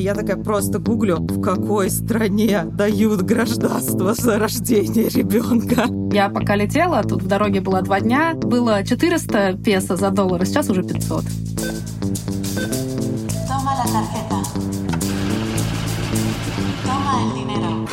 И 0.00 0.02
я 0.02 0.14
такая 0.14 0.38
просто 0.38 0.78
гуглю, 0.78 1.18
в 1.18 1.42
какой 1.42 1.90
стране 1.90 2.62
дают 2.64 3.20
гражданство 3.20 4.14
за 4.14 4.38
рождение 4.38 5.10
ребенка. 5.10 5.84
Я 6.10 6.30
пока 6.30 6.56
летела, 6.56 7.02
тут 7.02 7.22
в 7.22 7.26
дороге 7.26 7.60
было 7.60 7.82
два 7.82 8.00
дня, 8.00 8.32
было 8.32 8.82
400 8.82 9.58
песо 9.62 9.96
за 9.96 10.08
доллар, 10.08 10.40
а 10.40 10.46
сейчас 10.46 10.70
уже 10.70 10.84
500. 10.84 11.22
Toma 13.46 13.74
la 13.76 13.84
tarjeta. 13.92 14.38
Toma 16.86 17.12
el 17.20 17.34
dinero. 17.34 17.88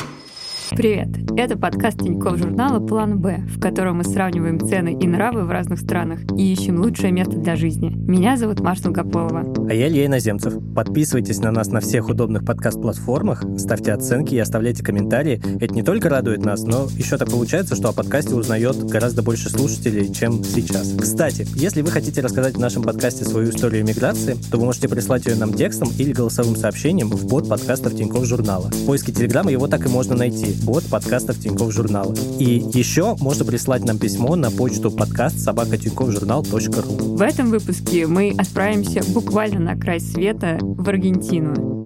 Привет! 0.70 1.27
Это 1.38 1.56
подкаст 1.56 2.00
Тинькофф 2.00 2.36
журнала 2.36 2.80
«План 2.80 3.20
Б», 3.20 3.44
в 3.48 3.60
котором 3.60 3.98
мы 3.98 4.04
сравниваем 4.04 4.60
цены 4.60 4.98
и 5.00 5.06
нравы 5.06 5.44
в 5.44 5.52
разных 5.52 5.80
странах 5.80 6.22
и 6.36 6.52
ищем 6.52 6.82
лучшее 6.82 7.12
место 7.12 7.38
для 7.38 7.56
жизни. 7.56 7.92
Меня 7.96 8.38
зовут 8.38 8.60
Маша 8.60 8.86
Долгополова. 8.86 9.44
А 9.70 9.72
я 9.72 9.88
Илья 9.88 10.08
Иноземцев. 10.08 10.56
Подписывайтесь 10.74 11.38
на 11.38 11.52
нас 11.52 11.68
на 11.68 11.80
всех 11.80 12.10
удобных 12.10 12.44
подкаст-платформах, 12.44 13.44
ставьте 13.60 13.94
оценки 13.94 14.34
и 14.34 14.40
оставляйте 14.40 14.84
комментарии. 14.84 15.40
Это 15.62 15.76
не 15.76 15.84
только 15.84 16.10
радует 16.10 16.44
нас, 16.44 16.64
но 16.64 16.88
еще 16.98 17.18
так 17.18 17.30
получается, 17.30 17.76
что 17.76 17.90
о 17.90 17.94
подкасте 17.94 18.34
узнает 18.34 18.84
гораздо 18.86 19.22
больше 19.22 19.52
слушателей, 19.52 20.12
чем 20.12 20.44
сейчас. 20.44 20.96
Кстати, 21.00 21.46
если 21.54 21.84
вы 21.84 21.92
хотите 21.92 22.22
рассказать 22.22 22.56
в 22.56 22.60
нашем 22.60 22.82
подкасте 22.82 23.26
свою 23.26 23.52
историю 23.52 23.86
миграции, 23.86 24.36
то 24.50 24.58
вы 24.58 24.66
можете 24.66 24.90
прислать 24.90 25.28
ее 25.28 25.36
нам 25.36 25.54
текстом 25.54 25.90
или 26.00 26.14
голосовым 26.14 26.56
сообщением 26.56 27.10
в 27.10 27.28
бот 27.28 27.48
подкастов 27.48 27.96
Тинькофф 27.96 28.26
журнала. 28.26 28.72
В 28.72 28.88
поиске 28.88 29.12
Телеграма 29.12 29.52
его 29.52 29.68
так 29.68 29.86
и 29.86 29.90
можно 29.90 30.16
найти 30.16 30.56
бот 30.64 30.84
подкастов 31.28 31.40
Тинькофф 31.40 31.74
журнала. 31.74 32.16
И 32.40 32.64
еще 32.74 33.16
можно 33.20 33.46
прислать 33.46 33.84
нам 33.84 34.00
письмо 34.00 34.36
на 34.36 34.50
почту 34.50 34.92
подкаст 34.92 35.40
собакатиньковжурнал.ру. 35.40 37.16
В 37.16 37.22
этом 37.22 37.50
выпуске 37.50 38.08
мы 38.08 38.34
отправимся 38.38 39.02
буквально 39.14 39.60
на 39.60 39.80
край 39.80 40.00
света 40.00 40.58
в 40.62 40.88
Аргентину. 40.88 41.84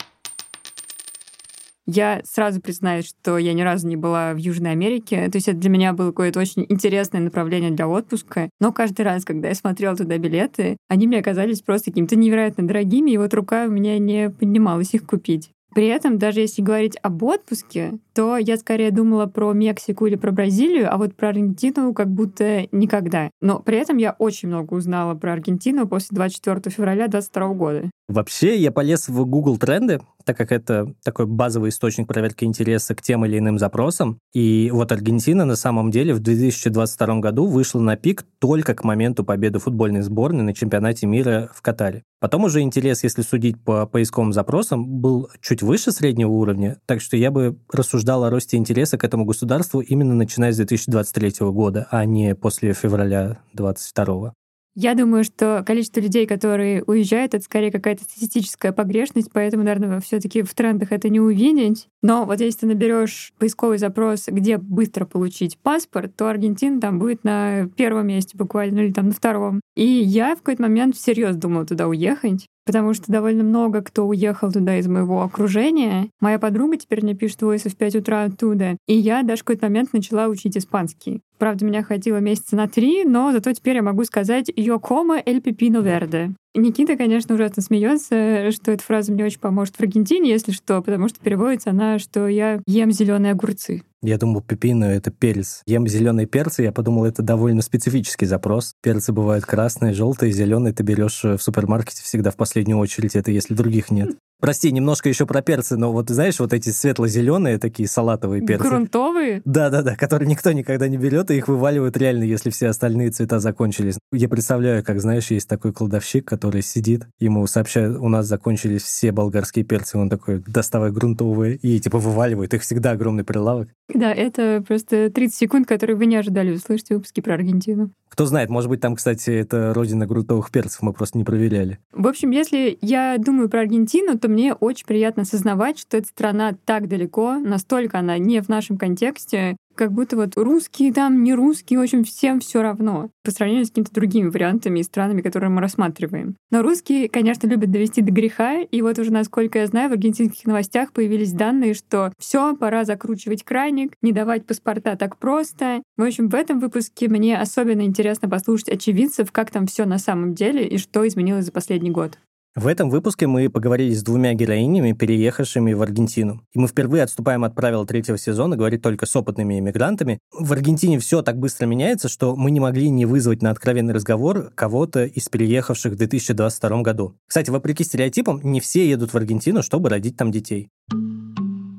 Я 1.87 2.21
сразу 2.23 2.61
признаюсь, 2.61 3.07
что 3.07 3.37
я 3.37 3.53
ни 3.53 3.61
разу 3.61 3.87
не 3.87 3.95
была 3.95 4.33
в 4.33 4.37
Южной 4.37 4.71
Америке. 4.71 5.27
То 5.29 5.37
есть 5.37 5.47
это 5.47 5.57
для 5.57 5.69
меня 5.69 5.93
было 5.93 6.09
какое-то 6.11 6.39
очень 6.39 6.65
интересное 6.69 7.19
направление 7.19 7.71
для 7.71 7.87
отпуска. 7.87 8.49
Но 8.59 8.71
каждый 8.71 9.01
раз, 9.01 9.25
когда 9.25 9.49
я 9.49 9.55
смотрела 9.55 9.95
туда 9.95 10.17
билеты, 10.17 10.77
они 10.87 11.07
мне 11.07 11.19
оказались 11.19 11.61
просто 11.61 11.91
какими-то 11.91 12.15
невероятно 12.15 12.67
дорогими, 12.67 13.11
и 13.11 13.17
вот 13.17 13.33
рука 13.33 13.65
у 13.65 13.71
меня 13.71 13.97
не 13.97 14.29
поднималась 14.29 14.93
их 14.93 15.05
купить. 15.05 15.51
При 15.73 15.87
этом, 15.87 16.17
даже 16.17 16.41
если 16.41 16.61
говорить 16.61 16.97
об 17.01 17.23
отпуске, 17.23 17.93
то 18.13 18.37
я 18.37 18.57
скорее 18.57 18.91
думала 18.91 19.25
про 19.25 19.53
Мексику 19.53 20.05
или 20.05 20.15
про 20.15 20.31
Бразилию, 20.31 20.93
а 20.93 20.97
вот 20.97 21.15
про 21.15 21.29
Аргентину 21.29 21.93
как 21.93 22.09
будто 22.09 22.67
никогда. 22.71 23.29
Но 23.41 23.59
при 23.59 23.77
этом 23.77 23.97
я 23.97 24.15
очень 24.17 24.49
много 24.49 24.73
узнала 24.73 25.15
про 25.15 25.33
Аргентину 25.33 25.87
после 25.87 26.15
24 26.15 26.73
февраля 26.73 27.07
2022 27.07 27.53
года. 27.53 27.91
Вообще, 28.07 28.57
я 28.57 28.71
полез 28.71 29.07
в 29.07 29.25
Google 29.25 29.57
тренды, 29.57 30.01
так 30.25 30.37
как 30.37 30.51
это 30.51 30.93
такой 31.03 31.25
базовый 31.25 31.69
источник 31.69 32.07
проверки 32.07 32.43
интереса 32.43 32.93
к 32.93 33.01
тем 33.01 33.25
или 33.25 33.37
иным 33.37 33.57
запросам. 33.57 34.19
И 34.33 34.69
вот 34.71 34.91
Аргентина 34.91 35.45
на 35.45 35.55
самом 35.55 35.91
деле 35.91 36.13
в 36.13 36.19
2022 36.19 37.19
году 37.19 37.45
вышла 37.45 37.79
на 37.79 37.95
пик 37.95 38.25
только 38.39 38.75
к 38.75 38.83
моменту 38.83 39.23
победы 39.23 39.59
футбольной 39.59 40.01
сборной 40.01 40.43
на 40.43 40.53
чемпионате 40.53 41.07
мира 41.07 41.49
в 41.53 41.61
Катаре. 41.61 42.03
Потом 42.19 42.43
уже 42.43 42.61
интерес, 42.61 43.03
если 43.03 43.23
судить 43.23 43.63
по 43.63 43.87
поисковым 43.87 44.31
запросам, 44.31 44.85
был 44.85 45.29
чуть 45.41 45.63
выше 45.63 45.91
среднего 45.91 46.29
уровня, 46.29 46.77
так 46.85 47.01
что 47.01 47.17
я 47.17 47.31
бы 47.31 47.57
рассуждал 47.71 48.00
о 48.09 48.29
росте 48.29 48.57
интереса 48.57 48.97
к 48.97 49.03
этому 49.03 49.25
государству 49.25 49.81
именно 49.81 50.15
начиная 50.15 50.51
с 50.51 50.57
2023 50.57 51.47
года, 51.51 51.87
а 51.91 52.05
не 52.05 52.35
после 52.35 52.73
февраля 52.73 53.39
2022. 53.53 54.33
Я 54.73 54.95
думаю, 54.95 55.25
что 55.25 55.63
количество 55.67 55.99
людей, 55.99 56.25
которые 56.25 56.81
уезжают, 56.83 57.33
это 57.33 57.43
скорее 57.43 57.71
какая-то 57.71 58.03
статистическая 58.05 58.71
погрешность, 58.71 59.29
поэтому, 59.33 59.63
наверное, 59.63 59.99
все-таки 59.99 60.43
в 60.43 60.53
трендах 60.53 60.93
это 60.93 61.09
не 61.09 61.19
увидеть. 61.19 61.87
Но 62.01 62.23
вот 62.23 62.39
если 62.39 62.61
ты 62.61 62.67
наберешь 62.67 63.33
поисковый 63.37 63.79
запрос, 63.79 64.27
где 64.27 64.57
быстро 64.57 65.05
получить 65.05 65.57
паспорт, 65.57 66.15
то 66.15 66.29
Аргентина 66.29 66.79
там 66.79 66.99
будет 66.99 67.25
на 67.25 67.67
первом 67.75 68.07
месте 68.07 68.37
буквально, 68.37 68.79
или 68.79 68.93
там 68.93 69.07
на 69.07 69.13
втором. 69.13 69.59
И 69.75 69.85
я 69.85 70.35
в 70.35 70.39
какой-то 70.39 70.61
момент 70.61 70.95
всерьез 70.95 71.35
думала 71.35 71.65
туда 71.65 71.87
уехать 71.89 72.47
потому 72.65 72.93
что 72.93 73.11
довольно 73.11 73.43
много 73.43 73.81
кто 73.81 74.07
уехал 74.07 74.51
туда 74.51 74.77
из 74.77 74.87
моего 74.87 75.21
окружения. 75.21 76.09
Моя 76.19 76.39
подруга 76.39 76.77
теперь 76.77 77.03
мне 77.03 77.13
пишет 77.13 77.41
войсы 77.41 77.69
в 77.69 77.75
5 77.75 77.95
утра 77.97 78.23
оттуда. 78.23 78.77
И 78.87 78.95
я 78.95 79.23
даже 79.23 79.41
в 79.41 79.45
какой-то 79.45 79.65
момент 79.65 79.93
начала 79.93 80.27
учить 80.27 80.57
испанский. 80.57 81.21
Правда, 81.37 81.65
меня 81.65 81.83
хватило 81.83 82.17
месяца 82.17 82.55
на 82.55 82.67
три, 82.67 83.03
но 83.03 83.31
зато 83.31 83.51
теперь 83.53 83.77
я 83.77 83.81
могу 83.81 84.03
сказать 84.03 84.49
«Yo 84.49 84.79
como 84.79 85.23
el 85.25 85.41
pepino 85.41 85.81
verde». 85.83 86.33
Никита, 86.53 86.97
конечно, 86.97 87.33
ужасно 87.33 87.61
смеется, 87.61 88.51
что 88.51 88.71
эта 88.71 88.83
фраза 88.83 89.11
мне 89.11 89.25
очень 89.25 89.39
поможет 89.39 89.75
в 89.75 89.79
Аргентине, 89.79 90.29
если 90.29 90.51
что, 90.51 90.81
потому 90.81 91.07
что 91.07 91.19
переводится 91.19 91.69
она, 91.69 91.97
что 91.97 92.27
я 92.27 92.61
ем 92.67 92.91
зеленые 92.91 93.31
огурцы. 93.31 93.83
Я 94.03 94.17
думал, 94.17 94.41
пепино— 94.41 94.85
это 94.85 95.11
перец. 95.11 95.61
Ем 95.67 95.87
зеленые 95.87 96.25
перцы, 96.25 96.63
я 96.63 96.71
подумал, 96.71 97.05
это 97.05 97.21
довольно 97.21 97.61
специфический 97.61 98.25
запрос. 98.25 98.73
Перцы 98.81 99.13
бывают 99.13 99.45
красные, 99.45 99.93
желтые, 99.93 100.31
зеленые. 100.31 100.73
Ты 100.73 100.81
берешь 100.81 101.23
в 101.23 101.37
супермаркете 101.37 102.01
всегда 102.01 102.31
в 102.31 102.35
последнюю 102.35 102.79
очередь, 102.79 103.15
это 103.15 103.29
если 103.29 103.53
других 103.53 103.91
нет. 103.91 104.17
Прости, 104.41 104.71
немножко 104.71 105.07
еще 105.07 105.27
про 105.27 105.43
перцы, 105.43 105.77
но 105.77 105.91
вот 105.91 106.09
знаешь, 106.09 106.39
вот 106.39 106.51
эти 106.51 106.69
светло-зеленые 106.69 107.59
такие 107.59 107.87
салатовые 107.87 108.41
перцы. 108.41 108.67
Грунтовые? 108.67 109.43
Да-да-да, 109.45 109.95
которые 109.95 110.27
никто 110.27 110.51
никогда 110.51 110.87
не 110.87 110.97
берет, 110.97 111.29
и 111.29 111.37
их 111.37 111.47
вываливают 111.47 111.95
реально, 111.95 112.23
если 112.23 112.49
все 112.49 112.69
остальные 112.69 113.11
цвета 113.11 113.39
закончились. 113.39 113.99
Я 114.11 114.27
представляю, 114.27 114.83
как, 114.83 114.99
знаешь, 114.99 115.29
есть 115.29 115.47
такой 115.47 115.73
кладовщик, 115.73 116.27
который 116.27 116.63
сидит, 116.63 117.05
ему 117.19 117.45
сообщают, 117.45 117.99
у 117.99 118.09
нас 118.09 118.25
закончились 118.25 118.81
все 118.81 119.11
болгарские 119.11 119.63
перцы, 119.63 119.99
он 119.99 120.09
такой, 120.09 120.43
доставай 120.47 120.91
грунтовые, 120.91 121.57
и 121.57 121.79
типа 121.79 121.99
вываливает, 121.99 122.55
их 122.55 122.63
всегда 122.63 122.91
огромный 122.91 123.23
прилавок. 123.23 123.69
Да, 123.93 124.11
это 124.11 124.63
просто 124.67 125.11
30 125.11 125.37
секунд, 125.37 125.67
которые 125.67 125.95
вы 125.95 126.07
не 126.07 126.15
ожидали 126.15 126.51
услышать 126.51 126.87
в 126.87 126.91
выпуске 126.91 127.21
про 127.21 127.35
Аргентину. 127.35 127.91
Кто 128.09 128.25
знает, 128.25 128.49
может 128.49 128.69
быть, 128.69 128.81
там, 128.81 128.95
кстати, 128.95 129.29
это 129.29 129.73
родина 129.73 130.05
грунтовых 130.05 130.51
перцев, 130.51 130.81
мы 130.81 130.91
просто 130.91 131.17
не 131.17 131.23
проверяли. 131.23 131.79
В 131.93 132.07
общем, 132.07 132.31
если 132.31 132.77
я 132.81 133.17
думаю 133.17 133.49
про 133.49 133.61
Аргентину, 133.61 134.19
то 134.19 134.27
мне 134.31 134.53
очень 134.53 134.85
приятно 134.85 135.23
осознавать, 135.23 135.79
что 135.79 135.97
эта 135.97 136.07
страна 136.07 136.55
так 136.65 136.87
далеко, 136.87 137.35
настолько 137.35 137.99
она 137.99 138.17
не 138.17 138.41
в 138.41 138.49
нашем 138.49 138.77
контексте, 138.77 139.55
как 139.75 139.93
будто 139.93 140.15
вот 140.15 140.35
русские 140.35 140.93
там, 140.93 141.23
не 141.23 141.33
русские, 141.33 141.79
в 141.79 141.81
общем, 141.81 142.03
всем 142.03 142.39
все 142.39 142.61
равно 142.61 143.09
по 143.23 143.31
сравнению 143.31 143.65
с 143.65 143.69
какими-то 143.69 143.93
другими 143.93 144.29
вариантами 144.29 144.79
и 144.79 144.83
странами, 144.83 145.21
которые 145.21 145.49
мы 145.49 145.61
рассматриваем. 145.61 146.35
Но 146.51 146.61
русские, 146.61 147.09
конечно, 147.09 147.47
любят 147.47 147.71
довести 147.71 148.01
до 148.01 148.11
греха, 148.11 148.59
и 148.59 148.81
вот 148.81 148.99
уже, 148.99 149.11
насколько 149.11 149.59
я 149.59 149.67
знаю, 149.67 149.89
в 149.89 149.93
аргентинских 149.93 150.45
новостях 150.45 150.91
появились 150.91 151.33
данные, 151.33 151.73
что 151.73 152.11
все, 152.19 152.55
пора 152.55 152.85
закручивать 152.85 153.43
краник, 153.43 153.93
не 154.01 154.11
давать 154.11 154.45
паспорта 154.45 154.95
так 154.95 155.17
просто. 155.17 155.81
В 155.97 156.03
общем, 156.03 156.29
в 156.29 156.35
этом 156.35 156.59
выпуске 156.59 157.07
мне 157.07 157.37
особенно 157.37 157.81
интересно 157.81 158.29
послушать 158.29 158.69
очевидцев, 158.69 159.31
как 159.31 159.51
там 159.51 159.67
все 159.67 159.85
на 159.85 159.97
самом 159.97 160.33
деле 160.33 160.67
и 160.67 160.77
что 160.77 161.07
изменилось 161.07 161.45
за 161.45 161.51
последний 161.51 161.91
год. 161.91 162.17
В 162.53 162.67
этом 162.67 162.89
выпуске 162.89 163.27
мы 163.27 163.49
поговорили 163.49 163.93
с 163.93 164.03
двумя 164.03 164.33
героинями, 164.33 164.91
переехавшими 164.91 165.71
в 165.71 165.81
Аргентину. 165.81 166.41
И 166.51 166.59
мы 166.59 166.67
впервые 166.67 167.03
отступаем 167.03 167.45
от 167.45 167.55
правил 167.55 167.85
третьего 167.85 168.17
сезона, 168.17 168.57
говорить 168.57 168.81
только 168.81 169.05
с 169.05 169.15
опытными 169.15 169.57
иммигрантами. 169.57 170.19
В 170.37 170.51
Аргентине 170.51 170.99
все 170.99 171.21
так 171.21 171.37
быстро 171.37 171.65
меняется, 171.65 172.09
что 172.09 172.35
мы 172.35 172.51
не 172.51 172.59
могли 172.59 172.89
не 172.89 173.05
вызвать 173.05 173.41
на 173.41 173.51
откровенный 173.51 173.93
разговор 173.93 174.51
кого-то 174.53 175.05
из 175.05 175.29
переехавших 175.29 175.93
в 175.93 175.95
2022 175.95 176.81
году. 176.81 177.15
Кстати, 177.25 177.49
вопреки 177.49 177.85
стереотипам, 177.85 178.41
не 178.43 178.59
все 178.59 178.85
едут 178.85 179.13
в 179.13 179.15
Аргентину, 179.15 179.63
чтобы 179.63 179.87
родить 179.87 180.17
там 180.17 180.29
детей. 180.29 180.67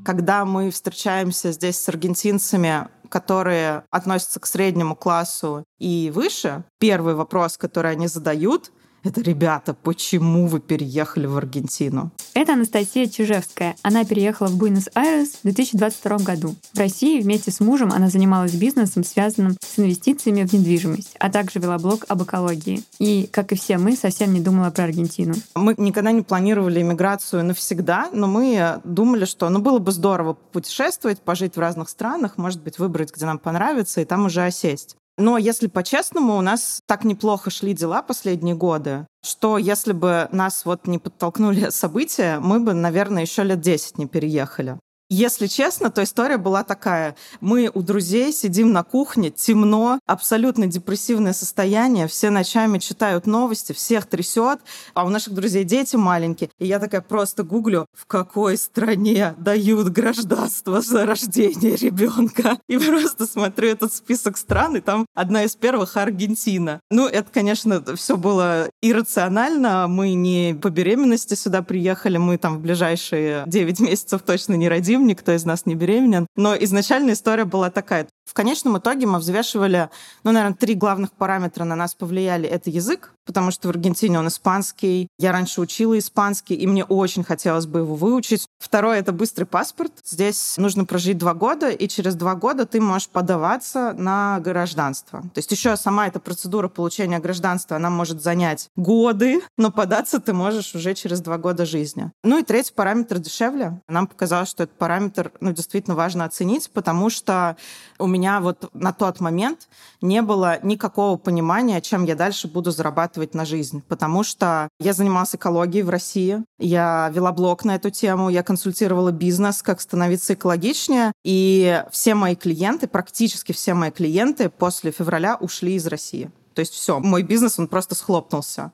Когда 0.06 0.46
мы 0.46 0.70
встречаемся 0.70 1.52
здесь 1.52 1.76
с 1.76 1.86
аргентинцами, 1.90 2.88
которые 3.10 3.84
относятся 3.90 4.40
к 4.40 4.46
среднему 4.46 4.96
классу 4.96 5.64
и 5.78 6.10
выше, 6.14 6.64
первый 6.80 7.14
вопрос, 7.14 7.58
который 7.58 7.90
они 7.90 8.06
задают— 8.06 8.72
это, 9.04 9.20
ребята, 9.20 9.74
почему 9.74 10.46
вы 10.46 10.60
переехали 10.60 11.26
в 11.26 11.36
Аргентину? 11.36 12.12
Это 12.34 12.52
Анастасия 12.52 13.06
Чижевская. 13.06 13.74
Она 13.82 14.04
переехала 14.04 14.48
в 14.48 14.56
Буэнос-Айрес 14.56 15.38
в 15.40 15.42
2022 15.42 16.18
году. 16.18 16.54
В 16.72 16.78
России 16.78 17.20
вместе 17.20 17.50
с 17.50 17.60
мужем 17.60 17.92
она 17.92 18.08
занималась 18.08 18.54
бизнесом, 18.54 19.02
связанным 19.04 19.56
с 19.60 19.78
инвестициями 19.78 20.44
в 20.44 20.52
недвижимость, 20.52 21.16
а 21.18 21.30
также 21.30 21.58
вела 21.58 21.78
блог 21.78 22.04
об 22.08 22.22
экологии. 22.22 22.84
И, 22.98 23.28
как 23.30 23.52
и 23.52 23.56
все 23.56 23.76
мы, 23.76 23.96
совсем 23.96 24.32
не 24.32 24.40
думала 24.40 24.70
про 24.70 24.84
Аргентину. 24.84 25.34
Мы 25.54 25.74
никогда 25.78 26.12
не 26.12 26.22
планировали 26.22 26.80
иммиграцию 26.80 27.44
навсегда, 27.44 28.08
но 28.12 28.28
мы 28.28 28.80
думали, 28.84 29.24
что 29.24 29.48
ну, 29.48 29.58
было 29.58 29.78
бы 29.78 29.90
здорово 29.90 30.34
путешествовать, 30.34 31.20
пожить 31.20 31.56
в 31.56 31.60
разных 31.60 31.88
странах, 31.88 32.38
может 32.38 32.62
быть, 32.62 32.78
выбрать, 32.78 33.12
где 33.12 33.26
нам 33.26 33.38
понравится, 33.38 34.00
и 34.00 34.04
там 34.04 34.26
уже 34.26 34.44
осесть. 34.44 34.96
Но 35.18 35.36
если 35.36 35.66
по-честному, 35.66 36.36
у 36.36 36.40
нас 36.40 36.80
так 36.86 37.04
неплохо 37.04 37.50
шли 37.50 37.74
дела 37.74 38.02
последние 38.02 38.54
годы, 38.54 39.06
что 39.22 39.58
если 39.58 39.92
бы 39.92 40.28
нас 40.32 40.64
вот 40.64 40.86
не 40.86 40.98
подтолкнули 40.98 41.68
события, 41.70 42.38
мы 42.40 42.60
бы, 42.60 42.72
наверное, 42.72 43.22
еще 43.22 43.42
лет 43.42 43.60
10 43.60 43.98
не 43.98 44.06
переехали. 44.06 44.78
Если 45.14 45.46
честно, 45.46 45.90
то 45.90 46.02
история 46.02 46.38
была 46.38 46.64
такая. 46.64 47.16
Мы 47.42 47.70
у 47.74 47.82
друзей 47.82 48.32
сидим 48.32 48.72
на 48.72 48.82
кухне, 48.82 49.30
темно, 49.30 49.98
абсолютно 50.06 50.66
депрессивное 50.66 51.34
состояние, 51.34 52.08
все 52.08 52.30
ночами 52.30 52.78
читают 52.78 53.26
новости, 53.26 53.74
всех 53.74 54.06
трясет, 54.06 54.60
а 54.94 55.04
у 55.04 55.10
наших 55.10 55.34
друзей 55.34 55.64
дети 55.64 55.96
маленькие. 55.96 56.48
И 56.58 56.66
я 56.66 56.78
такая 56.78 57.02
просто 57.02 57.42
гуглю, 57.42 57.84
в 57.94 58.06
какой 58.06 58.56
стране 58.56 59.34
дают 59.36 59.90
гражданство 59.90 60.80
за 60.80 61.04
рождение 61.04 61.76
ребенка. 61.76 62.56
И 62.66 62.78
просто 62.78 63.26
смотрю 63.26 63.68
этот 63.68 63.92
список 63.92 64.38
стран, 64.38 64.76
и 64.76 64.80
там 64.80 65.04
одна 65.14 65.44
из 65.44 65.54
первых 65.56 65.98
Аргентина. 65.98 66.80
Ну, 66.90 67.06
это, 67.06 67.30
конечно, 67.30 67.84
все 67.96 68.16
было 68.16 68.70
иррационально. 68.80 69.88
Мы 69.88 70.14
не 70.14 70.54
по 70.54 70.70
беременности 70.70 71.34
сюда 71.34 71.60
приехали, 71.60 72.16
мы 72.16 72.38
там 72.38 72.56
в 72.56 72.60
ближайшие 72.60 73.44
9 73.46 73.80
месяцев 73.80 74.22
точно 74.22 74.54
не 74.54 74.70
родим 74.70 75.01
никто 75.06 75.32
из 75.32 75.44
нас 75.44 75.66
не 75.66 75.74
беременен. 75.74 76.26
Но 76.36 76.54
изначально 76.56 77.12
история 77.12 77.44
была 77.44 77.70
такая. 77.70 78.06
В 78.24 78.34
конечном 78.34 78.78
итоге 78.78 79.06
мы 79.06 79.18
взвешивали, 79.18 79.90
ну, 80.24 80.32
наверное, 80.32 80.56
три 80.56 80.74
главных 80.74 81.12
параметра 81.12 81.64
на 81.64 81.74
нас 81.74 81.94
повлияли. 81.94 82.48
Это 82.48 82.70
язык, 82.70 83.12
потому 83.26 83.50
что 83.50 83.68
в 83.68 83.70
Аргентине 83.72 84.18
он 84.18 84.28
испанский. 84.28 85.08
Я 85.18 85.32
раньше 85.32 85.60
учила 85.60 85.98
испанский, 85.98 86.54
и 86.54 86.66
мне 86.66 86.84
очень 86.84 87.24
хотелось 87.24 87.66
бы 87.66 87.80
его 87.80 87.94
выучить. 87.94 88.46
Второе— 88.58 88.98
это 89.00 89.12
быстрый 89.12 89.44
паспорт. 89.44 89.92
Здесь 90.04 90.56
нужно 90.56 90.84
прожить 90.84 91.18
два 91.18 91.34
года, 91.34 91.70
и 91.70 91.88
через 91.88 92.14
два 92.14 92.34
года 92.34 92.64
ты 92.64 92.80
можешь 92.80 93.08
подаваться 93.08 93.92
на 93.98 94.38
гражданство. 94.40 95.22
То 95.22 95.38
есть 95.38 95.50
еще 95.50 95.76
сама 95.76 96.06
эта 96.06 96.20
процедура 96.20 96.68
получения 96.68 97.18
гражданства, 97.18 97.76
она 97.76 97.90
может 97.90 98.22
занять 98.22 98.68
годы, 98.76 99.42
но 99.58 99.70
податься 99.70 100.20
ты 100.20 100.32
можешь 100.32 100.74
уже 100.74 100.94
через 100.94 101.20
два 101.20 101.38
года 101.38 101.66
жизни. 101.66 102.10
Ну 102.22 102.38
и 102.38 102.44
третий 102.44 102.72
параметр 102.72 103.18
дешевле. 103.18 103.80
Нам 103.88 104.06
показалось, 104.06 104.48
что 104.48 104.62
этот 104.62 104.76
параметр 104.78 104.91
ну, 105.40 105.52
действительно 105.52 105.94
важно 105.94 106.24
оценить, 106.24 106.70
потому 106.70 107.10
что 107.10 107.56
у 107.98 108.06
меня 108.06 108.40
вот 108.40 108.70
на 108.74 108.92
тот 108.92 109.20
момент 109.20 109.68
не 110.00 110.22
было 110.22 110.58
никакого 110.62 111.16
понимания, 111.16 111.80
чем 111.80 112.04
я 112.04 112.14
дальше 112.14 112.48
буду 112.48 112.70
зарабатывать 112.70 113.34
на 113.34 113.44
жизнь. 113.44 113.82
Потому 113.88 114.24
что 114.24 114.68
я 114.80 114.92
занималась 114.92 115.34
экологией 115.34 115.82
в 115.82 115.90
России, 115.90 116.44
я 116.58 117.10
вела 117.14 117.32
блог 117.32 117.64
на 117.64 117.74
эту 117.74 117.90
тему, 117.90 118.28
я 118.28 118.42
консультировала 118.42 119.12
бизнес, 119.12 119.62
как 119.62 119.80
становиться 119.80 120.34
экологичнее. 120.34 121.12
И 121.24 121.82
все 121.90 122.14
мои 122.14 122.34
клиенты, 122.34 122.86
практически 122.86 123.52
все 123.52 123.74
мои 123.74 123.90
клиенты 123.90 124.48
после 124.48 124.90
февраля 124.90 125.36
ушли 125.36 125.74
из 125.74 125.86
России. 125.86 126.30
То 126.54 126.60
есть 126.60 126.72
все, 126.74 126.98
мой 126.98 127.22
бизнес, 127.22 127.58
он 127.58 127.68
просто 127.68 127.94
схлопнулся. 127.94 128.72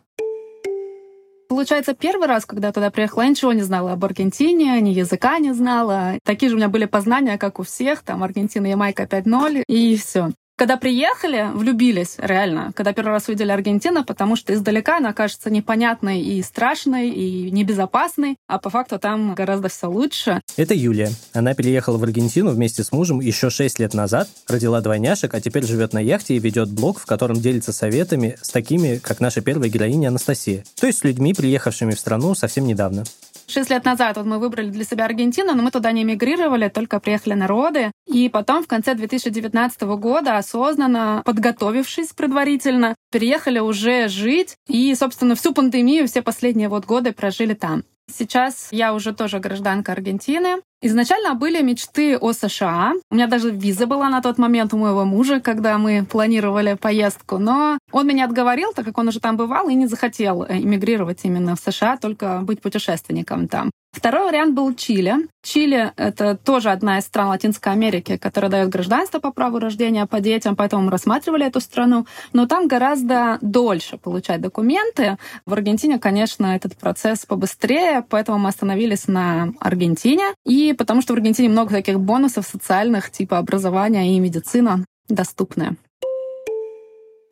Получается, 1.48 1.94
первый 1.94 2.28
раз, 2.28 2.44
когда 2.44 2.68
я 2.68 2.72
туда 2.72 2.90
приехала, 2.90 3.22
я 3.22 3.30
ничего 3.30 3.54
не 3.54 3.62
знала 3.62 3.92
об 3.92 4.04
Аргентине, 4.04 4.78
ни 4.82 4.90
языка 4.90 5.38
не 5.38 5.54
знала. 5.54 6.18
Такие 6.22 6.50
же 6.50 6.56
у 6.56 6.58
меня 6.58 6.68
были 6.68 6.84
познания, 6.84 7.38
как 7.38 7.58
у 7.58 7.62
всех, 7.62 8.02
там 8.02 8.22
Аргентина, 8.22 8.66
Ямайка 8.66 9.04
5.0, 9.04 9.64
и 9.66 9.96
все. 9.96 10.30
Когда 10.58 10.76
приехали, 10.76 11.52
влюбились, 11.54 12.16
реально, 12.18 12.72
когда 12.74 12.92
первый 12.92 13.10
раз 13.10 13.28
увидели 13.28 13.52
Аргентину, 13.52 14.04
потому 14.04 14.34
что 14.34 14.52
издалека 14.52 14.96
она 14.96 15.12
кажется 15.12 15.50
непонятной 15.50 16.20
и 16.20 16.42
страшной, 16.42 17.10
и 17.10 17.52
небезопасной, 17.52 18.38
а 18.48 18.58
по 18.58 18.68
факту 18.68 18.98
там 18.98 19.36
гораздо 19.36 19.68
все 19.68 19.88
лучше. 19.88 20.40
Это 20.56 20.74
Юлия. 20.74 21.10
Она 21.32 21.54
переехала 21.54 21.96
в 21.96 22.02
Аргентину 22.02 22.50
вместе 22.50 22.82
с 22.82 22.90
мужем 22.90 23.20
еще 23.20 23.50
6 23.50 23.78
лет 23.78 23.94
назад, 23.94 24.28
родила 24.48 24.80
двойняшек, 24.80 25.32
а 25.32 25.40
теперь 25.40 25.64
живет 25.64 25.92
на 25.92 26.00
яхте 26.00 26.34
и 26.34 26.40
ведет 26.40 26.70
блог, 26.70 26.98
в 26.98 27.06
котором 27.06 27.40
делится 27.40 27.72
советами 27.72 28.36
с 28.42 28.48
такими, 28.48 28.96
как 28.96 29.20
наша 29.20 29.42
первая 29.42 29.70
героиня 29.70 30.08
Анастасия. 30.08 30.64
То 30.74 30.88
есть 30.88 30.98
с 30.98 31.04
людьми, 31.04 31.34
приехавшими 31.34 31.94
в 31.94 32.00
страну 32.00 32.34
совсем 32.34 32.66
недавно. 32.66 33.04
Шесть 33.50 33.70
лет 33.70 33.84
назад 33.86 34.18
вот 34.18 34.26
мы 34.26 34.38
выбрали 34.38 34.68
для 34.68 34.84
себя 34.84 35.06
Аргентину, 35.06 35.54
но 35.54 35.62
мы 35.62 35.70
туда 35.70 35.90
не 35.92 36.02
эмигрировали, 36.02 36.68
только 36.68 37.00
приехали 37.00 37.32
народы. 37.32 37.90
И 38.06 38.28
потом 38.28 38.62
в 38.62 38.66
конце 38.66 38.94
2019 38.94 39.80
года 39.82 40.36
осознанно, 40.36 41.22
подготовившись 41.24 42.12
предварительно, 42.12 42.94
переехали 43.10 43.58
уже 43.58 44.08
жить. 44.08 44.56
И, 44.68 44.94
собственно, 44.94 45.34
всю 45.34 45.54
пандемию, 45.54 46.06
все 46.06 46.20
последние 46.20 46.68
вот 46.68 46.84
годы 46.84 47.12
прожили 47.12 47.54
там. 47.54 47.84
Сейчас 48.10 48.68
я 48.70 48.92
уже 48.92 49.14
тоже 49.14 49.38
гражданка 49.38 49.92
Аргентины. 49.92 50.56
Изначально 50.80 51.34
были 51.34 51.60
мечты 51.60 52.16
о 52.16 52.32
США. 52.32 52.92
У 53.10 53.14
меня 53.16 53.26
даже 53.26 53.50
виза 53.50 53.86
была 53.86 54.08
на 54.08 54.22
тот 54.22 54.38
момент 54.38 54.72
у 54.72 54.76
моего 54.76 55.04
мужа, 55.04 55.40
когда 55.40 55.76
мы 55.76 56.06
планировали 56.08 56.74
поездку. 56.74 57.38
Но 57.38 57.78
он 57.90 58.06
меня 58.06 58.26
отговорил, 58.26 58.72
так 58.72 58.84
как 58.84 58.96
он 58.98 59.08
уже 59.08 59.18
там 59.18 59.36
бывал 59.36 59.68
и 59.68 59.74
не 59.74 59.88
захотел 59.88 60.46
эмигрировать 60.48 61.20
именно 61.24 61.56
в 61.56 61.60
США, 61.60 61.96
только 61.96 62.40
быть 62.42 62.62
путешественником 62.62 63.48
там. 63.48 63.70
Второй 63.90 64.26
вариант 64.26 64.54
был 64.54 64.74
Чили. 64.74 65.14
Чили— 65.42 65.92
это 65.96 66.36
тоже 66.36 66.70
одна 66.70 66.98
из 66.98 67.04
стран 67.04 67.28
Латинской 67.28 67.72
Америки, 67.72 68.18
которая 68.18 68.50
дает 68.50 68.68
гражданство 68.68 69.18
по 69.18 69.32
праву 69.32 69.58
рождения 69.58 70.04
по 70.06 70.20
детям, 70.20 70.56
поэтому 70.56 70.82
мы 70.82 70.90
рассматривали 70.90 71.46
эту 71.46 71.60
страну. 71.60 72.06
Но 72.32 72.46
там 72.46 72.68
гораздо 72.68 73.38
дольше 73.40 73.96
получать 73.96 74.42
документы. 74.42 75.16
В 75.46 75.52
Аргентине, 75.54 75.98
конечно, 75.98 76.54
этот 76.54 76.76
процесс 76.76 77.24
побыстрее, 77.24 78.04
поэтому 78.08 78.38
мы 78.38 78.50
остановились 78.50 79.08
на 79.08 79.54
Аргентине. 79.58 80.26
И 80.44 80.67
потому 80.74 81.02
что 81.02 81.14
в 81.14 81.16
Аргентине 81.16 81.48
много 81.48 81.70
таких 81.70 82.00
бонусов 82.00 82.46
социальных, 82.46 83.10
типа 83.10 83.38
образования 83.38 84.16
и 84.16 84.20
медицина 84.20 84.84
доступные. 85.08 85.76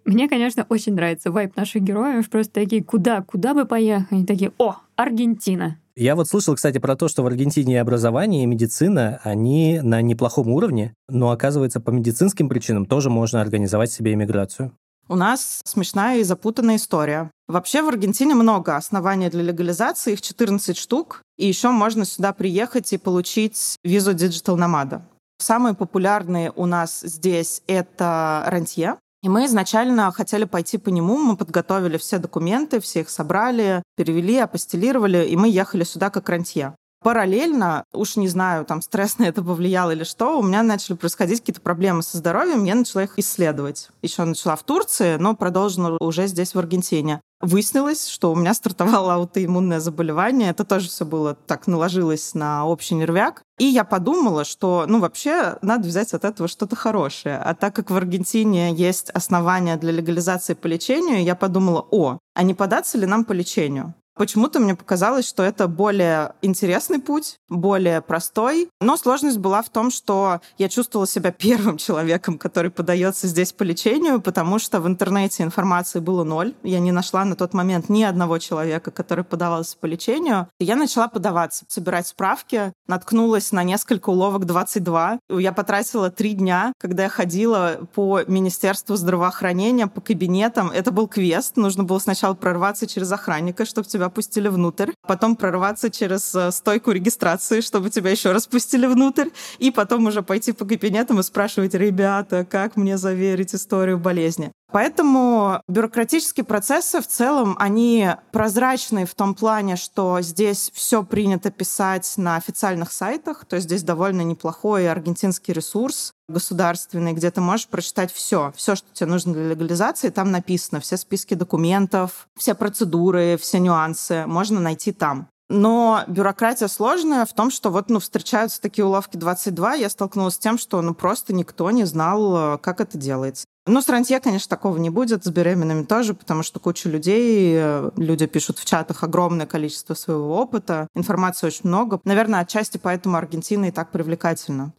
Мне, 0.05 0.29
конечно, 0.29 0.65
очень 0.69 0.95
нравится 0.95 1.33
вайп 1.33 1.57
наших 1.57 1.83
героев. 1.83 2.31
Просто 2.31 2.53
такие, 2.53 2.83
куда, 2.85 3.23
куда 3.23 3.55
бы 3.55 3.65
поехать? 3.65 4.07
Они 4.13 4.25
такие, 4.25 4.53
о, 4.57 4.77
Аргентина. 4.95 5.79
Я 5.97 6.15
вот 6.15 6.29
слышал, 6.29 6.55
кстати, 6.55 6.79
про 6.79 6.95
то, 6.95 7.09
что 7.09 7.23
в 7.23 7.27
Аргентине 7.27 7.81
образование 7.81 8.45
и 8.45 8.47
медицина, 8.47 9.19
они 9.25 9.81
на 9.83 10.03
неплохом 10.03 10.49
уровне, 10.49 10.95
но, 11.09 11.31
оказывается, 11.31 11.81
по 11.81 11.91
медицинским 11.91 12.49
причинам 12.49 12.87
тоже 12.87 13.11
можно 13.11 13.41
организовать 13.41 13.91
себе 13.91 14.13
иммиграцию. 14.13 14.73
У 15.09 15.17
нас 15.17 15.61
смешная 15.65 16.19
и 16.19 16.23
запутанная 16.23 16.77
история. 16.77 17.31
Вообще 17.49 17.83
в 17.83 17.89
Аргентине 17.89 18.35
много 18.35 18.75
оснований 18.75 19.31
для 19.31 19.43
легализации, 19.43 20.15
их 20.15 20.21
14 20.21 20.77
штук, 20.77 21.23
и 21.39 21.47
еще 21.47 21.71
можно 21.71 22.05
сюда 22.05 22.33
приехать 22.33 22.93
и 22.93 22.99
получить 22.99 23.77
визу 23.85 24.13
Digital 24.13 24.57
Nomada. 24.57 25.03
Самые 25.39 25.75
популярные 25.75 26.53
у 26.57 26.67
нас 26.67 27.03
здесь 27.03 27.63
это 27.69 28.43
рантье, 28.49 28.97
и 29.23 29.29
мы 29.29 29.47
изначально 29.47 30.11
хотели 30.11 30.45
пойти 30.45 30.77
по 30.77 30.89
нему, 30.89 31.19
мы 31.19 31.37
подготовили 31.37 31.99
все 31.99 32.19
документы, 32.19 32.81
все 32.81 33.01
их 33.01 33.11
собрали, 33.11 33.83
перевели, 33.97 34.39
апостелировали, 34.39 35.27
и 35.27 35.37
мы 35.37 35.49
ехали 35.49 35.85
сюда 35.85 36.11
как 36.11 36.29
рантье. 36.29 36.75
Параллельно, 37.03 37.85
уж 37.93 38.17
не 38.17 38.27
знаю, 38.27 38.65
там 38.65 38.83
стресс 38.83 39.19
на 39.19 39.25
это 39.25 39.43
повлиял 39.43 39.93
или 39.93 40.03
что, 40.03 40.39
у 40.39 40.43
меня 40.43 40.65
начали 40.65 40.97
происходить 40.97 41.41
какие-то 41.41 41.61
проблемы 41.61 42.03
со 42.03 42.17
здоровьем, 42.19 42.65
я 42.65 42.75
начала 42.75 43.05
их 43.05 43.19
исследовать. 43.19 43.91
Еще 44.03 44.25
начала 44.25 44.57
в 44.57 44.65
Турции, 44.65 45.17
но 45.17 45.37
продолжила 45.37 45.97
уже 46.01 46.27
здесь, 46.27 46.55
в 46.55 46.59
Аргентине. 46.59 47.21
Выяснилось, 47.41 48.09
что 48.09 48.33
у 48.33 48.35
меня 48.35 48.55
стартовало 48.55 49.15
аутоиммунное 49.15 49.79
заболевание. 49.79 50.51
Это 50.51 50.65
тоже 50.65 50.89
все 50.89 51.05
было 51.05 51.35
так 51.35 51.67
наложилось 51.67 52.35
на 52.35 52.65
общий 52.65 52.95
нервяк. 52.95 53.43
И 53.59 53.65
я 53.65 53.85
подумала, 53.85 54.45
что, 54.45 54.85
ну, 54.89 55.01
вообще 55.01 55.59
надо 55.61 55.87
взять 55.87 56.15
от 56.15 56.25
этого 56.25 56.49
что-то 56.49 56.77
хорошее. 56.77 57.37
А 57.37 57.55
так 57.55 57.75
как 57.77 57.91
в 57.91 57.97
Аргентине 57.97 58.73
есть 58.73 59.11
основания 59.11 59.77
для 59.77 59.93
легализации 59.93 60.55
по 60.55 60.67
лечению, 60.67 61.23
я 61.23 61.35
подумала, 61.35 61.87
о, 61.91 62.19
а 62.35 62.43
не 62.43 62.55
податься 62.55 62.97
ли 62.97 63.07
нам 63.07 63.25
по 63.25 63.33
лечению? 63.33 63.95
Почему-то 64.17 64.61
мне 64.61 64.75
показалось, 64.75 65.29
что 65.29 65.43
это 65.43 65.69
более 65.69 66.33
интересный 66.41 66.99
путь, 66.99 67.39
более 67.51 68.01
простой. 68.01 68.71
Но 68.81 68.97
сложность 68.97 69.39
была 69.39 69.61
в 69.63 69.69
том, 69.69 69.91
что 69.91 70.41
я 70.57 70.69
чувствовала 70.71 71.07
себя 71.07 71.33
первым 71.39 71.77
человеком, 71.77 72.39
который 72.39 72.71
подается 72.71 73.27
здесь 73.29 73.53
по 73.53 73.63
лечению, 73.63 74.21
потому 74.21 74.59
что 74.59 74.81
в 74.81 74.87
интернете 74.87 75.43
информации 75.43 76.01
было 76.01 76.25
ноль. 76.25 76.55
Я 76.63 76.81
не 76.81 76.93
нашла 76.93 77.25
на 77.25 77.37
тот 77.37 77.53
момент 77.53 77.91
ни 77.91 78.03
одного 78.03 78.39
человека, 78.39 78.91
который 78.91 79.25
подавался 79.25 79.77
по 79.77 79.87
лечению. 79.87 80.49
И 80.59 80.65
я 80.65 80.77
начала 80.77 81.09
подаваться, 81.09 81.67
собирать 81.69 82.07
справки, 82.07 82.73
наткнулась 82.87 83.53
на 83.53 83.63
несколько 83.65 84.11
уловок 84.11 84.47
22. 84.47 85.19
Я 85.29 85.53
потратила 85.53 86.11
три 86.11 86.33
дня, 86.33 86.73
когда 86.79 87.05
я 87.05 87.09
ходила 87.11 87.81
по 87.95 88.23
Министерству 88.27 88.97
здравоохранения, 88.97 89.87
по 89.87 90.01
кабинетам. 90.01 90.71
Это 90.71 90.91
был 90.91 91.07
квест. 91.07 91.57
Нужно 91.57 91.85
было 91.85 91.99
сначала 91.99 92.33
прорваться 92.35 92.87
через 92.87 93.13
охранника, 93.13 93.67
чтобы 93.67 93.87
тебя 93.87 94.06
пустили 94.11 94.49
внутрь, 94.49 94.93
потом 95.07 95.37
прорваться 95.37 95.91
через 95.91 96.35
э, 96.35 96.51
стойку 96.51 96.93
регистрации, 96.93 97.61
чтобы 97.61 97.91
тебя 97.91 98.11
еще 98.11 98.33
раз 98.33 98.47
пустили 98.47 98.87
внутрь, 98.87 99.29
и 99.59 99.71
потом 99.71 100.07
уже 100.07 100.23
пойти 100.23 100.53
по 100.53 100.65
кабинетам 100.65 101.21
и 101.21 101.23
спрашивать, 101.23 101.75
ребята, 101.75 102.45
как 102.45 102.77
мне 102.77 102.97
заверить 102.99 103.55
историю 103.55 103.99
болезни. 103.99 104.53
Поэтому 104.77 105.63
бюрократические 105.69 106.45
процессы 106.45 107.01
в 107.01 107.07
целом, 107.07 107.57
они 107.59 108.11
прозрачные 108.31 109.07
в 109.07 109.15
том 109.15 109.35
плане, 109.35 109.75
что 109.77 110.21
здесь 110.21 110.71
все 110.75 111.03
принято 111.03 111.51
писать 111.51 112.13
на 112.19 112.37
официальных 112.37 112.93
сайтах, 112.93 113.47
то 113.47 113.57
есть 113.57 113.69
здесь 113.69 113.83
довольно 113.83 114.21
неплохой 114.21 114.87
аргентинский 114.91 115.55
ресурс 115.55 116.13
государственный, 116.29 117.15
где 117.15 117.31
ты 117.31 117.41
можешь 117.41 117.69
прочитать 117.69 118.13
все, 118.13 118.53
все, 118.55 118.75
что 118.75 118.87
тебе 118.93 119.09
нужно 119.09 119.33
для 119.33 119.49
легализации, 119.49 120.11
там 120.11 120.31
написано, 120.31 120.81
все 120.81 120.99
списки 120.99 121.33
документов, 121.33 122.29
все 122.37 122.55
процедуры, 122.55 123.39
все 123.41 123.61
нюансы 123.61 124.27
можно 124.27 124.61
найти 124.61 124.93
там. 124.93 125.31
Но 125.49 126.03
бюрократия 126.09 126.69
сложная 126.69 127.25
в 127.25 127.33
том, 127.33 127.51
что 127.51 127.71
вот 127.71 127.89
ну, 127.89 128.01
встречаются 128.01 128.61
такие 128.61 128.85
уловки 128.85 129.17
22. 129.17 129.75
Я 129.75 129.91
столкнулась 129.91 130.35
с 130.35 130.39
тем, 130.39 130.59
что 130.59 130.83
ну, 130.83 130.95
просто 130.95 131.33
никто 131.33 131.71
не 131.71 131.85
знал, 131.85 132.55
э, 132.55 132.59
как 132.59 132.81
это 132.81 132.99
делается. 132.99 133.47
Ну, 133.69 133.81
с 133.81 133.89
рантье, 133.89 134.21
конечно, 134.21 134.49
такого 134.49 134.77
не 134.79 134.91
будет, 134.91 135.25
с 135.25 135.31
беременными 135.31 135.85
тоже, 135.85 136.15
потому 136.15 136.43
что 136.43 136.59
куча 136.59 136.89
людей, 136.89 137.55
э, 137.57 137.91
люди 137.97 138.27
пишут 138.27 138.59
в 138.59 138.65
чатах 138.65 139.05
огромное 139.05 139.47
количество 139.47 139.95
своего 139.95 140.37
опыта, 140.37 140.89
информации 140.95 141.47
очень 141.47 141.69
много. 141.69 142.01
Наверное, 142.05 142.41
отчасти 142.41 142.79
поэтому 142.79 143.17
Аргентина 143.17 143.67
и 143.67 143.71
так 143.71 143.91
привлекательна. 143.91 144.73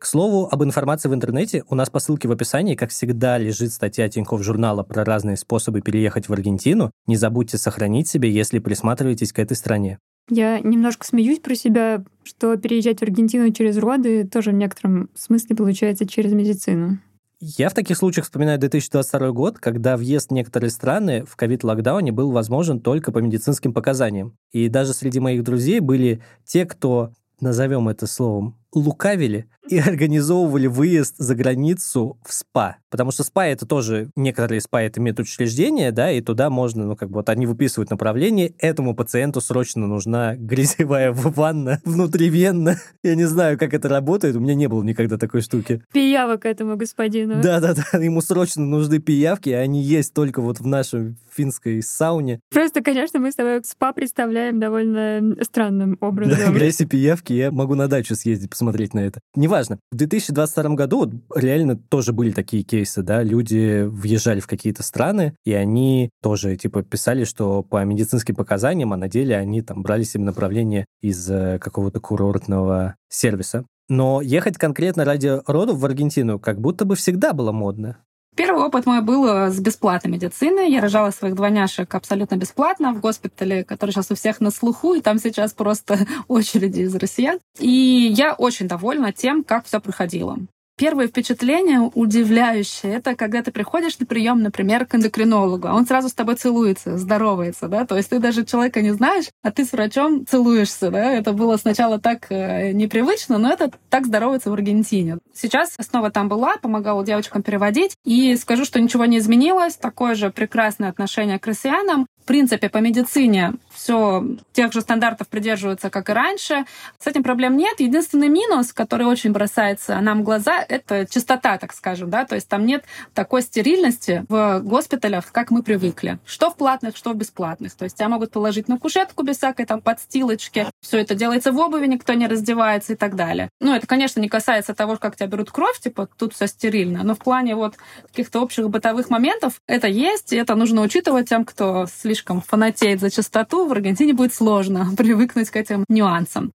К 0.00 0.06
слову, 0.06 0.48
об 0.50 0.64
информации 0.64 1.10
в 1.10 1.14
интернете 1.14 1.62
у 1.68 1.74
нас 1.74 1.90
по 1.90 1.98
ссылке 1.98 2.26
в 2.26 2.32
описании, 2.32 2.74
как 2.74 2.88
всегда, 2.88 3.36
лежит 3.36 3.70
статья 3.70 4.08
Тинькофф 4.08 4.42
журнала 4.42 4.82
про 4.82 5.04
разные 5.04 5.36
способы 5.36 5.82
переехать 5.82 6.26
в 6.26 6.32
Аргентину. 6.32 6.90
Не 7.06 7.16
забудьте 7.16 7.58
сохранить 7.58 8.08
себе, 8.08 8.30
если 8.30 8.60
присматриваетесь 8.60 9.34
к 9.34 9.38
этой 9.38 9.58
стране. 9.58 9.98
Я 10.30 10.58
немножко 10.60 11.06
смеюсь 11.06 11.40
про 11.40 11.54
себя, 11.54 12.02
что 12.24 12.56
переезжать 12.56 13.00
в 13.00 13.02
Аргентину 13.02 13.52
через 13.52 13.76
роды 13.76 14.26
тоже 14.26 14.52
в 14.52 14.54
некотором 14.54 15.10
смысле 15.14 15.54
получается 15.54 16.08
через 16.08 16.32
медицину. 16.32 16.98
Я 17.38 17.68
в 17.68 17.74
таких 17.74 17.98
случаях 17.98 18.24
вспоминаю 18.24 18.58
2022 18.58 19.32
год, 19.32 19.58
когда 19.58 19.98
въезд 19.98 20.30
в 20.30 20.32
некоторые 20.32 20.70
страны 20.70 21.26
в 21.26 21.36
ковид-локдауне 21.36 22.10
был 22.10 22.30
возможен 22.30 22.80
только 22.80 23.12
по 23.12 23.18
медицинским 23.18 23.74
показаниям. 23.74 24.34
И 24.50 24.70
даже 24.70 24.94
среди 24.94 25.20
моих 25.20 25.44
друзей 25.44 25.80
были 25.80 26.22
те, 26.46 26.64
кто, 26.64 27.12
назовем 27.38 27.90
это 27.90 28.06
словом, 28.06 28.59
лукавили 28.72 29.48
и 29.68 29.78
организовывали 29.78 30.66
выезд 30.66 31.16
за 31.18 31.34
границу 31.34 32.18
в 32.24 32.32
СПА. 32.32 32.79
Потому 32.90 33.12
что 33.12 33.24
СПА 33.24 33.46
это 33.46 33.66
тоже, 33.66 34.10
некоторые 34.16 34.60
СПА 34.60 34.82
это 34.82 35.00
медучреждения, 35.00 35.92
да, 35.92 36.10
и 36.10 36.20
туда 36.20 36.50
можно, 36.50 36.84
ну, 36.86 36.96
как 36.96 37.08
бы 37.08 37.16
вот 37.16 37.28
они 37.28 37.46
выписывают 37.46 37.90
направление, 37.90 38.52
этому 38.58 38.94
пациенту 38.94 39.40
срочно 39.40 39.86
нужна 39.86 40.36
грязевая 40.36 41.12
ванна 41.12 41.80
внутривенно. 41.84 42.76
Я 43.02 43.14
не 43.14 43.24
знаю, 43.24 43.58
как 43.58 43.74
это 43.74 43.88
работает, 43.88 44.36
у 44.36 44.40
меня 44.40 44.54
не 44.54 44.68
было 44.68 44.82
никогда 44.82 45.18
такой 45.18 45.40
штуки. 45.40 45.82
Пиявок 45.92 46.44
этому 46.44 46.76
господину. 46.76 47.40
Да-да-да, 47.42 47.98
ему 48.02 48.20
срочно 48.20 48.64
нужны 48.64 48.98
пиявки, 48.98 49.50
а 49.50 49.60
они 49.60 49.82
есть 49.82 50.12
только 50.12 50.40
вот 50.40 50.60
в 50.60 50.66
нашей 50.66 51.14
финской 51.34 51.82
сауне. 51.82 52.40
Просто, 52.50 52.82
конечно, 52.82 53.20
мы 53.20 53.30
с 53.30 53.36
тобой 53.36 53.62
СПА 53.64 53.92
представляем 53.92 54.58
довольно 54.58 55.36
странным 55.42 55.96
образом. 56.00 56.36
Да, 56.36 56.52
грязь 56.52 56.80
и 56.80 56.86
пиявки, 56.86 57.32
я 57.32 57.50
могу 57.50 57.74
на 57.74 57.88
дачу 57.88 58.14
съездить, 58.14 58.50
посмотреть 58.50 58.94
на 58.94 59.00
это. 59.00 59.20
Неважно. 59.34 59.78
В 59.92 59.96
2022 59.96 60.74
году 60.74 60.98
вот 60.98 61.10
реально 61.34 61.76
тоже 61.76 62.12
были 62.12 62.32
такие 62.32 62.62
кейсы, 62.62 62.79
да, 63.02 63.22
люди 63.22 63.82
въезжали 63.82 64.40
в 64.40 64.46
какие-то 64.46 64.82
страны, 64.82 65.34
и 65.44 65.52
они 65.52 66.10
тоже, 66.22 66.56
типа, 66.56 66.82
писали, 66.82 67.24
что 67.24 67.62
по 67.62 67.84
медицинским 67.84 68.34
показаниям, 68.34 68.92
а 68.92 68.96
на 68.96 69.08
деле 69.08 69.36
они 69.36 69.62
там 69.62 69.82
брали 69.82 70.02
себе 70.02 70.24
направление 70.24 70.86
из 71.00 71.30
э, 71.30 71.58
какого-то 71.58 72.00
курортного 72.00 72.96
сервиса. 73.08 73.64
Но 73.88 74.20
ехать 74.20 74.56
конкретно 74.56 75.04
ради 75.04 75.40
родов 75.46 75.78
в 75.78 75.84
Аргентину 75.84 76.38
как 76.38 76.60
будто 76.60 76.84
бы 76.84 76.94
всегда 76.94 77.32
было 77.32 77.52
модно. 77.52 77.98
Первый 78.36 78.62
опыт 78.62 78.86
мой 78.86 79.02
был 79.02 79.26
э, 79.26 79.50
с 79.50 79.58
бесплатной 79.58 80.12
медициной. 80.12 80.70
Я 80.70 80.80
рожала 80.80 81.10
своих 81.10 81.34
двойняшек 81.34 81.92
абсолютно 81.94 82.36
бесплатно 82.36 82.94
в 82.94 83.00
госпитале, 83.00 83.64
который 83.64 83.90
сейчас 83.90 84.10
у 84.10 84.14
всех 84.14 84.40
на 84.40 84.50
слуху, 84.50 84.94
и 84.94 85.00
там 85.00 85.18
сейчас 85.18 85.52
просто 85.52 85.98
очереди 86.28 86.82
из 86.82 86.94
россиян. 86.94 87.38
И 87.58 87.68
я 87.68 88.34
очень 88.34 88.68
довольна 88.68 89.12
тем, 89.12 89.42
как 89.42 89.66
все 89.66 89.80
проходило. 89.80 90.38
Первое 90.80 91.08
впечатление 91.08 91.90
удивляющее, 91.94 92.94
это 92.94 93.14
когда 93.14 93.42
ты 93.42 93.52
приходишь 93.52 93.98
на 93.98 94.06
прием, 94.06 94.42
например, 94.42 94.86
к 94.86 94.94
эндокринологу, 94.94 95.68
а 95.68 95.74
он 95.74 95.84
сразу 95.84 96.08
с 96.08 96.14
тобой 96.14 96.36
целуется, 96.36 96.96
здоровается, 96.96 97.68
да, 97.68 97.84
то 97.84 97.98
есть 97.98 98.08
ты 98.08 98.18
даже 98.18 98.46
человека 98.46 98.80
не 98.80 98.92
знаешь, 98.92 99.26
а 99.42 99.50
ты 99.50 99.66
с 99.66 99.72
врачом 99.72 100.24
целуешься, 100.26 100.90
да, 100.90 101.12
это 101.12 101.34
было 101.34 101.58
сначала 101.58 102.00
так 102.00 102.28
э, 102.30 102.72
непривычно, 102.72 103.36
но 103.36 103.52
это 103.52 103.70
так 103.90 104.06
здоровается 104.06 104.48
в 104.48 104.54
Аргентине. 104.54 105.18
Сейчас 105.34 105.76
снова 105.78 106.10
там 106.10 106.30
была, 106.30 106.56
помогала 106.56 107.04
девочкам 107.04 107.42
переводить, 107.42 107.94
и 108.06 108.34
скажу, 108.36 108.64
что 108.64 108.80
ничего 108.80 109.04
не 109.04 109.18
изменилось, 109.18 109.74
такое 109.74 110.14
же 110.14 110.30
прекрасное 110.30 110.88
отношение 110.88 111.38
к 111.38 111.46
россиянам, 111.46 112.06
в 112.22 112.26
принципе, 112.26 112.68
по 112.68 112.78
медицине 112.78 113.54
все 113.74 114.24
тех 114.52 114.72
же 114.72 114.80
стандартов 114.80 115.28
придерживаются, 115.28 115.90
как 115.90 116.10
и 116.10 116.12
раньше. 116.12 116.64
С 116.98 117.06
этим 117.06 117.22
проблем 117.22 117.56
нет. 117.56 117.80
Единственный 117.80 118.28
минус, 118.28 118.72
который 118.72 119.06
очень 119.06 119.32
бросается 119.32 119.98
нам 120.00 120.20
в 120.20 120.24
глаза, 120.24 120.64
это 120.68 121.06
чистота, 121.06 121.58
так 121.58 121.72
скажем, 121.72 122.10
да, 122.10 122.24
то 122.24 122.34
есть 122.34 122.48
там 122.48 122.66
нет 122.66 122.84
такой 123.14 123.42
стерильности 123.42 124.24
в 124.28 124.60
госпиталях, 124.60 125.32
как 125.32 125.50
мы 125.50 125.62
привыкли. 125.62 126.18
Что 126.26 126.50
в 126.50 126.56
платных, 126.56 126.96
что 126.96 127.12
в 127.12 127.16
бесплатных. 127.16 127.74
То 127.74 127.84
есть 127.84 127.96
тебя 127.96 128.08
могут 128.08 128.30
положить 128.30 128.68
на 128.68 128.78
кушетку 128.78 129.22
без 129.22 129.38
всякой 129.38 129.66
там 129.66 129.80
подстилочки. 129.80 130.66
Все 130.80 130.98
это 130.98 131.14
делается 131.14 131.52
в 131.52 131.58
обуви, 131.58 131.86
никто 131.86 132.12
не 132.12 132.26
раздевается 132.26 132.92
и 132.92 132.96
так 132.96 133.16
далее. 133.16 133.48
Ну, 133.60 133.74
это, 133.74 133.86
конечно, 133.86 134.20
не 134.20 134.28
касается 134.28 134.74
того, 134.74 134.96
как 134.96 135.16
тебя 135.16 135.26
берут 135.26 135.50
кровь, 135.50 135.78
типа 135.80 136.08
тут 136.16 136.34
все 136.34 136.46
стерильно, 136.46 137.02
но 137.02 137.14
в 137.14 137.18
плане 137.18 137.54
вот 137.54 137.76
каких-то 138.08 138.40
общих 138.40 138.68
бытовых 138.68 139.10
моментов 139.10 139.60
это 139.66 139.86
есть, 139.86 140.32
и 140.32 140.36
это 140.36 140.54
нужно 140.54 140.82
учитывать 140.82 141.28
тем, 141.28 141.44
кто 141.44 141.86
слишком 142.10 142.40
фанатеет 142.40 143.00
за 143.00 143.08
чистоту, 143.08 143.66
в 143.66 143.72
Аргентине 143.72 144.14
будет 144.14 144.34
сложно 144.34 144.88
привыкнуть 144.96 145.48
к 145.50 145.56
этим 145.56 145.84
нюансам. 145.88 146.50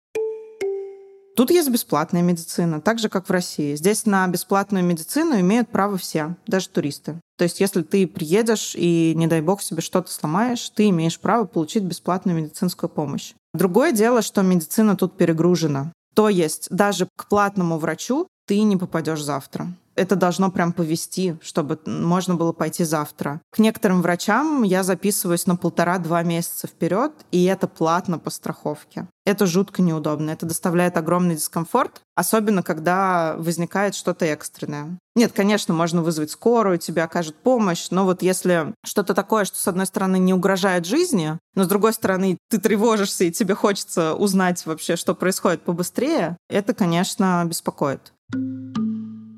Тут 1.36 1.52
есть 1.52 1.70
бесплатная 1.70 2.22
медицина, 2.22 2.80
так 2.80 3.00
же, 3.00 3.10
как 3.10 3.28
в 3.28 3.32
России. 3.32 3.76
Здесь 3.76 4.06
на 4.06 4.28
бесплатную 4.28 4.84
медицину 4.84 5.40
имеют 5.40 5.70
право 5.70 5.98
все, 5.98 6.36
даже 6.48 6.70
туристы. 6.70 7.20
То 7.38 7.44
есть, 7.44 7.60
если 7.60 7.82
ты 7.82 8.08
приедешь 8.08 8.76
и, 8.76 9.14
не 9.16 9.28
дай 9.28 9.42
бог, 9.42 9.62
себе 9.62 9.82
что-то 9.82 10.12
сломаешь, 10.12 10.70
ты 10.70 10.90
имеешь 10.90 11.20
право 11.20 11.46
получить 11.46 11.84
бесплатную 11.84 12.38
медицинскую 12.38 12.90
помощь. 12.90 13.34
Другое 13.54 13.92
дело, 13.92 14.22
что 14.22 14.42
медицина 14.42 14.96
тут 14.96 15.18
перегружена. 15.18 15.92
То 16.16 16.30
есть, 16.30 16.68
даже 16.70 17.08
к 17.18 17.28
платному 17.28 17.78
врачу 17.78 18.28
ты 18.46 18.62
не 18.62 18.78
попадешь 18.78 19.24
завтра 19.24 19.68
это 19.96 20.16
должно 20.16 20.52
прям 20.52 20.74
повести, 20.74 21.38
чтобы 21.42 21.80
можно 21.86 22.36
было 22.36 22.52
пойти 22.52 22.84
завтра. 22.84 23.42
К 23.52 23.60
некоторым 23.60 24.02
врачам 24.02 24.64
я 24.64 24.84
записываюсь 24.84 25.48
на 25.48 25.56
полтора-два 25.56 26.24
месяца 26.24 26.68
вперед, 26.68 27.12
и 27.32 27.44
это 27.46 27.68
платно 27.68 28.20
по 28.20 28.30
страховке. 28.30 29.08
Это 29.26 29.46
жутко 29.46 29.82
неудобно, 29.82 30.32
это 30.32 30.48
доставляет 30.48 30.98
огромный 30.98 31.36
дискомфорт, 31.36 32.02
особенно 32.16 32.64
когда 32.64 33.36
возникает 33.38 33.94
что-то 33.94 34.26
экстренное. 34.26 34.98
Нет, 35.16 35.32
конечно, 35.34 35.74
можно 35.74 36.02
вызвать 36.02 36.32
скорую, 36.32 36.80
тебе 36.80 37.04
окажут 37.04 37.36
помощь, 37.36 37.90
но 37.92 38.06
вот 38.06 38.24
если 38.24 38.74
что-то 38.84 39.14
такое, 39.14 39.46
что 39.46 39.60
с 39.60 39.68
одной 39.68 39.86
стороны 39.86 40.18
не 40.18 40.34
угрожает 40.34 40.86
жизни, 40.86 41.38
но 41.54 41.66
с 41.66 41.68
другой 41.68 41.94
стороны 41.94 42.38
ты 42.50 42.60
тревожишься 42.60 43.26
и 43.26 43.32
тебе 43.32 43.54
хочется 43.54 44.16
узнать 44.16 44.66
вообще, 44.66 44.96
что 44.96 45.14
происходит 45.14 45.62
побыстрее, 45.62 46.38
это, 46.50 46.74
конечно, 46.74 47.44
беспокоит. 47.46 48.14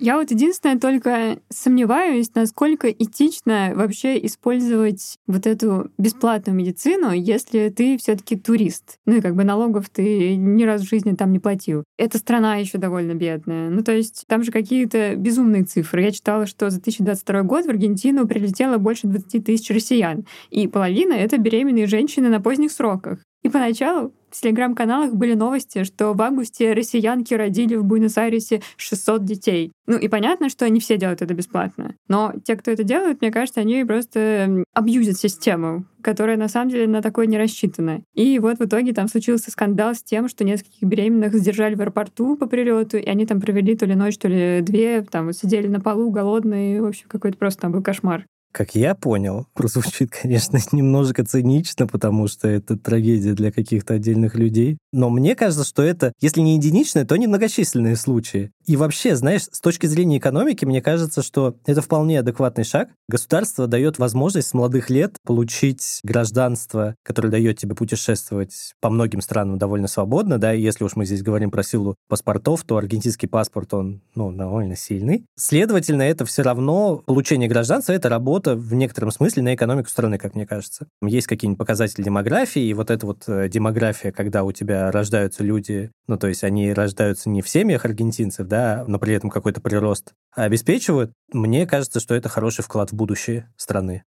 Я 0.03 0.17
вот 0.17 0.31
единственное 0.31 0.77
только 0.77 1.39
сомневаюсь, 1.48 2.29
насколько 2.36 2.91
этично 2.91 3.72
вообще 3.74 4.17
использовать 4.25 5.17
вот 5.27 5.48
эту 5.48 5.91
бесплатную 5.98 6.57
медицину, 6.57 7.13
если 7.13 7.69
ты 7.69 7.98
все 7.98 8.17
таки 8.17 8.36
турист. 8.36 8.98
Ну 9.05 9.15
и 9.15 9.22
как 9.22 9.33
бы 9.38 9.45
налогов 9.45 9.89
ты 9.89 10.36
ни 10.36 10.65
разу 10.65 10.86
в 10.86 10.89
жизни 10.89 11.13
там 11.13 11.31
не 11.31 11.39
платил. 11.39 11.86
Эта 11.98 12.17
страна 12.17 12.57
еще 12.57 12.79
довольно 12.79 13.13
бедная. 13.13 13.69
Ну 13.69 13.81
то 13.81 13.93
есть 13.93 14.25
там 14.27 14.43
же 14.43 14.51
какие-то 14.51 15.15
безумные 15.15 15.63
цифры. 15.63 16.01
Я 16.01 16.12
читала, 16.12 16.48
что 16.48 16.69
за 16.69 16.81
2022 16.81 17.43
год 17.43 17.65
в 17.65 17.69
Аргентину 17.69 18.27
прилетело 18.27 18.79
больше 18.79 19.07
20 19.07 19.45
тысяч 19.45 19.69
россиян. 19.69 20.25
И 20.50 20.67
половина— 20.67 21.13
это 21.13 21.38
беременные 21.38 21.88
женщины 21.88 22.27
на 22.27 22.41
поздних 22.41 22.74
сроках. 22.74 23.19
И 23.43 23.50
поначалу 23.50 24.13
в 24.33 24.41
телеграм-каналах 24.41 25.13
были 25.13 25.35
новости, 25.35 25.83
что 25.83 26.13
в 26.13 26.21
августе 26.21 26.73
россиянки 26.73 27.33
родили 27.33 27.75
в 27.75 27.83
Буэнос-Айресе 27.83 28.62
600 28.77 29.23
детей. 29.23 29.71
Ну 29.85 29.97
и 29.97 30.07
понятно, 30.07 30.50
что 30.50 30.65
они 30.65 30.79
все 30.79 30.97
делают 30.97 31.21
это 31.21 31.33
бесплатно. 31.33 31.93
Но 32.07 32.33
те, 32.43 32.55
кто 32.55 32.71
это 32.71 32.83
делают, 32.83 33.21
мне 33.21 33.31
кажется, 33.31 33.59
они 33.59 33.83
просто 33.83 34.63
абьюзят 34.73 35.17
систему, 35.17 35.85
которая 36.01 36.38
на 36.38 36.47
самом 36.47 36.71
деле 36.71 36.88
на 36.88 37.01
такое 37.01 37.27
не 37.27 37.38
рассчитана. 37.38 38.01
И 38.13 38.39
вот 38.39 38.57
в 38.57 38.65
итоге 38.65 38.93
там 38.93 39.07
случился 39.07 39.51
скандал 39.51 39.93
с 39.93 40.01
тем, 40.01 40.27
что 40.29 40.43
нескольких 40.43 40.81
беременных 40.81 41.33
задержали 41.33 41.75
в 41.75 41.81
аэропорту 41.81 42.35
по 42.35 42.47
прилету, 42.47 42.97
и 42.97 43.05
они 43.05 43.25
там 43.25 43.39
провели 43.39 43.75
то 43.75 43.85
ли 43.85 43.93
ночь, 43.93 44.17
то 44.17 44.27
ли 44.27 44.62
две, 44.62 45.03
там 45.03 45.27
вот 45.27 45.35
сидели 45.35 45.67
на 45.67 45.79
полу 45.79 46.09
голодные, 46.09 46.81
в 46.81 46.88
общем, 46.88 47.07
какой-то 47.07 47.38
просто 47.38 47.63
там 47.63 47.71
был 47.71 47.83
кошмар. 47.83 48.25
Как 48.53 48.75
я 48.75 48.93
понял, 48.93 49.48
прозвучит, 49.53 50.12
конечно, 50.12 50.60
немножко 50.72 51.25
цинично, 51.25 51.88
потому 51.88 52.27
что 52.27 52.48
это 52.48 52.77
трагедия 52.77 53.33
для 53.33 53.51
каких-то 53.51 53.95
отдельных 53.95 54.36
людей. 54.36 54.77
Но 54.93 55.09
мне 55.09 55.35
кажется, 55.35 55.65
что 55.65 55.81
это, 55.81 56.13
если 56.21 56.41
не 56.41 56.55
единичные, 56.55 57.03
то 57.03 57.15
немногочисленные 57.15 57.95
случаи. 57.95 58.51
И 58.67 58.77
вообще, 58.77 59.15
знаешь, 59.15 59.47
с 59.51 59.59
точки 59.59 59.88
зрения 59.88 60.19
экономики, 60.19 60.65
мне 60.65 60.83
кажется, 60.83 61.23
что 61.23 61.55
это 61.65 61.81
вполне 61.81 62.19
адекватный 62.19 62.63
шаг. 62.63 62.89
Государство 63.09 63.65
дает 63.65 63.97
возможность 63.97 64.50
с 64.50 64.53
молодых 64.53 64.91
лет 64.91 65.15
получить 65.25 66.00
гражданство, 66.03 66.95
которое 67.03 67.29
дает 67.29 67.57
тебе 67.57 67.73
путешествовать 67.73 68.73
по 68.81 68.91
многим 68.91 69.21
странам 69.21 69.57
довольно 69.57 69.88
свободно, 69.88 70.38
да, 70.38 70.53
и 70.53 70.62
если 70.62 70.83
уж 70.83 70.95
мы 70.95 71.05
здесь 71.07 71.23
говорим 71.23 71.50
про 71.50 71.63
силу 71.63 71.95
паспортов, 72.07 72.63
то 72.63 72.77
аргентинский 72.77 73.27
паспорт, 73.27 73.73
он, 73.73 74.01
ну, 74.13 74.31
довольно 74.31 74.75
сильный. 74.75 75.25
Следовательно, 75.35 76.03
это 76.03 76.23
все 76.25 76.43
равно 76.43 76.97
получение 76.97 77.50
гражданства, 77.50 77.93
это 77.93 78.09
работа 78.09 78.55
в 78.55 78.75
некотором 78.75 79.09
смысле 79.09 79.41
на 79.41 79.55
экономику 79.55 79.89
страны, 79.89 80.19
как 80.19 80.35
мне 80.35 80.45
кажется. 80.45 80.88
Есть 81.01 81.25
какие-нибудь 81.25 81.57
показатели 81.57 82.03
демографии, 82.03 82.62
и 82.62 82.75
вот 82.75 82.91
эта 82.91 83.07
вот 83.07 83.23
э, 83.27 83.50
демография, 83.50 84.12
когда 84.12 84.43
у 84.43 84.51
тебя 84.51 84.83
рождаются 84.92 85.44
люди, 85.44 85.92
ну, 86.08 86.18
то 86.18 86.28
есть 86.28 86.44
они 86.44 86.74
рождаются 86.74 87.30
не 87.30 87.42
в 87.42 87.50
семьях 87.50 87.86
аргентинцев, 87.86 88.48
да, 88.48 88.84
но 88.88 89.00
при 89.00 89.13
этом 89.13 89.30
какой-то 89.30 89.62
прирост 89.62 90.13
обеспечивают, 90.36 91.12
мне 91.32 91.66
кажется, 91.66 92.00
что 92.00 92.16
это 92.16 92.30
хороший 92.30 92.63
вклад 92.63 92.92
в 92.92 92.96
будущее 92.96 93.52
страны. 93.58 94.04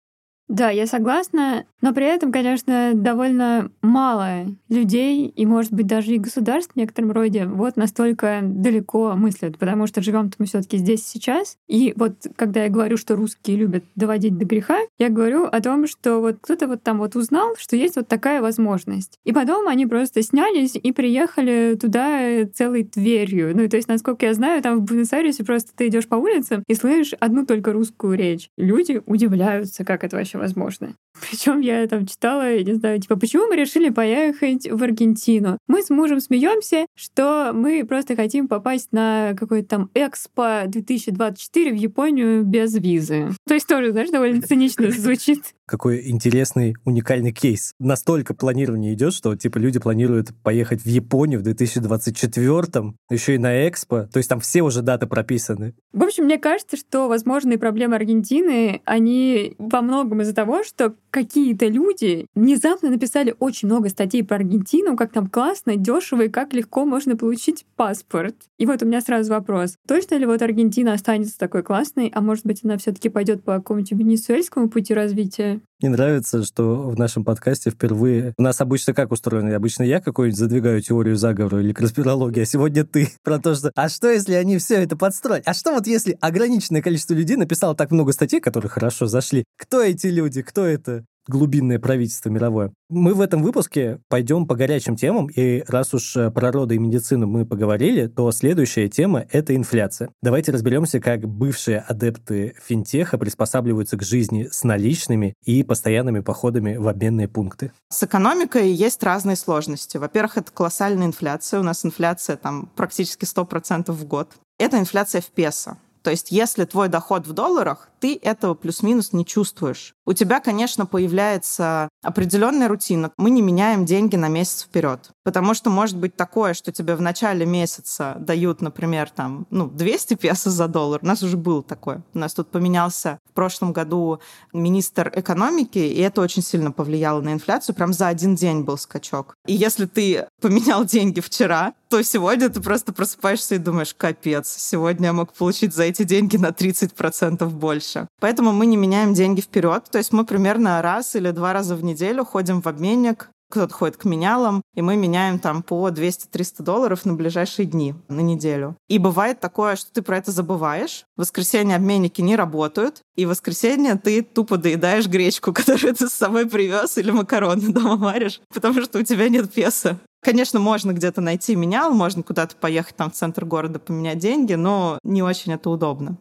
Да, 0.49 0.69
я 0.69 0.87
согласна, 0.87 1.65
но 1.81 1.95
при 1.95 2.05
этом, 2.05 2.31
конечно, 2.31 2.93
довольно 2.95 3.71
мало 3.81 4.47
людей 4.69 5.27
и, 5.29 5.47
может 5.47 5.73
быть, 5.73 5.87
даже 5.87 6.13
и 6.13 6.19
государств 6.19 6.73
в 6.75 6.77
некотором 6.77 7.13
роде 7.13 7.47
вот 7.47 7.77
настолько 7.77 8.41
далеко 8.43 9.15
мыслят, 9.17 9.57
потому 9.57 9.87
что 9.87 10.03
живем 10.03 10.31
мы 10.39 10.45
все-таки 10.45 10.77
здесь 10.77 11.07
сейчас. 11.07 11.57
И 11.69 11.95
вот 11.97 12.27
когда 12.37 12.65
я 12.65 12.69
говорю, 12.69 12.99
что 12.99 13.17
русские 13.17 13.57
любят 13.57 13.85
доводить 13.95 14.37
до 14.37 14.45
греха, 14.45 14.79
я 14.99 15.09
говорю 15.09 15.45
о 15.45 15.61
том, 15.63 15.87
что 15.87 16.21
вот 16.21 16.37
кто-то 16.43 16.67
вот 16.69 16.83
там 16.83 16.99
вот 16.99 17.17
узнал, 17.17 17.55
что 17.57 17.77
есть 17.77 17.97
вот 17.97 18.09
такая 18.09 18.43
возможность. 18.43 19.19
И 19.25 19.33
потом 19.33 19.69
они 19.69 19.87
просто 19.87 20.23
снялись 20.23 20.75
и 20.75 20.93
приехали 20.93 21.79
туда 21.81 22.45
целой 22.53 22.83
дверью. 22.85 23.57
Ну, 23.57 23.69
то 23.69 23.77
есть, 23.77 23.89
насколько 23.89 24.27
я 24.27 24.35
знаю, 24.35 24.61
там 24.63 24.81
в 24.81 24.83
Буэнос-Айресе 24.85 25.45
просто 25.45 25.73
ты 25.75 25.89
идешь 25.89 26.09
по 26.09 26.17
улицам 26.17 26.63
и 26.67 26.75
слышишь 26.75 27.15
одну 27.21 27.47
только 27.47 27.73
русскую 27.73 28.19
речь. 28.19 28.51
Люди 28.59 29.01
удивляются, 29.07 29.85
как 29.85 30.05
это 30.05 30.17
вообще 30.17 30.32
возможно. 30.39 30.95
Причем 31.31 31.61
я 31.61 31.87
там 31.87 32.07
читала, 32.07 32.53
я 32.53 32.63
не 32.63 32.75
знаю, 32.75 33.01
типа, 33.01 33.17
почему 33.17 33.47
мы 33.47 33.57
решили 33.57 33.91
поехать 33.91 34.71
в 34.71 34.83
Аргентину? 34.83 35.59
Мы 35.69 35.83
с 35.83 35.91
мужем 35.91 36.21
смеемся, 36.21 36.87
что 36.97 37.53
мы 37.55 37.85
просто 37.85 38.17
хотим 38.17 38.49
попасть 38.49 38.93
на 38.93 39.35
какой-то 39.39 39.69
там 39.69 39.91
Экспо 39.95 40.65
2024 40.67 41.73
в 41.73 41.77
Японию 41.77 42.45
без 42.45 42.75
визы. 42.75 43.31
То 43.47 43.55
есть 43.55 43.67
тоже, 43.67 43.93
знаешь, 43.93 44.11
довольно 44.11 44.43
цинично 44.43 44.91
звучит. 44.91 45.55
Какой 45.73 46.11
интересный, 46.11 46.77
уникальный 46.85 47.33
кейс. 47.33 47.73
Настолько 47.79 48.35
планирование 48.35 48.93
идет, 48.93 49.15
что 49.15 49.35
типа 49.35 49.57
люди 49.57 49.79
планируют 49.79 50.29
поехать 50.43 50.83
в 50.83 50.87
Японию 50.87 51.41
в 51.41 51.45
2024, 51.45 52.93
еще 53.09 53.35
и 53.35 53.39
на 53.39 53.67
Экспо. 53.67 54.03
То 54.13 54.19
есть 54.19 54.29
там 54.29 54.41
все 54.41 54.61
уже 54.61 54.83
даты 54.83 55.07
прописаны. 55.07 55.73
В 55.95 56.03
общем, 56.03 56.25
мне 56.25 56.37
кажется, 56.37 56.77
что 56.77 57.09
возможные 57.09 57.57
проблемы 57.57 57.97
Аргентины, 57.97 58.83
они 58.85 59.55
во 59.57 59.81
многом 59.81 60.21
из-за 60.21 60.35
того, 60.35 60.63
что 60.63 60.95
какие-то 61.09 61.69
люди 61.69 62.27
внезапно 62.35 62.91
написали 62.91 63.35
очень 63.39 63.67
много 63.67 63.89
статей 63.89 64.23
про 64.23 64.37
Аргентину, 64.37 64.95
как 64.95 65.13
там 65.13 65.27
классно, 65.27 65.77
дешево 65.77 66.25
и 66.25 66.29
как 66.29 66.53
легко 66.53 66.85
можно 66.85 67.17
получить 67.17 67.65
паспорт. 67.77 68.37
И 68.59 68.67
вот 68.67 68.83
у 68.83 68.87
меня 68.87 69.01
сразу 69.01 69.33
вопрос. 69.33 69.77
Точно 69.89 70.17
ли 70.17 70.27
вот 70.27 70.43
Аргентина 70.43 70.93
останется 70.93 71.39
такой 71.39 71.63
классной, 71.63 72.13
а 72.15 72.21
может 72.21 72.45
быть 72.45 72.63
она 72.63 72.77
все 72.77 72.93
таки 72.93 73.09
пойдет 73.09 73.43
по 73.43 73.55
какому-нибудь 73.55 73.93
венесуэльскому 73.93 74.69
пути 74.69 74.93
развития? 74.93 75.62
Мне 75.81 75.91
нравится, 75.91 76.45
что 76.45 76.89
в 76.91 76.99
нашем 76.99 77.25
подкасте 77.25 77.71
впервые... 77.71 78.35
У 78.39 78.43
нас 78.43 78.61
обычно 78.61 78.95
как 78.95 79.11
устроено? 79.11 79.55
Обычно 79.55 79.83
я 79.83 80.01
какой-нибудь 80.01 80.39
задвигаю 80.39 80.81
теорию 80.81 81.17
заговора 81.17 81.61
или 81.61 81.73
конспирологии, 81.73 82.43
а 82.43 82.47
сегодня 82.47 82.85
ты 82.85 83.11
про 83.25 83.39
то, 83.39 83.55
что... 83.55 83.73
А 83.75 83.89
что, 83.89 84.09
если 84.11 84.35
они 84.35 84.59
все 84.59 84.83
это 84.83 84.97
подстроили? 84.97 85.43
А 85.45 85.55
что 85.55 85.73
вот 85.73 85.87
если 85.87 86.17
ограниченное 86.21 86.83
количество 86.83 87.15
людей 87.15 87.37
написало 87.37 87.75
так 87.75 87.91
много 87.91 88.13
статей, 88.13 88.41
которые 88.41 88.71
хорошо 88.71 89.07
зашли? 89.07 89.45
Кто 89.57 89.83
эти 89.83 90.07
люди? 90.07 90.43
Кто 90.43 90.65
это? 90.65 91.05
Глубинное 91.27 91.79
правительство 91.79 92.29
мировое. 92.29 92.73
Мы 92.89 93.15
в 93.15 93.21
этом 93.21 93.43
выпуске 93.43 94.01
пойдем 94.09 94.47
по 94.47 94.55
горячим 94.55 94.97
темам, 94.97 95.29
и 95.29 95.65
раз 95.67 95.95
уж 95.95 96.17
э, 96.17 96.31
про 96.31 96.53
роды 96.53 96.75
и 96.75 96.79
медицину 96.79 97.27
мы 97.27 97.47
поговорили, 97.47 98.07
то 98.07 98.31
следующая 98.33 98.89
тема— 98.89 99.25
это 99.31 99.55
инфляция. 99.57 100.11
Давайте 100.23 100.53
разберемся, 100.53 101.01
как 101.01 101.27
бывшие 101.27 101.79
адепты 101.79 102.55
финтеха 102.63 103.19
приспосабливаются 103.19 103.97
к 103.97 104.03
жизни 104.03 104.49
с 104.51 104.65
наличными 104.65 105.35
и 105.45 105.63
постоянными 105.63 106.21
походами 106.21 106.77
в 106.77 106.89
обменные 106.89 107.29
пункты. 107.29 107.73
С 107.91 108.03
экономикой 108.03 108.71
есть 108.71 109.03
разные 109.03 109.37
сложности. 109.37 109.97
Во-первых, 109.97 110.39
это 110.39 110.53
колоссальная 110.53 111.07
инфляция. 111.07 111.61
У 111.61 111.63
нас 111.63 111.85
инфляция 111.85 112.37
там 112.37 112.71
практически 112.77 113.25
100% 113.25 113.93
в 113.93 114.05
год. 114.07 114.33
Это 114.59 114.79
инфляция 114.79 115.21
в 115.21 115.27
песо. 115.27 115.79
То 116.03 116.11
есть 116.11 116.33
если 116.33 116.65
твой 116.65 116.89
доход 116.89 117.27
в 117.27 117.33
долларах, 117.33 117.89
ты 118.03 118.19
этого 118.21 118.55
плюс-минус 118.55 119.13
не 119.13 119.25
чувствуешь. 119.25 119.95
У 120.05 120.13
тебя, 120.13 120.41
конечно, 120.41 120.87
появляется 120.87 121.89
определенная 122.03 122.67
рутина. 122.67 123.13
Мы 123.17 123.31
не 123.31 123.43
меняем 123.43 123.85
деньги 123.85 124.17
на 124.17 124.27
месяц 124.27 124.65
вперед. 124.65 125.11
Потому 125.23 125.55
что 125.55 125.71
может 125.71 125.97
быть 125.97 126.17
такое, 126.17 126.55
что 126.55 126.73
тебе 126.73 126.97
в 126.97 127.01
начале 127.01 127.47
месяца 127.47 128.17
дают, 128.19 128.61
например, 128.61 129.09
там, 129.09 129.47
ну, 129.51 129.69
200 129.69 130.15
песо 130.15 130.51
за 130.51 130.67
доллар. 130.67 130.99
У 131.01 131.07
нас 131.07 131.23
уже 131.23 131.37
было 131.37 131.63
такое. 131.63 132.03
У 132.13 132.19
нас 132.19 132.35
тут 132.35 132.51
поменялся 132.51 133.21
в 133.31 133.35
прошлом 133.35 133.73
году 133.73 134.19
министр 134.53 135.13
экономики, 135.15 135.79
и 135.79 136.01
это 136.01 136.23
очень 136.23 136.43
сильно 136.43 136.73
повлияло 136.73 137.21
на 137.21 137.33
инфляцию. 137.33 137.77
Прям 137.77 137.93
за 137.93 138.09
один 138.09 138.35
день 138.35 138.63
был 138.63 138.79
скачок. 138.79 139.37
И 139.47 139.55
если 139.55 139.87
ты 139.87 140.27
поменял 140.41 140.85
деньги 140.85 141.21
вчера, 141.21 141.75
то 141.89 142.03
сегодня 142.03 142.49
ты 142.49 142.61
просто 142.61 142.93
просыпаешься 142.93 143.55
и 143.55 143.59
думаешь, 143.59 143.95
капец, 143.95 144.49
сегодня 144.49 145.09
я 145.09 145.13
мог 145.13 145.35
получить 145.35 145.75
за 145.75 145.85
эти 145.85 146.05
деньги 146.05 146.39
на 146.39 146.49
30% 146.49 147.47
больше. 147.51 147.92
Поэтому 148.21 148.53
мы 148.53 148.67
не 148.67 148.77
меняем 148.77 149.15
деньги 149.15 149.41
вперед. 149.41 149.85
То 149.91 149.99
есть 149.99 150.13
мы 150.13 150.25
примерно 150.25 150.83
раз 150.83 151.17
или 151.17 151.31
два 151.31 151.53
раза 151.53 151.77
в 151.77 151.85
неделю 151.85 152.25
ходим 152.25 152.61
в 152.61 152.67
обменник, 152.67 153.29
кто-то 153.53 153.75
ходит 153.75 153.99
к 153.99 154.07
менялам, 154.07 154.63
и 154.75 154.81
мы 154.81 154.97
меняем 154.97 155.39
там 155.39 155.63
по 155.63 155.89
200-300 155.91 156.63
долларов 156.63 157.05
на 157.05 157.13
ближайшие 157.13 157.67
дни, 157.67 157.95
на 158.09 158.21
неделю. 158.21 158.77
И 158.89 158.99
бывает 158.99 159.41
такое, 159.41 159.77
что 159.77 159.93
ты 159.93 160.01
про 160.01 160.17
это 160.17 160.33
забываешь, 160.33 161.05
в 161.17 161.21
воскресенье 161.21 161.77
обменники 161.77 162.23
не 162.23 162.35
работают, 162.35 163.03
и 163.15 163.27
в 163.27 163.29
воскресенье 163.29 163.97
ты 163.97 164.23
тупо 164.23 164.57
доедаешь 164.57 165.07
гречку, 165.07 165.53
которую 165.55 165.95
ты 165.95 166.09
с 166.09 166.15
собой 166.15 166.47
привез, 166.47 166.97
или 166.97 167.11
макароны 167.11 167.69
дома 167.73 167.97
варишь, 167.97 168.41
потому 168.53 168.81
что 168.83 168.99
у 168.99 169.03
тебя 169.03 169.29
нет 169.29 169.53
песа. 169.53 169.99
Конечно, 170.23 170.61
можно 170.61 170.93
где-то 170.93 171.21
найти 171.21 171.57
менял, 171.57 171.93
можно 171.93 172.23
куда-то 172.23 172.55
поехать 172.57 172.97
там 172.97 173.11
в 173.11 173.15
центр 173.15 173.45
города 173.45 173.81
поменять 173.81 174.19
деньги, 174.19 174.55
но 174.55 174.99
не 175.03 175.21
очень 175.23 175.53
это 175.53 175.69
удобно. 175.69 176.17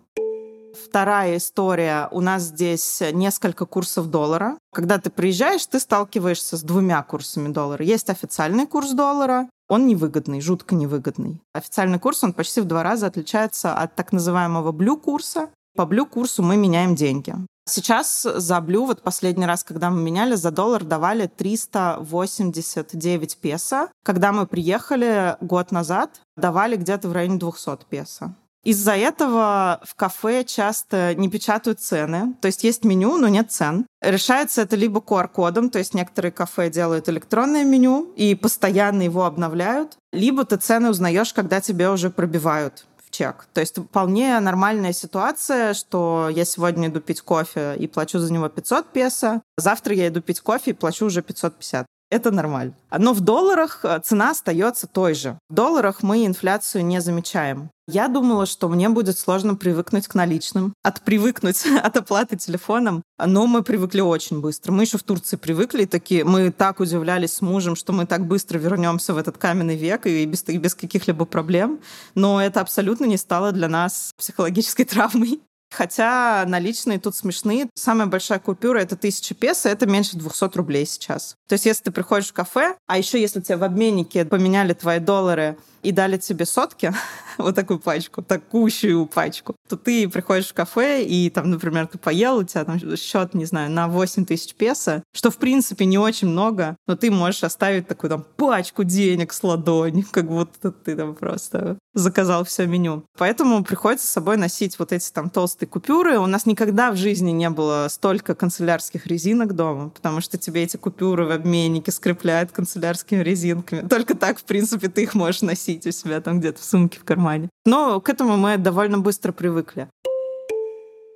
Вторая 0.74 1.38
история. 1.38 2.08
У 2.12 2.20
нас 2.22 2.44
здесь 2.44 3.02
несколько 3.12 3.66
курсов 3.66 4.10
доллара. 4.10 4.58
Когда 4.72 5.00
ты 5.00 5.10
приезжаешь, 5.10 5.66
ты 5.66 5.80
сталкиваешься 5.80 6.56
с 6.58 6.64
двумя 6.64 7.02
курсами 7.04 7.52
доллара. 7.52 7.84
Есть 7.84 8.10
официальный 8.10 8.66
курс 8.68 8.92
доллара, 8.92 9.50
он 9.68 9.88
невыгодный, 9.88 10.40
жутко 10.42 10.76
невыгодный. 10.76 11.42
Официальный 11.54 12.00
курс, 12.00 12.24
он 12.24 12.34
почти 12.34 12.62
в 12.62 12.66
два 12.66 12.84
раза 12.84 13.08
отличается 13.08 13.74
от 13.74 13.96
так 13.96 14.12
называемого 14.12 14.72
блю-курса. 14.74 15.50
По 15.78 15.86
блю-курсу 15.86 16.44
мы 16.44 16.58
меняем 16.58 16.96
деньги. 16.96 17.34
Сейчас 17.70 18.24
за 18.24 18.60
блю, 18.60 18.86
вот 18.86 19.02
последний 19.02 19.46
раз, 19.46 19.64
когда 19.64 19.90
мы 19.90 20.02
меняли, 20.02 20.36
за 20.36 20.52
доллар 20.52 20.84
давали 20.84 21.28
389 21.28 23.38
песо. 23.38 23.88
Когда 24.04 24.34
мы 24.34 24.46
приехали 24.46 25.38
год 25.40 25.72
назад, 25.72 26.20
давали 26.36 26.76
где-то 26.76 27.08
в 27.08 27.14
районе 27.14 27.40
200 27.40 27.86
песо. 27.90 28.36
Из-за 28.64 28.96
этого 28.96 29.82
в 29.84 29.96
кафе 29.96 30.44
часто 30.44 31.16
не 31.16 31.30
печатают 31.30 31.80
цены, 31.80 32.36
то 32.42 32.46
есть 32.46 32.64
есть 32.64 32.84
меню, 32.84 33.18
но 33.18 33.28
нет 33.28 33.52
цен. 33.52 33.88
Решается 34.02 34.62
это 34.62 34.76
либо 34.76 35.00
QR-кодом, 35.00 35.72
то 35.72 35.80
есть 35.80 35.96
некоторые 35.96 36.32
кафе 36.32 36.70
делают 36.70 37.10
электронное 37.10 37.64
меню 37.64 38.14
и 38.16 38.36
постоянно 38.36 39.02
его 39.02 39.26
обновляют, 39.26 39.98
либо 40.12 40.46
ты 40.46 40.58
цены 40.58 40.92
узнаешь, 40.92 41.34
когда 41.34 41.60
тебе 41.60 41.90
уже 41.90 42.12
пробивают 42.12 42.86
чек. 43.10 43.48
То 43.54 43.62
есть 43.62 43.78
вполне 43.78 44.40
нормальная 44.40 44.94
ситуация, 44.94 45.74
что 45.74 46.30
я 46.32 46.46
сегодня 46.46 46.88
иду 46.88 47.02
пить 47.02 47.22
кофе 47.22 47.76
и 47.78 47.88
плачу 47.88 48.20
за 48.20 48.32
него 48.32 48.48
500 48.50 48.92
песо, 48.94 49.42
завтра 49.58 49.94
я 49.96 50.08
иду 50.08 50.22
пить 50.22 50.40
кофе 50.40 50.72
и 50.72 50.74
плачу 50.74 51.06
уже 51.06 51.22
550 51.22 51.86
это 52.12 52.30
нормально. 52.30 52.74
Но 52.96 53.14
в 53.14 53.22
долларах 53.22 53.80
э, 53.84 54.00
цена 54.04 54.32
остается 54.32 54.86
той 54.86 55.16
же. 55.16 55.40
В 55.50 55.54
долларах 55.54 56.04
мы 56.04 56.26
инфляцию 56.26 56.86
не 56.86 57.02
замечаем. 57.02 57.70
Я 57.88 58.08
думала, 58.08 58.46
что 58.46 58.70
мне 58.70 58.90
будет 58.90 59.18
сложно 59.18 59.56
привыкнуть 59.56 60.08
к 60.08 60.16
наличным, 60.16 60.74
отпривыкнуть 60.84 61.66
от 61.84 61.98
оплаты 61.98 62.38
телефоном, 62.38 63.02
но 63.18 63.48
мы 63.48 63.64
привыкли 63.64 64.02
очень 64.02 64.42
быстро. 64.42 64.72
Мы 64.72 64.84
еще 64.84 64.98
в 64.98 65.04
Турции 65.04 65.38
привыкли, 65.38 65.86
такие, 65.86 66.24
мы 66.24 66.52
так 66.52 66.80
удивлялись 66.80 67.34
с 67.34 67.42
мужем, 67.42 67.76
что 67.76 67.94
мы 67.94 68.06
так 68.06 68.28
быстро 68.28 68.60
вернемся 68.60 69.14
в 69.14 69.18
этот 69.18 69.38
каменный 69.38 69.76
век 69.76 70.06
и 70.06 70.26
без, 70.26 70.48
и 70.48 70.58
без 70.58 70.76
каких-либо 70.76 71.26
проблем, 71.26 71.80
но 72.14 72.42
это 72.42 72.62
абсолютно 72.62 73.06
не 73.06 73.18
стало 73.18 73.52
для 73.52 73.68
нас 73.68 74.12
психологической 74.18 74.86
травмой. 74.86 75.42
Хотя 75.72 76.44
наличные 76.46 77.00
тут 77.00 77.16
смешные. 77.16 77.70
Самая 77.76 78.08
большая 78.08 78.40
купюра— 78.40 78.80
это 78.80 78.96
1000 78.96 79.34
песо, 79.36 79.70
это 79.70 79.86
меньше 79.86 80.18
200 80.18 80.58
рублей 80.58 80.86
сейчас. 80.86 81.36
То 81.48 81.54
есть 81.54 81.66
если 81.66 81.84
ты 81.84 81.92
приходишь 81.92 82.30
в 82.30 82.34
кафе, 82.34 82.76
а 82.88 82.98
еще 82.98 83.20
если 83.20 83.40
тебе 83.40 83.58
в 83.58 83.64
обменнике 83.64 84.26
поменяли 84.26 84.74
твои 84.74 85.00
доллары 85.00 85.58
и 85.84 85.92
дали 85.92 86.18
тебе 86.18 86.46
сотки, 86.46 86.94
вот 87.38 87.56
такую 87.56 87.80
пачку, 87.80 88.22
такущую 88.22 89.06
пачку, 89.06 89.56
то 89.68 89.78
ты 89.78 90.08
приходишь 90.10 90.50
в 90.50 90.54
кафе, 90.54 91.04
и 91.04 91.30
там, 91.30 91.50
например, 91.50 91.88
ты 91.88 91.98
поел, 91.98 92.38
у 92.38 92.44
тебя 92.44 92.64
там 92.64 92.80
счет, 92.98 93.34
не 93.34 93.46
знаю, 93.46 93.72
на 93.72 93.88
8 93.88 94.26
тысяч 94.26 94.54
песо, 94.56 95.04
что, 95.14 95.32
в 95.32 95.38
принципе, 95.38 95.86
не 95.86 95.98
очень 95.98 96.28
много, 96.28 96.76
но 96.88 96.96
ты 96.96 97.12
можешь 97.12 97.44
оставить 97.44 97.88
такую 97.88 98.10
там 98.10 98.26
пачку 98.36 98.84
денег 98.84 99.34
с 99.34 99.44
ладони, 99.44 100.04
как 100.12 100.28
будто 100.28 100.72
ты 100.72 100.96
там 100.96 101.16
просто 101.16 101.78
заказал 101.94 102.46
все 102.46 102.66
меню. 102.68 103.04
Поэтому 103.18 103.64
приходится 103.64 104.08
с 104.08 104.12
собой 104.12 104.38
носить 104.38 104.80
вот 104.80 104.92
эти 104.94 105.12
там 105.12 105.30
толстые 105.30 105.68
купюры. 105.68 106.18
У 106.20 106.26
нас 106.26 106.46
никогда 106.46 106.92
в 106.92 106.96
жизни 106.96 107.32
не 107.32 107.50
было 107.50 107.88
столько 107.90 108.34
канцелярских 108.34 109.08
резинок 109.08 109.56
дома, 109.56 109.90
потому 109.90 110.22
что 110.22 110.38
тебе 110.38 110.64
эти 110.64 110.78
купюры 110.78 111.26
в 111.26 111.32
обменнике 111.32 111.92
скрепляют 111.92 112.52
канцелярскими 112.52 113.22
резинками. 113.22 113.88
Только 113.88 114.16
так, 114.16 114.40
в 114.40 114.44
принципе, 114.44 114.88
ты 114.88 115.04
их 115.04 115.16
можешь 115.16 115.42
носить 115.42 115.71
у 115.80 115.92
себя 115.92 116.22
там 116.22 116.40
где-то 116.40 116.60
в 116.60 116.64
сумке, 116.64 117.00
в 117.00 117.04
кармане. 117.04 117.50
Но 117.66 118.00
к 118.02 118.10
этому 118.10 118.38
мы 118.38 118.58
довольно 118.58 119.00
быстро 119.00 119.32
привыкли 119.32 119.88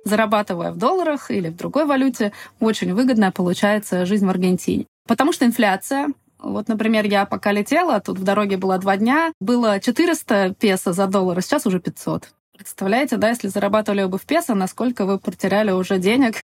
зарабатывая 0.06 0.70
в 0.70 0.76
долларах 0.76 1.30
или 1.30 1.48
в 1.48 1.56
другой 1.56 1.84
валюте, 1.84 2.32
очень 2.60 2.94
выгодная 2.94 3.32
получается 3.32 4.06
жизнь 4.06 4.24
в 4.24 4.30
Аргентине. 4.30 4.86
Потому 5.06 5.32
что 5.32 5.44
инфляция, 5.44 6.08
вот, 6.38 6.68
например, 6.68 7.04
я 7.06 7.26
пока 7.26 7.52
летела, 7.52 8.00
тут 8.00 8.18
в 8.18 8.24
дороге 8.24 8.56
было 8.56 8.78
два 8.78 8.96
дня, 8.96 9.32
было 9.40 9.80
400 9.80 10.54
песо 10.58 10.92
за 10.92 11.06
доллар, 11.06 11.38
а 11.38 11.40
сейчас 11.40 11.66
уже 11.66 11.80
500. 11.80 12.30
Представляете, 12.56 13.16
да, 13.16 13.28
если 13.28 13.48
зарабатывали 13.48 14.04
бы 14.04 14.16
в 14.16 14.24
песо, 14.24 14.54
насколько 14.54 15.04
вы 15.04 15.18
потеряли 15.18 15.72
уже 15.72 15.98
денег? 15.98 16.40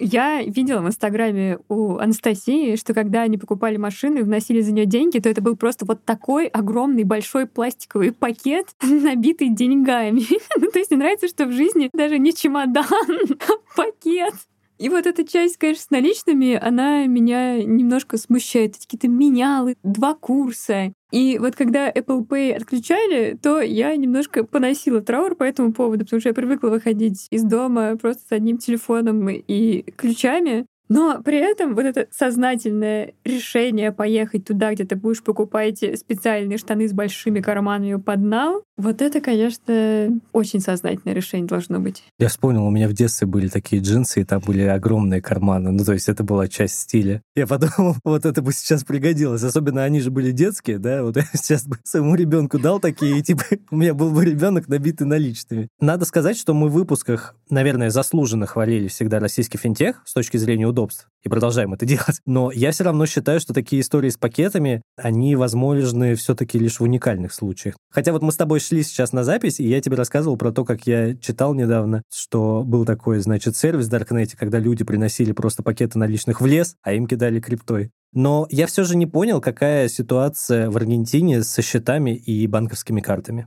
Я 0.00 0.42
видела 0.42 0.80
в 0.80 0.86
Инстаграме 0.86 1.58
у 1.68 1.98
Анастасии, 1.98 2.76
что 2.76 2.94
когда 2.94 3.22
они 3.22 3.36
покупали 3.36 3.76
машину 3.76 4.20
и 4.20 4.22
вносили 4.22 4.62
за 4.62 4.72
нее 4.72 4.86
деньги, 4.86 5.18
то 5.18 5.28
это 5.28 5.42
был 5.42 5.56
просто 5.56 5.84
вот 5.84 6.04
такой 6.04 6.46
огромный 6.46 7.04
большой 7.04 7.46
пластиковый 7.46 8.12
пакет, 8.12 8.66
набитый 8.82 9.50
деньгами. 9.50 10.22
ну, 10.56 10.70
то 10.70 10.78
есть 10.78 10.90
мне 10.90 11.00
нравится, 11.00 11.28
что 11.28 11.44
в 11.44 11.52
жизни 11.52 11.90
даже 11.92 12.18
не 12.18 12.32
чемодан, 12.32 12.86
а 12.88 13.76
пакет. 13.76 14.34
И 14.78 14.88
вот 14.88 15.06
эта 15.06 15.26
часть, 15.26 15.58
конечно, 15.58 15.82
с 15.82 15.90
наличными, 15.90 16.54
она 16.54 17.04
меня 17.04 17.62
немножко 17.62 18.16
смущает. 18.16 18.78
Какие-то 18.78 19.08
менялы, 19.08 19.76
два 19.82 20.14
курса. 20.14 20.94
И 21.10 21.38
вот 21.38 21.56
когда 21.56 21.90
Apple 21.90 22.26
Pay 22.26 22.54
отключали, 22.54 23.38
то 23.42 23.60
я 23.60 23.94
немножко 23.96 24.44
поносила 24.44 25.00
траур 25.00 25.34
по 25.34 25.44
этому 25.44 25.72
поводу, 25.72 26.04
потому 26.04 26.20
что 26.20 26.30
я 26.30 26.34
привыкла 26.34 26.68
выходить 26.68 27.26
из 27.30 27.42
дома 27.42 27.96
просто 27.96 28.22
с 28.28 28.32
одним 28.32 28.58
телефоном 28.58 29.28
и 29.28 29.82
ключами. 29.96 30.66
Но 30.90 31.22
при 31.22 31.38
этом 31.38 31.76
вот 31.76 31.84
это 31.84 32.08
сознательное 32.10 33.14
решение 33.24 33.92
поехать 33.92 34.44
туда, 34.44 34.74
где 34.74 34.84
ты 34.84 34.96
будешь 34.96 35.22
покупать 35.22 35.78
специальные 35.78 36.58
штаны 36.58 36.88
с 36.88 36.92
большими 36.92 37.40
карманами 37.40 37.94
под 37.94 38.20
нал, 38.20 38.64
вот 38.80 39.02
это, 39.02 39.20
конечно, 39.20 40.20
очень 40.32 40.60
сознательное 40.60 41.14
решение 41.14 41.46
должно 41.46 41.80
быть. 41.80 42.02
Я 42.18 42.28
вспомнил, 42.28 42.64
у 42.66 42.70
меня 42.70 42.88
в 42.88 42.92
детстве 42.92 43.26
были 43.26 43.48
такие 43.48 43.82
джинсы, 43.82 44.20
и 44.22 44.24
там 44.24 44.40
были 44.40 44.62
огромные 44.62 45.20
карманы. 45.22 45.70
Ну, 45.70 45.84
то 45.84 45.92
есть 45.92 46.08
это 46.08 46.24
была 46.24 46.48
часть 46.48 46.78
стиля. 46.78 47.22
Я 47.34 47.46
подумал, 47.46 47.96
вот 48.04 48.24
это 48.24 48.42
бы 48.42 48.52
сейчас 48.52 48.84
пригодилось. 48.84 49.42
Особенно 49.42 49.84
они 49.84 50.00
же 50.00 50.10
были 50.10 50.32
детские, 50.32 50.78
да? 50.78 51.02
Вот 51.02 51.16
я 51.16 51.24
сейчас 51.34 51.66
бы 51.66 51.78
своему 51.84 52.14
ребенку 52.14 52.58
дал 52.58 52.80
такие, 52.80 53.18
и 53.18 53.22
типа 53.22 53.44
у 53.70 53.76
меня 53.76 53.94
был 53.94 54.10
бы 54.10 54.24
ребенок 54.24 54.68
набитый 54.68 55.06
наличными. 55.06 55.68
Надо 55.80 56.04
сказать, 56.04 56.36
что 56.36 56.54
мы 56.54 56.68
в 56.68 56.72
выпусках, 56.72 57.34
наверное, 57.48 57.90
заслуженно 57.90 58.46
хвалили 58.46 58.88
всегда 58.88 59.20
российский 59.20 59.58
финтех 59.58 60.02
с 60.04 60.12
точки 60.12 60.36
зрения 60.36 60.66
удобств 60.66 61.08
и 61.22 61.28
продолжаем 61.28 61.72
это 61.72 61.86
делать. 61.86 62.20
Но 62.26 62.50
я 62.52 62.72
все 62.72 62.84
равно 62.84 63.06
считаю, 63.06 63.40
что 63.40 63.52
такие 63.52 63.82
истории 63.82 64.08
с 64.08 64.16
пакетами, 64.16 64.82
они 64.96 65.36
возможны 65.36 66.14
все-таки 66.14 66.58
лишь 66.58 66.80
в 66.80 66.82
уникальных 66.82 67.32
случаях. 67.32 67.76
Хотя 67.90 68.12
вот 68.12 68.22
мы 68.22 68.32
с 68.32 68.36
тобой 68.36 68.60
шли 68.60 68.82
сейчас 68.82 69.12
на 69.12 69.24
запись, 69.24 69.60
и 69.60 69.68
я 69.68 69.80
тебе 69.80 69.96
рассказывал 69.96 70.36
про 70.36 70.52
то, 70.52 70.64
как 70.64 70.86
я 70.86 71.14
читал 71.16 71.54
недавно, 71.54 72.02
что 72.12 72.62
был 72.64 72.84
такой, 72.84 73.20
значит, 73.20 73.56
сервис 73.56 73.86
в 73.86 73.90
Даркнете, 73.90 74.36
когда 74.36 74.58
люди 74.58 74.84
приносили 74.84 75.32
просто 75.32 75.62
пакеты 75.62 75.98
наличных 75.98 76.40
в 76.40 76.46
лес, 76.46 76.76
а 76.82 76.92
им 76.92 77.06
кидали 77.06 77.40
криптой. 77.40 77.90
Но 78.12 78.46
я 78.50 78.66
все 78.66 78.82
же 78.84 78.96
не 78.96 79.06
понял, 79.06 79.40
какая 79.40 79.88
ситуация 79.88 80.68
в 80.70 80.76
Аргентине 80.76 81.42
со 81.42 81.62
счетами 81.62 82.16
и 82.16 82.46
банковскими 82.48 83.00
картами. 83.00 83.46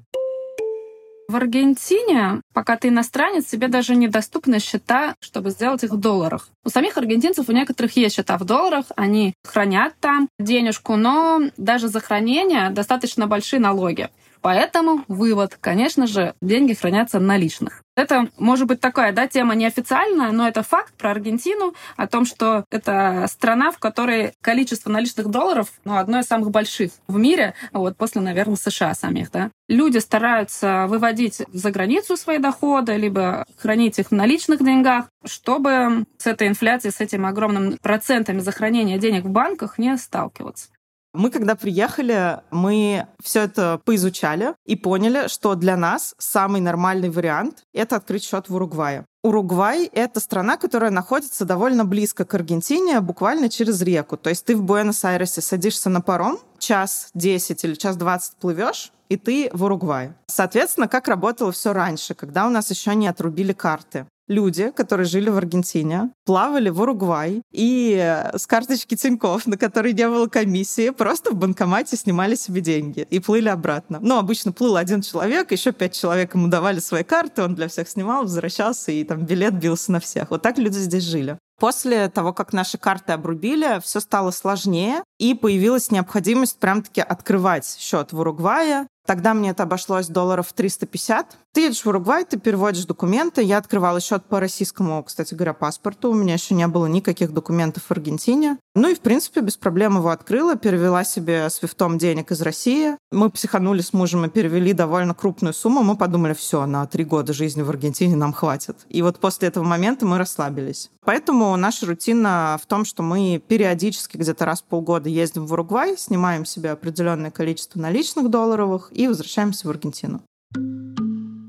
В 1.34 1.36
Аргентине, 1.36 2.42
пока 2.54 2.78
ты 2.78 2.90
иностранец, 2.90 3.46
тебе 3.46 3.68
даже 3.68 3.96
недоступны 3.96 4.60
счета, 4.60 5.16
чтобы 5.20 5.50
сделать 5.50 5.84
их 5.84 5.90
в 5.90 5.98
долларах. 5.98 6.50
У 6.64 6.70
самих 6.70 6.96
аргентинцев 6.96 7.50
у 7.50 7.52
некоторых 7.52 7.98
есть 7.98 8.18
счета 8.18 8.38
в 8.38 8.46
долларах, 8.46 8.86
они 8.96 9.34
хранят 9.44 9.96
там 10.00 10.30
денежку, 10.38 10.96
но 10.96 11.42
даже 11.58 11.88
за 11.88 12.02
хранение 12.02 12.70
достаточно 12.70 13.26
большие 13.26 13.60
налоги. 13.60 14.12
Поэтому 14.44 15.06
вывод, 15.08 15.58
конечно 15.62 16.06
же, 16.06 16.36
деньги 16.42 16.74
хранятся 16.74 17.22
наличных. 17.22 17.82
Это 17.96 18.28
может 18.38 18.68
быть 18.68 18.82
такая 18.82 19.14
да, 19.14 19.26
тема 19.26 19.56
неофициальная, 19.56 20.32
но 20.32 20.46
это 20.46 20.64
факт 20.64 20.94
про 20.96 21.12
Аргентину, 21.12 21.74
о 21.96 22.08
том, 22.08 22.26
что 22.26 22.66
это 22.70 23.26
страна, 23.30 23.72
в 23.72 23.78
которой 23.78 24.34
количество 24.42 24.90
наличных 24.90 25.28
долларов 25.30 25.72
ну, 25.86 25.96
одно 25.96 26.20
из 26.20 26.26
самых 26.26 26.52
больших 26.52 26.92
в 27.08 27.18
мире, 27.18 27.54
вот 27.72 27.96
после, 27.96 28.20
наверное, 28.20 28.58
США 28.58 28.94
самих. 28.96 29.32
Да. 29.32 29.50
Люди 29.70 30.00
стараются 30.00 30.88
выводить 30.90 31.42
за 31.54 31.72
границу 31.72 32.18
свои 32.18 32.40
доходы, 32.40 32.98
либо 32.98 33.46
хранить 33.58 33.98
их 33.98 34.08
в 34.10 34.12
наличных 34.12 34.60
деньгах, 34.60 35.06
чтобы 35.24 36.06
с 36.18 36.28
этой 36.28 36.50
инфляцией, 36.50 36.92
с 36.92 37.00
этими 37.00 37.30
огромными 37.30 37.78
процентами 37.82 38.40
захоронения 38.40 38.98
денег 38.98 39.24
в 39.24 39.30
банках 39.30 39.78
не 39.78 39.96
сталкиваться. 39.98 40.68
Мы, 41.14 41.30
когда 41.30 41.56
приехали, 41.56 42.40
мы 42.50 43.08
все 43.22 43.42
это 43.42 43.80
поизучали 43.86 44.56
и 44.66 44.76
поняли, 44.76 45.28
что 45.28 45.54
для 45.54 45.78
нас 45.78 46.16
самый 46.18 46.60
нормальный 46.60 47.10
вариант— 47.10 47.64
это 47.74 47.98
открыть 47.98 48.24
счет 48.24 48.50
в 48.50 48.56
Уругвае. 48.56 49.06
Уругвай— 49.24 49.86
это 49.94 50.20
страна, 50.20 50.58
которая 50.58 50.90
находится 50.90 51.46
довольно 51.46 51.86
близко 51.86 52.26
к 52.26 52.34
Аргентине, 52.34 53.00
буквально 53.00 53.48
через 53.48 53.82
реку. 53.82 54.18
То 54.18 54.30
есть 54.30 54.44
ты 54.44 54.56
в 54.56 54.64
Буэнос-Айресе 54.64 55.42
садишься 55.42 55.90
на 55.90 56.02
паром, 56.02 56.40
час 56.58 57.10
10 57.14 57.64
или 57.64 57.76
час 57.76 57.96
20 57.96 58.38
плывешь, 58.38 58.92
и 59.08 59.16
ты 59.16 59.52
в 59.54 59.64
Уругвае. 59.64 60.16
Соответственно, 60.26 60.88
как 60.88 61.08
работало 61.08 61.52
все 61.52 61.74
раньше, 61.74 62.16
когда 62.16 62.48
у 62.48 62.50
нас 62.50 62.72
еще 62.72 62.96
не 62.96 63.08
отрубили 63.08 63.54
карты 63.54 64.08
люди, 64.28 64.72
которые 64.72 65.06
жили 65.06 65.30
в 65.30 65.38
Аргентине, 65.38 66.12
плавали 66.26 66.70
в 66.70 66.82
Уругвай 66.82 67.42
и 67.52 67.98
э, 68.00 68.38
с 68.38 68.48
карточки 68.48 68.96
Тинькофф, 68.96 69.48
на 69.48 69.58
которой 69.58 69.94
не 69.94 70.08
было 70.08 70.28
комиссии, 70.28 70.90
просто 70.92 71.32
в 71.32 71.36
банкомате 71.36 71.98
снимали 71.98 72.36
себе 72.36 72.62
деньги 72.62 73.08
и 73.10 73.20
плыли 73.20 73.50
обратно. 73.50 74.00
Ну, 74.02 74.18
обычно 74.18 74.52
плыл 74.52 74.78
один 74.78 75.02
человек, 75.02 75.52
еще 75.52 75.72
пять 75.72 75.94
человек 75.94 76.34
ему 76.36 76.48
давали 76.48 76.80
свои 76.80 77.04
карты, 77.04 77.44
он 77.44 77.56
для 77.56 77.68
всех 77.68 77.90
снимал, 77.90 78.24
возвращался 78.24 78.92
и 78.92 79.04
там 79.04 79.26
билет 79.26 79.54
бился 79.54 79.92
на 79.92 80.00
всех. 80.00 80.32
Вот 80.32 80.42
так 80.42 80.58
люди 80.58 80.78
здесь 80.78 81.04
жили. 81.04 81.38
После 81.60 82.10
того, 82.10 82.34
как 82.34 82.52
наши 82.52 82.78
карты 82.78 83.14
обрубили, 83.14 83.80
все 83.82 84.00
стало 84.00 84.32
сложнее, 84.32 85.04
и 85.20 85.34
появилась 85.34 85.92
необходимость 85.92 86.58
прям-таки 86.58 87.02
открывать 87.02 87.78
счет 87.80 88.12
в 88.12 88.20
Уругвае, 88.20 88.88
Тогда 89.06 89.34
мне 89.34 89.50
это 89.50 89.64
обошлось 89.64 90.08
долларов 90.08 90.54
350. 90.54 91.38
Ты 91.54 91.62
едешь 91.62 91.86
в 91.86 91.88
Уругвай, 91.88 92.26
ты 92.26 92.40
переводишь 92.40 92.86
документы. 92.86 93.44
Я 93.44 93.60
открывала 93.60 94.02
счет 94.02 94.26
по 94.26 94.40
российскому, 94.40 95.04
кстати 95.04 95.36
говоря, 95.36 95.54
паспорту. 95.54 96.10
У 96.10 96.16
меня 96.16 96.34
еще 96.34 96.56
не 96.56 96.68
было 96.68 96.88
никаких 96.88 97.32
документов 97.32 97.84
в 97.84 97.92
Аргентине. 97.92 98.58
Ну 98.74 98.90
и, 98.90 98.96
в 98.96 99.02
принципе, 99.02 99.42
без 99.42 99.56
проблем 99.56 99.98
его 99.98 100.10
открыла, 100.10 100.56
перевела 100.56 101.04
себе 101.04 101.48
свифтом 101.52 102.00
денег 102.00 102.32
из 102.32 102.42
России. 102.42 102.98
Мы 103.12 103.30
психанули 103.30 103.82
с 103.82 103.94
мужем 103.94 104.26
и 104.26 104.30
перевели 104.30 104.74
довольно 104.74 105.14
крупную 105.14 105.54
сумму. 105.54 105.84
Мы 105.84 105.96
подумали, 105.96 106.34
все, 106.34 106.66
на 106.66 106.88
три 106.88 107.04
года 107.04 107.34
жизни 107.34 107.62
в 107.62 107.70
Аргентине 107.70 108.16
нам 108.16 108.34
хватит. 108.34 108.78
И 108.90 109.04
вот 109.04 109.20
после 109.20 109.50
этого 109.50 109.64
момента 109.64 110.08
мы 110.08 110.18
расслабились. 110.18 110.90
Поэтому 111.06 111.56
наша 111.56 111.86
рутина 111.86 112.60
в 112.60 112.66
том, 112.66 112.84
что 112.84 113.04
мы 113.04 113.40
периодически 113.48 114.18
где-то 114.18 114.46
раз 114.46 114.64
в 114.64 114.66
полгода 114.66 115.08
ездим 115.08 115.46
в 115.46 115.54
Уругвай, 115.54 116.00
снимаем 116.00 116.46
себе 116.46 116.72
определенное 116.72 117.30
количество 117.30 117.80
наличных 117.80 118.32
долларовых 118.32 118.90
и 118.92 119.08
возвращаемся 119.08 119.68
в 119.68 119.70
Аргентину. 119.70 120.24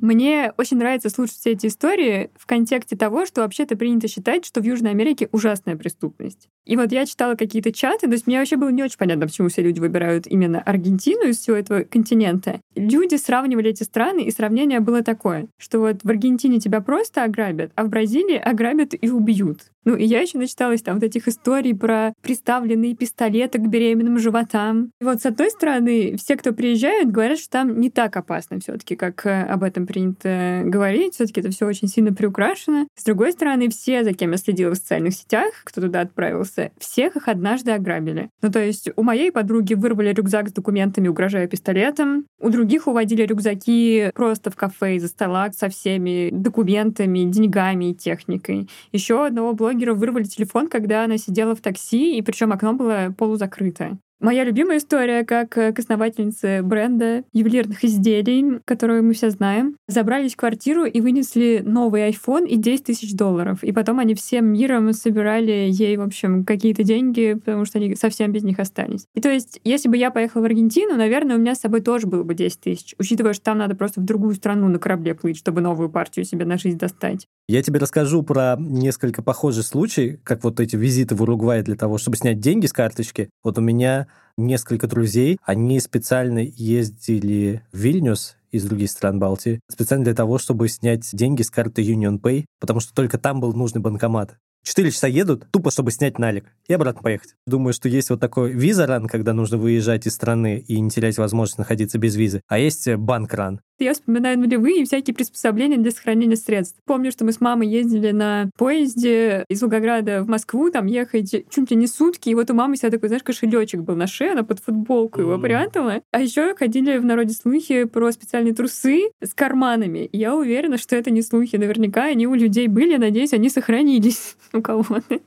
Мне 0.05 0.53
очень 0.59 0.77
нравится 0.77 1.09
слушать 1.09 1.37
все 1.37 1.53
эти 1.53 1.69
истории 1.69 2.31
в 2.37 2.45
контексте 2.45 2.95
того, 2.95 3.25
что 3.25 3.40
вообще-то 3.40 3.75
принято 3.75 4.07
считать, 4.07 4.45
что 4.45 4.61
в 4.61 4.64
Южной 4.64 4.90
Америке 4.90 5.31
ужасная 5.33 5.77
преступность. 5.77 6.51
И 6.67 6.77
вот 6.77 6.93
я 6.93 7.07
читала 7.07 7.37
какие-то 7.37 7.73
чаты, 7.73 8.07
то 8.07 8.12
есть 8.12 8.27
мне 8.27 8.38
вообще 8.38 8.57
было 8.57 8.69
не 8.69 8.83
очень 8.83 8.99
понятно, 8.99 9.27
почему 9.27 9.49
все 9.49 9.62
люди 9.62 9.81
выбирают 9.81 10.27
именно 10.27 10.61
Аргентину 10.61 11.29
из 11.29 11.38
всего 11.38 11.57
этого 11.57 11.85
континента. 11.85 12.61
люди 12.75 13.14
сравнивали 13.14 13.71
эти 13.71 13.83
страны, 13.83 14.25
и 14.25 14.31
сравнение 14.31 14.81
было 14.81 15.03
такое, 15.03 15.49
что 15.57 15.79
вот 15.79 16.01
в 16.03 16.11
Аргентине 16.11 16.61
тебя 16.61 16.83
просто 16.83 17.25
ограбят, 17.25 17.73
а 17.75 17.85
в 17.85 17.88
Бразилии 17.88 18.37
ограбят 18.37 18.93
и 19.01 19.09
убьют. 19.09 19.71
Ну, 19.85 19.97
и 19.97 20.05
я 20.05 20.20
еще 20.20 20.38
начиталась 20.38 20.83
там 20.83 20.94
вот 20.94 21.05
этих 21.05 21.29
историй 21.29 21.75
про 21.75 22.14
приставленные 22.23 22.94
пистолеты 22.94 23.59
к 23.59 23.66
беременным 23.66 24.18
животам. 24.18 24.90
И 25.01 25.05
вот 25.05 25.20
с 25.20 25.27
одной 25.27 25.51
стороны, 25.51 26.16
все, 26.16 26.37
кто 26.37 26.53
приезжают, 26.53 27.11
говорят, 27.11 27.38
что 27.38 27.51
там 27.51 27.81
не 27.81 27.90
так 27.90 28.16
опасно 28.16 28.59
все 28.61 28.77
таки 28.77 28.97
как 28.97 29.27
э, 29.27 29.42
об 29.42 29.62
этом 29.62 29.87
принято 29.87 30.62
говорить. 30.64 31.14
все 31.14 31.27
таки 31.27 31.40
это 31.40 31.51
все 31.51 31.66
очень 31.66 31.88
сильно 31.88 32.12
приукрашено. 32.12 32.87
С 32.97 33.05
другой 33.05 33.33
стороны, 33.33 33.68
все, 33.68 34.05
за 34.05 34.12
кем 34.12 34.33
я 34.33 34.37
следила 34.38 34.73
в 34.73 34.77
социальных 34.77 35.14
сетях, 35.14 35.51
кто 35.64 35.81
туда 35.81 36.01
отправился, 36.01 36.73
всех 36.79 37.16
их 37.16 37.29
однажды 37.29 37.73
ограбили. 37.73 38.31
Ну, 38.42 38.51
то 38.51 38.61
есть 38.61 38.88
у 38.97 39.03
моей 39.03 39.31
подруги 39.31 39.75
вырвали 39.75 40.12
рюкзак 40.12 40.49
с 40.49 40.53
документами, 40.53 41.09
угрожая 41.09 41.47
пистолетом. 41.47 42.27
У 42.40 42.49
других 42.51 42.87
уводили 42.87 43.23
рюкзаки 43.23 44.11
просто 44.14 44.51
в 44.51 44.57
кафе 44.57 44.97
из-за 44.97 45.09
стола 45.09 45.51
со 45.53 45.68
всеми 45.68 46.31
документами, 46.33 47.31
деньгами 47.31 47.90
и 47.90 47.94
техникой. 47.94 48.68
Еще 48.92 49.27
одного 49.27 49.53
блогера 49.53 49.74
блогера 49.75 49.95
вырвали 49.95 50.25
телефон, 50.25 50.69
когда 50.69 51.05
она 51.05 51.19
сидела 51.19 51.55
в 51.55 51.61
такси, 51.61 52.17
и 52.17 52.23
причем 52.23 52.53
окно 52.53 52.73
было 52.73 53.15
полузакрыто. 53.17 53.99
Моя 54.25 54.45
любимая 54.45 54.79
история, 54.79 55.23
как 55.23 55.59
э, 55.59 55.75
к 55.75 55.79
основательнице 55.79 56.63
бренда 56.63 57.25
ювелирных 57.35 57.85
изделий, 57.85 58.59
которую 58.65 59.05
мы 59.05 59.13
все 59.13 59.29
знаем, 59.29 59.77
забрались 59.87 60.33
в 60.33 60.39
квартиру 60.39 60.87
и 60.87 61.03
вынесли 61.03 61.63
новый 61.63 62.09
iPhone 62.09 62.47
и 62.49 62.57
10 62.57 62.85
тысяч 62.85 63.15
долларов. 63.15 63.63
И 63.63 63.71
потом 63.71 63.99
они 63.99 64.15
всем 64.15 64.47
миром 64.47 64.95
собирали 64.95 65.69
ей, 65.71 65.99
в 65.99 66.01
общем, 66.01 66.47
какие-то 66.47 66.85
деньги, 66.85 67.35
потому 67.35 67.67
что 67.67 67.79
они 67.79 67.97
совсем 67.97 68.33
без 68.33 68.45
них 68.45 68.59
остались. 68.61 69.05
И 69.15 69.21
то 69.21 69.29
есть, 69.29 69.61
если 69.63 69.91
бы 69.91 69.99
я 69.99 70.11
поехала 70.11 70.41
в 70.41 70.45
Аргентину, 70.47 70.97
наверное, 70.97 71.37
у 71.37 71.39
меня 71.39 71.55
с 71.55 71.61
собой 71.61 71.83
тоже 71.83 72.07
было 72.07 72.23
бы 72.23 72.35
10 72.35 72.61
тысяч, 72.61 72.95
учитывая, 72.99 73.35
что 73.35 73.45
там 73.45 73.59
надо 73.59 73.77
просто 73.77 74.01
в 74.01 74.07
другую 74.07 74.37
страну 74.37 74.69
на 74.69 74.79
корабле 74.79 75.15
плыть, 75.15 75.37
чтобы 75.37 75.61
новую 75.61 75.91
партию 75.91 76.25
себе 76.25 76.47
на 76.47 76.57
жизнь 76.57 76.79
достать. 76.79 77.29
Я 77.47 77.63
тебе 77.63 77.79
расскажу 77.79 78.23
про 78.23 78.57
несколько 78.59 79.23
похожих 79.23 79.67
случаев, 79.67 80.19
как 80.25 80.45
вот 80.45 80.61
эти 80.61 80.77
визиты 80.77 81.15
в 81.15 81.21
Уругвай 81.21 81.63
для 81.63 81.77
того, 81.77 81.99
чтобы 81.99 82.17
снять 82.17 82.41
деньги 82.41 82.65
с 82.65 82.73
карточки. 82.73 83.29
Вот 83.43 83.59
у 83.59 83.61
меня 83.61 84.07
несколько 84.37 84.87
друзей, 84.87 85.38
они 85.42 85.81
специально 85.81 86.40
ездили 86.40 87.62
в 87.72 87.79
Вильнюс 87.79 88.37
из 88.50 88.64
других 88.64 88.90
стран 88.90 89.18
Балтии, 89.18 89.61
специально 89.70 90.05
для 90.05 90.14
того, 90.14 90.38
чтобы 90.38 90.68
снять 90.68 91.09
деньги 91.12 91.42
с 91.42 91.50
карты 91.50 91.83
Union 91.83 92.20
Pay, 92.20 92.44
потому 92.61 92.81
что 92.81 92.94
только 92.94 93.18
там 93.18 93.40
был 93.40 93.53
нужный 93.53 93.81
банкомат. 93.81 94.37
Четыре 94.64 94.90
часа 94.90 95.07
едут, 95.07 95.46
тупо, 95.50 95.70
чтобы 95.70 95.90
снять 95.90 96.18
налик 96.18 96.46
и 96.66 96.72
обратно 96.72 97.03
поехать. 97.03 97.35
Думаю, 97.46 97.74
что 97.74 97.90
есть 97.90 98.09
вот 98.09 98.18
такой 98.18 98.50
виза-ран, 98.50 99.07
когда 99.09 99.35
нужно 99.35 99.59
выезжать 99.59 100.07
из 100.07 100.14
страны 100.14 100.64
и 100.66 100.81
не 100.81 100.88
терять 100.88 101.18
возможность 101.18 101.59
находиться 101.59 101.98
без 101.98 102.16
визы, 102.16 102.40
а 102.48 102.59
есть 102.59 102.88
банк-ран. 102.94 103.61
Я 103.79 103.92
вспоминаю 103.92 104.38
нулевые 104.38 104.83
и 104.83 104.85
всякие 104.85 105.14
приспособления 105.14 105.77
для 105.77 105.90
сохранения 105.90 106.37
средств. 106.37 106.79
Помню, 106.87 107.11
что 107.11 107.24
мы 107.24 107.33
с 107.33 107.40
мамой 107.40 107.68
ездили 107.68 108.12
на 108.12 108.48
поезде 108.57 109.44
из 109.48 109.61
Волгограда 109.61 110.22
в 110.22 110.29
Москву, 110.29 110.70
там 110.70 110.87
ехать 110.87 111.31
чуть 111.50 111.70
ли 111.70 111.77
не 111.77 111.87
сутки, 111.87 112.31
и 112.31 112.35
вот 112.35 112.50
у 112.50 112.55
мамы 112.55 112.77
себя 112.77 112.90
такой, 112.90 113.09
знаешь, 113.09 113.24
кошелечек 113.24 113.81
был 113.81 113.96
на 113.96 114.07
шее, 114.07 114.33
она 114.33 114.44
под 114.44 114.61
футболку 114.61 115.20
его 115.20 115.38
прятала. 115.38 116.00
А 116.12 116.20
еще 116.20 116.55
ходили 116.55 116.96
в 116.96 117.05
народе 117.05 117.35
слухи 117.35 117.85
про 117.85 118.12
специальные 118.12 118.55
трусы 118.55 119.11
с 119.20 119.35
карманами. 119.35 120.07
И 120.07 120.18
я 120.18 120.35
уверена, 120.35 120.79
что 120.79 120.96
это 120.96 121.11
не 121.11 121.20
слухи. 121.20 121.57
Наверняка 121.57 122.05
они 122.05 122.27
у 122.27 122.35
людей 122.35 122.68
были, 122.68 122.96
надеюсь, 122.96 123.33
они 123.33 123.50
сохранились 123.50 124.37
у 124.55 124.62
кого-то. 124.62 125.21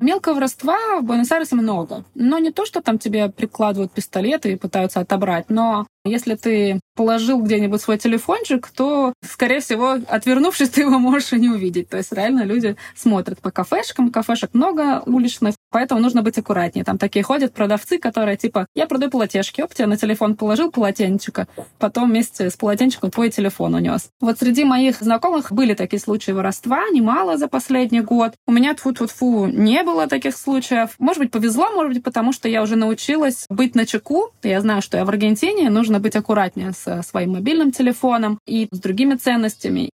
Мелкого 0.00 0.34
воровства 0.34 0.76
в 1.00 1.04
Буэнос-Айресе 1.04 1.56
много. 1.56 2.04
Но 2.14 2.38
не 2.38 2.50
то, 2.50 2.64
что 2.64 2.80
там 2.80 2.98
тебе 2.98 3.28
прикладывают 3.28 3.92
пистолеты 3.92 4.52
и 4.52 4.56
пытаются 4.56 5.00
отобрать, 5.00 5.50
но 5.50 5.86
если 6.04 6.34
ты 6.34 6.80
положил 6.96 7.42
где-нибудь 7.42 7.80
свой 7.80 7.98
телефончик, 7.98 8.68
то, 8.68 9.12
скорее 9.22 9.60
всего, 9.60 9.98
отвернувшись, 10.08 10.68
ты 10.70 10.82
его 10.82 10.98
можешь 10.98 11.32
и 11.32 11.38
не 11.38 11.48
увидеть. 11.48 11.88
То 11.88 11.98
есть 11.98 12.12
реально 12.12 12.44
люди 12.44 12.76
смотрят 12.96 13.40
по 13.40 13.50
кафешкам, 13.50 14.10
кафешек 14.10 14.54
много 14.54 15.02
уличных, 15.06 15.54
поэтому 15.70 16.00
нужно 16.00 16.22
быть 16.22 16.38
аккуратнее. 16.38 16.84
Там 16.84 16.98
такие 16.98 17.22
ходят 17.22 17.52
продавцы, 17.52 17.98
которые 17.98 18.36
типа, 18.36 18.66
я 18.74 18.86
продаю 18.86 19.10
полотешки, 19.10 19.60
оп, 19.60 19.74
тебе 19.74 19.86
на 19.86 19.96
телефон 19.96 20.36
положил 20.36 20.70
полотенчика, 20.70 21.46
потом 21.78 22.10
вместе 22.10 22.48
с 22.48 22.56
полотенчиком 22.56 23.10
твой 23.10 23.30
телефон 23.30 23.74
унес. 23.74 24.08
Вот 24.20 24.38
среди 24.38 24.64
моих 24.64 25.00
знакомых 25.00 25.52
были 25.52 25.74
такие 25.74 26.00
случаи 26.00 26.32
воровства, 26.32 26.88
немало 26.90 27.36
за 27.36 27.48
последний 27.48 28.00
год. 28.00 28.32
У 28.46 28.52
меня 28.52 28.74
тфу 28.74 28.92
тфу 28.92 29.06
фу 29.06 29.46
не 29.46 29.82
было 29.82 29.89
таких 30.08 30.36
случаев. 30.36 30.90
Может 30.98 31.18
быть, 31.20 31.30
повезло, 31.30 31.70
может 31.70 31.94
быть, 31.94 32.04
потому 32.04 32.32
что 32.32 32.48
я 32.48 32.62
уже 32.62 32.76
научилась 32.76 33.46
быть 33.48 33.74
на 33.74 33.86
чеку. 33.86 34.30
Я 34.42 34.60
знаю, 34.60 34.82
что 34.82 34.96
я 34.96 35.04
в 35.04 35.08
Аргентине, 35.08 35.70
нужно 35.70 36.00
быть 36.00 36.16
аккуратнее 36.16 36.72
с 36.72 37.02
своим 37.02 37.32
мобильным 37.32 37.72
телефоном 37.72 38.38
и 38.46 38.68
с 38.70 38.78
другими 38.78 39.14
ценностями. 39.14 39.90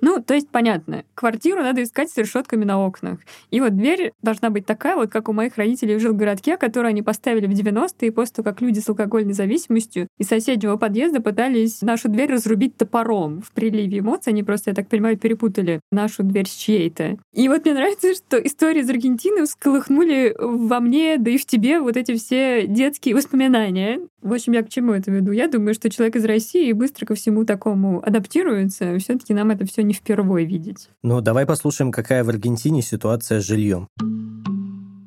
Ну, 0.00 0.22
то 0.22 0.34
есть, 0.34 0.48
понятно, 0.48 1.04
квартиру 1.14 1.62
надо 1.62 1.82
искать 1.82 2.10
с 2.10 2.16
решетками 2.16 2.64
на 2.64 2.84
окнах. 2.84 3.18
И 3.50 3.60
вот 3.60 3.76
дверь 3.76 4.12
должна 4.22 4.50
быть 4.50 4.66
такая, 4.66 4.96
вот 4.96 5.10
как 5.10 5.28
у 5.28 5.32
моих 5.32 5.56
родителей 5.56 5.96
в 5.96 6.00
жилгородке, 6.00 6.56
которую 6.56 6.90
они 6.90 7.02
поставили 7.02 7.46
в 7.46 7.50
90-е, 7.50 8.12
после 8.12 8.34
того, 8.36 8.44
как 8.44 8.60
люди 8.60 8.80
с 8.80 8.88
алкогольной 8.88 9.32
зависимостью 9.32 10.08
из 10.18 10.28
соседнего 10.28 10.76
подъезда 10.76 11.20
пытались 11.20 11.82
нашу 11.82 12.08
дверь 12.08 12.32
разрубить 12.32 12.76
топором. 12.76 13.42
В 13.42 13.52
приливе 13.52 13.98
эмоций 13.98 14.32
они 14.32 14.42
просто, 14.42 14.70
я 14.70 14.74
так 14.74 14.88
понимаю, 14.88 15.18
перепутали 15.18 15.80
нашу 15.90 16.22
дверь 16.22 16.48
с 16.48 16.54
чьей-то. 16.54 17.18
И 17.34 17.48
вот 17.48 17.64
мне 17.64 17.74
нравится, 17.74 18.14
что 18.14 18.38
истории 18.38 18.80
из 18.80 18.90
Аргентины 18.90 19.44
всколыхнули 19.44 20.34
во 20.38 20.80
мне, 20.80 21.16
да 21.18 21.30
и 21.30 21.38
в 21.38 21.46
тебе 21.46 21.80
вот 21.80 21.96
эти 21.96 22.16
все 22.16 22.66
детские 22.66 23.14
воспоминания. 23.14 24.00
В 24.22 24.32
общем, 24.32 24.52
я 24.52 24.62
к 24.62 24.68
чему 24.68 24.92
это 24.92 25.10
веду? 25.10 25.32
Я 25.32 25.48
думаю, 25.48 25.74
что 25.74 25.88
человек 25.90 26.16
из 26.16 26.24
России 26.24 26.72
быстро 26.72 27.06
ко 27.06 27.14
всему 27.14 27.44
такому 27.44 28.02
адаптируется. 28.04 28.98
все 28.98 29.18
таки 29.18 29.32
нам 29.32 29.50
это 29.50 29.66
все 29.66 29.82
не 29.90 29.94
впервые 29.94 30.46
видеть. 30.46 30.88
Ну, 31.02 31.20
давай 31.20 31.46
послушаем, 31.46 31.90
какая 31.90 32.22
в 32.22 32.28
Аргентине 32.28 32.80
ситуация 32.80 33.40
с 33.40 33.44
жильем. 33.44 33.88